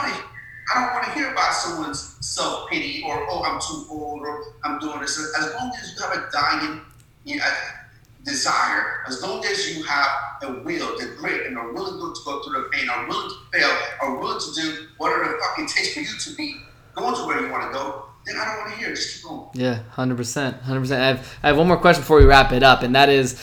I 0.70 0.82
don't 0.82 0.94
want 0.94 1.06
to 1.06 1.12
hear 1.12 1.32
about 1.32 1.54
someone's 1.54 2.18
self 2.26 2.70
pity 2.70 3.04
or 3.06 3.26
oh 3.30 3.44
I'm 3.44 3.60
too 3.62 3.86
old 3.90 4.22
or 4.22 4.54
I'm 4.64 4.80
doing 4.80 5.00
this. 5.00 5.18
As 5.18 5.54
long 5.54 5.72
as 5.82 5.94
you 5.94 6.04
have 6.04 6.18
a 6.18 6.30
dying 6.32 6.82
you 7.24 7.38
know, 7.38 7.46
desire, 8.26 9.04
as 9.08 9.24
long 9.24 9.44
as 9.46 9.76
you 9.76 9.84
have 9.84 10.10
a 10.44 10.52
will, 10.64 10.98
the 10.98 11.16
grit, 11.18 11.48
and 11.48 11.58
are 11.58 11.72
willing 11.72 12.14
to 12.14 12.22
go 12.26 12.44
through 12.44 12.64
the 12.64 12.70
pain, 12.72 12.90
are 12.90 13.08
willing 13.08 13.30
to 13.30 13.58
fail, 13.58 13.72
are 14.02 14.18
willing 14.18 14.40
to 14.40 14.62
do 14.62 14.88
whatever 14.98 15.32
the 15.32 15.38
fuck 15.40 15.58
it 15.60 15.70
takes 15.70 15.94
for 15.94 16.02
you 16.02 16.20
to 16.20 16.36
be 16.36 16.58
going 16.96 17.16
to 17.16 17.26
where 17.26 17.40
you 17.42 17.52
want 17.52 17.64
to 17.64 17.78
go, 17.78 18.06
then 18.28 18.38
I 18.38 18.46
don't 18.46 18.58
want 18.58 18.74
to 18.74 18.78
hear. 18.78 18.90
Just 18.90 19.16
keep 19.16 19.30
going. 19.30 19.50
Yeah, 19.54 19.80
hundred 19.90 20.18
percent, 20.18 20.62
hundred 20.62 20.82
percent. 20.82 21.02
I 21.02 21.08
have 21.08 21.38
I 21.44 21.48
have 21.48 21.58
one 21.58 21.68
more 21.68 21.78
question 21.78 22.02
before 22.02 22.20
we 22.20 22.26
wrap 22.26 22.52
it 22.52 22.64
up, 22.64 22.84
and 22.84 22.96
that 22.96 23.10
is 23.10 23.34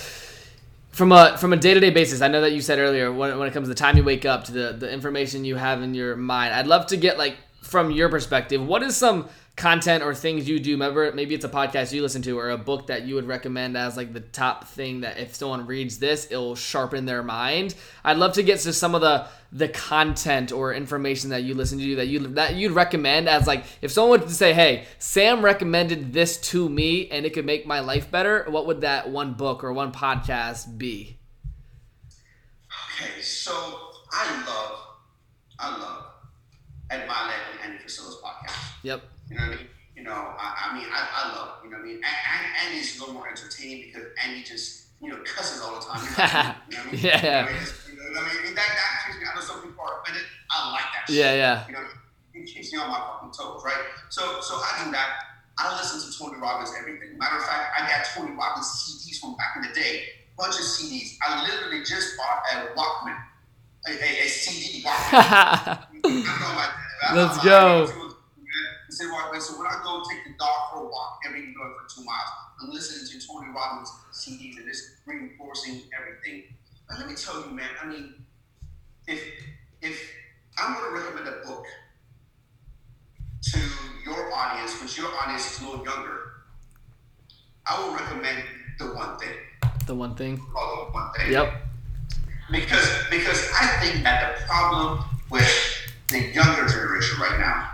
from 0.94 1.10
a 1.10 1.36
from 1.38 1.52
a 1.52 1.56
day 1.56 1.74
to 1.74 1.80
day 1.80 1.90
basis, 1.90 2.20
I 2.20 2.28
know 2.28 2.40
that 2.42 2.52
you 2.52 2.60
said 2.60 2.78
earlier 2.78 3.12
when, 3.12 3.36
when 3.36 3.48
it 3.48 3.52
comes 3.52 3.66
to 3.66 3.68
the 3.70 3.74
time 3.74 3.96
you 3.96 4.04
wake 4.04 4.24
up 4.24 4.44
to 4.44 4.52
the 4.52 4.72
the 4.72 4.90
information 4.90 5.44
you 5.44 5.56
have 5.56 5.82
in 5.82 5.94
your 5.94 6.16
mind. 6.16 6.54
I'd 6.54 6.68
love 6.68 6.86
to 6.86 6.96
get 6.96 7.18
like 7.18 7.36
from 7.62 7.90
your 7.90 8.08
perspective, 8.08 8.64
what 8.64 8.82
is 8.82 8.96
some 8.96 9.28
content 9.56 10.02
or 10.02 10.14
things 10.14 10.48
you 10.48 10.58
do. 10.58 10.72
Remember 10.72 11.12
maybe 11.12 11.34
it's 11.34 11.44
a 11.44 11.48
podcast 11.48 11.92
you 11.92 12.02
listen 12.02 12.22
to 12.22 12.38
or 12.38 12.50
a 12.50 12.58
book 12.58 12.88
that 12.88 13.02
you 13.02 13.14
would 13.14 13.26
recommend 13.26 13.76
as 13.76 13.96
like 13.96 14.12
the 14.12 14.20
top 14.20 14.66
thing 14.66 15.02
that 15.02 15.18
if 15.18 15.34
someone 15.34 15.66
reads 15.66 15.98
this 15.98 16.26
it'll 16.30 16.56
sharpen 16.56 17.04
their 17.04 17.22
mind. 17.22 17.74
I'd 18.02 18.16
love 18.16 18.32
to 18.32 18.42
get 18.42 18.58
to 18.60 18.72
some 18.72 18.94
of 18.94 19.00
the 19.00 19.26
the 19.52 19.68
content 19.68 20.50
or 20.50 20.74
information 20.74 21.30
that 21.30 21.44
you 21.44 21.54
listen 21.54 21.78
to 21.78 21.96
that 21.96 22.08
you 22.08 22.18
that 22.34 22.56
you'd 22.56 22.72
recommend 22.72 23.28
as 23.28 23.46
like 23.46 23.64
if 23.80 23.92
someone 23.92 24.20
would 24.20 24.30
say 24.30 24.52
hey 24.52 24.84
sam 24.98 25.44
recommended 25.44 26.12
this 26.12 26.38
to 26.38 26.68
me 26.68 27.08
and 27.10 27.24
it 27.24 27.32
could 27.32 27.46
make 27.46 27.64
my 27.64 27.78
life 27.78 28.10
better 28.10 28.44
what 28.48 28.66
would 28.66 28.80
that 28.80 29.08
one 29.08 29.34
book 29.34 29.62
or 29.62 29.72
one 29.72 29.92
podcast 29.92 30.76
be? 30.76 31.16
Okay 32.98 33.20
so 33.20 33.52
i 34.10 34.44
love 34.48 34.78
i 35.60 35.78
love 35.78 36.06
at 36.90 37.06
my 37.06 37.20
level 37.22 37.62
Andy 37.62 37.78
Frisella's 37.78 38.16
podcast. 38.16 38.72
Yep 38.82 39.13
you 39.30 39.36
know 39.36 39.46
what 39.46 39.54
I 39.54 39.56
mean? 39.56 39.66
You 39.96 40.02
know, 40.02 40.12
I, 40.12 40.70
I 40.70 40.74
mean, 40.76 40.86
I, 40.90 41.00
I 41.14 41.32
love, 41.34 41.64
you 41.64 41.70
know 41.70 41.78
what 41.78 41.84
I 41.84 41.88
mean? 41.88 42.00
And, 42.02 42.66
Andy's 42.66 42.96
a 42.96 43.00
little 43.00 43.14
more 43.14 43.28
entertaining 43.28 43.84
because 43.86 44.08
Andy 44.22 44.42
just, 44.42 44.88
you 45.00 45.08
know, 45.08 45.18
cusses 45.24 45.62
all 45.62 45.74
the 45.78 45.84
time. 45.84 46.02
You 46.70 46.76
know, 46.76 46.82
what 46.82 46.88
I 46.88 46.92
mean? 46.92 47.00
yeah. 47.04 47.48
You 47.48 47.96
know, 47.96 48.20
what 48.20 48.30
I 48.30 48.44
mean? 48.44 48.54
That, 48.54 48.68
that 48.70 49.06
keeps 49.06 49.18
me, 49.18 49.26
I 49.26 49.34
know 49.34 49.40
some 49.40 49.62
people 49.62 49.82
are 49.82 50.00
offended. 50.02 50.22
I 50.50 50.70
like 50.72 50.88
that 50.94 51.04
shit. 51.08 51.16
Yeah, 51.16 51.34
yeah. 51.34 51.66
You 51.66 51.72
know, 51.74 51.84
it 52.34 52.46
keeps 52.46 52.72
me 52.72 52.78
on 52.78 52.88
my 52.88 52.98
fucking 52.98 53.32
toes, 53.32 53.62
right? 53.64 53.82
So, 54.10 54.40
so 54.40 54.54
I 54.54 54.84
do 54.84 54.92
that. 54.92 55.34
I 55.58 55.76
listen 55.76 55.98
to 56.00 56.18
Tony 56.18 56.40
Robbins 56.40 56.72
everything. 56.78 57.16
Matter 57.18 57.36
of 57.36 57.44
fact, 57.44 57.74
I 57.78 57.86
got 57.88 58.04
Tony 58.04 58.34
Robbins 58.36 58.66
CDs 58.66 59.20
from 59.20 59.36
back 59.36 59.54
in 59.56 59.62
the 59.62 59.74
day, 59.74 60.02
bunch 60.36 60.54
of 60.54 60.62
CDs. 60.62 61.16
I 61.26 61.46
literally 61.48 61.84
just 61.84 62.16
bought 62.16 62.42
a 62.52 62.74
Walkman, 62.74 63.18
a, 63.86 63.90
a, 63.90 64.24
a 64.24 64.28
CD 64.28 64.82
Walkman. 64.82 65.78
Let's 67.14 67.44
go. 67.44 68.03
Say, 68.94 69.06
right, 69.06 69.42
so 69.42 69.58
when 69.58 69.66
I 69.66 69.80
go 69.82 70.04
take 70.08 70.22
the 70.22 70.38
dog 70.38 70.70
for 70.70 70.84
a 70.84 70.88
walk 70.88 71.18
every 71.26 71.46
day 71.46 71.52
for 71.52 71.84
two 71.92 72.04
miles, 72.04 72.28
I'm 72.62 72.70
listening 72.70 73.20
to 73.20 73.26
Tony 73.26 73.48
Robbins 73.52 73.90
CDs 74.12 74.56
and 74.56 74.68
it's 74.68 74.98
reinforcing 75.04 75.82
everything. 75.98 76.44
But 76.88 77.00
let 77.00 77.08
me 77.08 77.16
tell 77.16 77.40
you, 77.40 77.50
man, 77.50 77.66
I 77.82 77.86
mean, 77.86 78.14
if 79.08 79.20
if 79.82 80.12
I'm 80.56 80.74
going 80.74 80.94
to 80.94 81.00
recommend 81.00 81.26
a 81.26 81.44
book 81.44 81.64
to 83.42 83.58
your 84.06 84.32
audience, 84.32 84.80
which 84.80 84.96
your 84.96 85.08
audience 85.12 85.56
is 85.56 85.62
a 85.62 85.68
little 85.68 85.84
younger, 85.84 86.44
I 87.66 87.80
will 87.80 87.96
recommend 87.96 88.44
the 88.78 88.94
one 88.94 89.18
thing. 89.18 89.34
The 89.88 89.94
one 89.96 90.14
thing. 90.14 90.38
Called 90.38 90.86
the 90.86 90.92
one 90.92 91.12
thing. 91.14 91.32
Yep. 91.32 91.52
Because 92.48 92.88
because 93.10 93.50
I 93.60 93.66
think 93.82 94.04
that 94.04 94.38
the 94.38 94.44
problem 94.44 95.04
with 95.30 95.90
the 96.06 96.20
younger 96.32 96.68
generation 96.68 97.20
right 97.20 97.40
now 97.40 97.73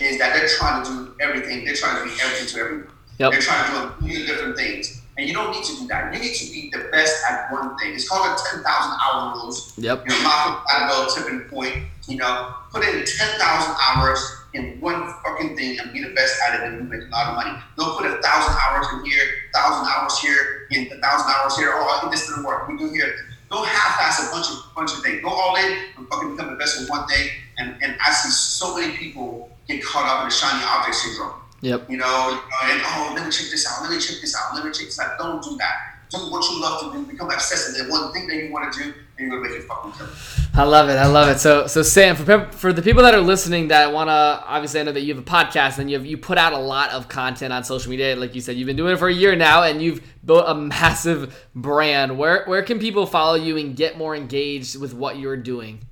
is 0.00 0.18
that 0.18 0.34
they're 0.34 0.48
trying 0.48 0.84
to 0.84 0.90
do 0.90 1.14
everything. 1.20 1.64
They're 1.64 1.74
trying 1.74 1.98
to 1.98 2.04
be 2.04 2.20
everything 2.22 2.48
to 2.48 2.60
everyone. 2.60 2.92
Yep. 3.18 3.32
They're 3.32 3.40
trying 3.40 3.66
to 3.66 3.70
do 3.70 3.78
a 3.78 4.02
million 4.02 4.26
different 4.26 4.56
things. 4.56 5.02
And 5.18 5.28
you 5.28 5.34
don't 5.34 5.52
need 5.52 5.64
to 5.64 5.76
do 5.76 5.86
that. 5.88 6.14
You 6.14 6.20
need 6.20 6.34
to 6.34 6.50
be 6.50 6.70
the 6.72 6.88
best 6.90 7.22
at 7.28 7.52
one 7.52 7.76
thing. 7.78 7.92
It's 7.94 8.08
called 8.08 8.24
the 8.24 8.42
10,000 8.50 8.64
hour 8.64 9.34
rules. 9.34 9.76
Yep. 9.76 10.04
You 10.06 10.14
know, 10.14 10.22
Malcolm 10.22 10.64
Gladwell 10.66 11.14
tipping 11.14 11.40
point. 11.40 11.84
You 12.08 12.16
know, 12.16 12.54
put 12.72 12.82
in 12.82 13.04
10,000 13.04 13.76
hours 13.86 14.40
in 14.54 14.80
one 14.80 15.12
fucking 15.22 15.56
thing 15.56 15.78
and 15.78 15.92
be 15.92 16.02
the 16.02 16.10
best 16.14 16.40
at 16.48 16.60
it 16.60 16.66
and 16.66 16.76
you 16.78 16.82
make 16.84 17.06
a 17.06 17.10
lot 17.10 17.28
of 17.28 17.36
money. 17.36 17.58
Don't 17.76 17.96
put 17.96 18.06
a 18.06 18.20
thousand 18.22 18.56
hours 18.56 18.86
in 18.94 19.04
here, 19.04 19.22
thousand 19.54 19.86
hours 19.86 20.18
here, 20.18 20.66
and 20.72 20.86
a 20.90 20.98
thousand 21.00 21.30
hours 21.30 21.56
here. 21.56 21.70
Oh, 21.74 22.08
this 22.10 22.26
didn't 22.26 22.44
work. 22.44 22.68
We 22.68 22.76
do 22.76 22.90
here. 22.90 23.14
Don't 23.50 23.66
half-ass 23.66 24.28
a 24.28 24.30
bunch 24.32 24.48
of 24.48 24.74
bunch 24.74 24.92
of 24.92 25.02
things. 25.02 25.22
Go 25.22 25.28
all 25.28 25.56
in 25.56 25.76
and 25.96 26.08
fucking 26.08 26.36
become 26.36 26.50
the 26.50 26.56
best 26.56 26.80
in 26.80 26.86
one 26.88 27.06
thing. 27.08 27.28
And 27.58 27.76
and 27.82 27.96
I 28.04 28.10
see 28.12 28.30
so 28.30 28.76
many 28.76 28.96
people 28.96 29.50
get 29.70 29.84
caught 29.84 30.06
up 30.06 30.22
in 30.22 30.28
the 30.28 30.34
shiny 30.34 30.64
object 30.64 30.96
syndrome. 30.96 31.32
Yep. 31.62 31.90
You 31.90 31.98
know, 31.98 32.40
and 32.64 32.80
oh, 32.84 33.12
let 33.14 33.24
me 33.24 33.30
check 33.30 33.50
this 33.50 33.66
out. 33.70 33.82
Let 33.82 33.90
me 33.90 33.98
check 33.98 34.20
this 34.20 34.34
out. 34.34 34.54
Let 34.54 34.64
me 34.64 34.72
check 34.72 34.86
this 34.86 34.98
out. 34.98 35.18
Don't 35.18 35.42
do 35.42 35.56
that. 35.58 35.96
Do 36.10 36.18
what 36.30 36.48
you 36.50 36.60
love 36.60 36.80
to 36.80 36.98
do. 36.98 37.06
Become 37.06 37.30
obsessed 37.30 37.78
with 37.78 37.90
one 37.90 38.12
thing 38.12 38.26
that 38.26 38.36
you 38.36 38.50
want 38.50 38.72
to 38.72 38.82
do, 38.82 38.84
and 38.86 38.94
you're 39.18 39.28
gonna 39.28 39.48
make 39.48 39.60
it 39.60 39.68
fucking 39.68 39.92
kill. 39.92 40.08
I 40.54 40.64
love 40.64 40.88
it. 40.88 40.94
I 40.94 41.06
love 41.06 41.28
it. 41.28 41.38
So, 41.38 41.68
so 41.68 41.82
Sam, 41.82 42.16
for 42.16 42.46
for 42.50 42.72
the 42.72 42.82
people 42.82 43.04
that 43.04 43.14
are 43.14 43.20
listening 43.20 43.68
that 43.68 43.92
want 43.92 44.08
to, 44.08 44.12
obviously, 44.12 44.80
I 44.80 44.82
know 44.82 44.92
that 44.92 45.02
you 45.02 45.14
have 45.14 45.22
a 45.22 45.26
podcast 45.26 45.78
and 45.78 45.88
you 45.88 45.96
have 45.96 46.04
you 46.04 46.16
put 46.16 46.36
out 46.36 46.52
a 46.52 46.58
lot 46.58 46.90
of 46.90 47.08
content 47.08 47.52
on 47.52 47.62
social 47.62 47.90
media. 47.90 48.16
Like 48.16 48.34
you 48.34 48.40
said, 48.40 48.56
you've 48.56 48.66
been 48.66 48.76
doing 48.76 48.94
it 48.94 48.98
for 48.98 49.08
a 49.08 49.14
year 49.14 49.36
now, 49.36 49.62
and 49.62 49.80
you've 49.80 50.02
built 50.24 50.46
a 50.48 50.54
massive 50.54 51.48
brand. 51.54 52.18
Where 52.18 52.44
where 52.46 52.62
can 52.62 52.80
people 52.80 53.06
follow 53.06 53.36
you 53.36 53.56
and 53.58 53.76
get 53.76 53.96
more 53.96 54.16
engaged 54.16 54.80
with 54.80 54.94
what 54.94 55.18
you're 55.18 55.36
doing? 55.36 55.86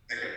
Thank 0.08 0.24
you. 0.24 0.30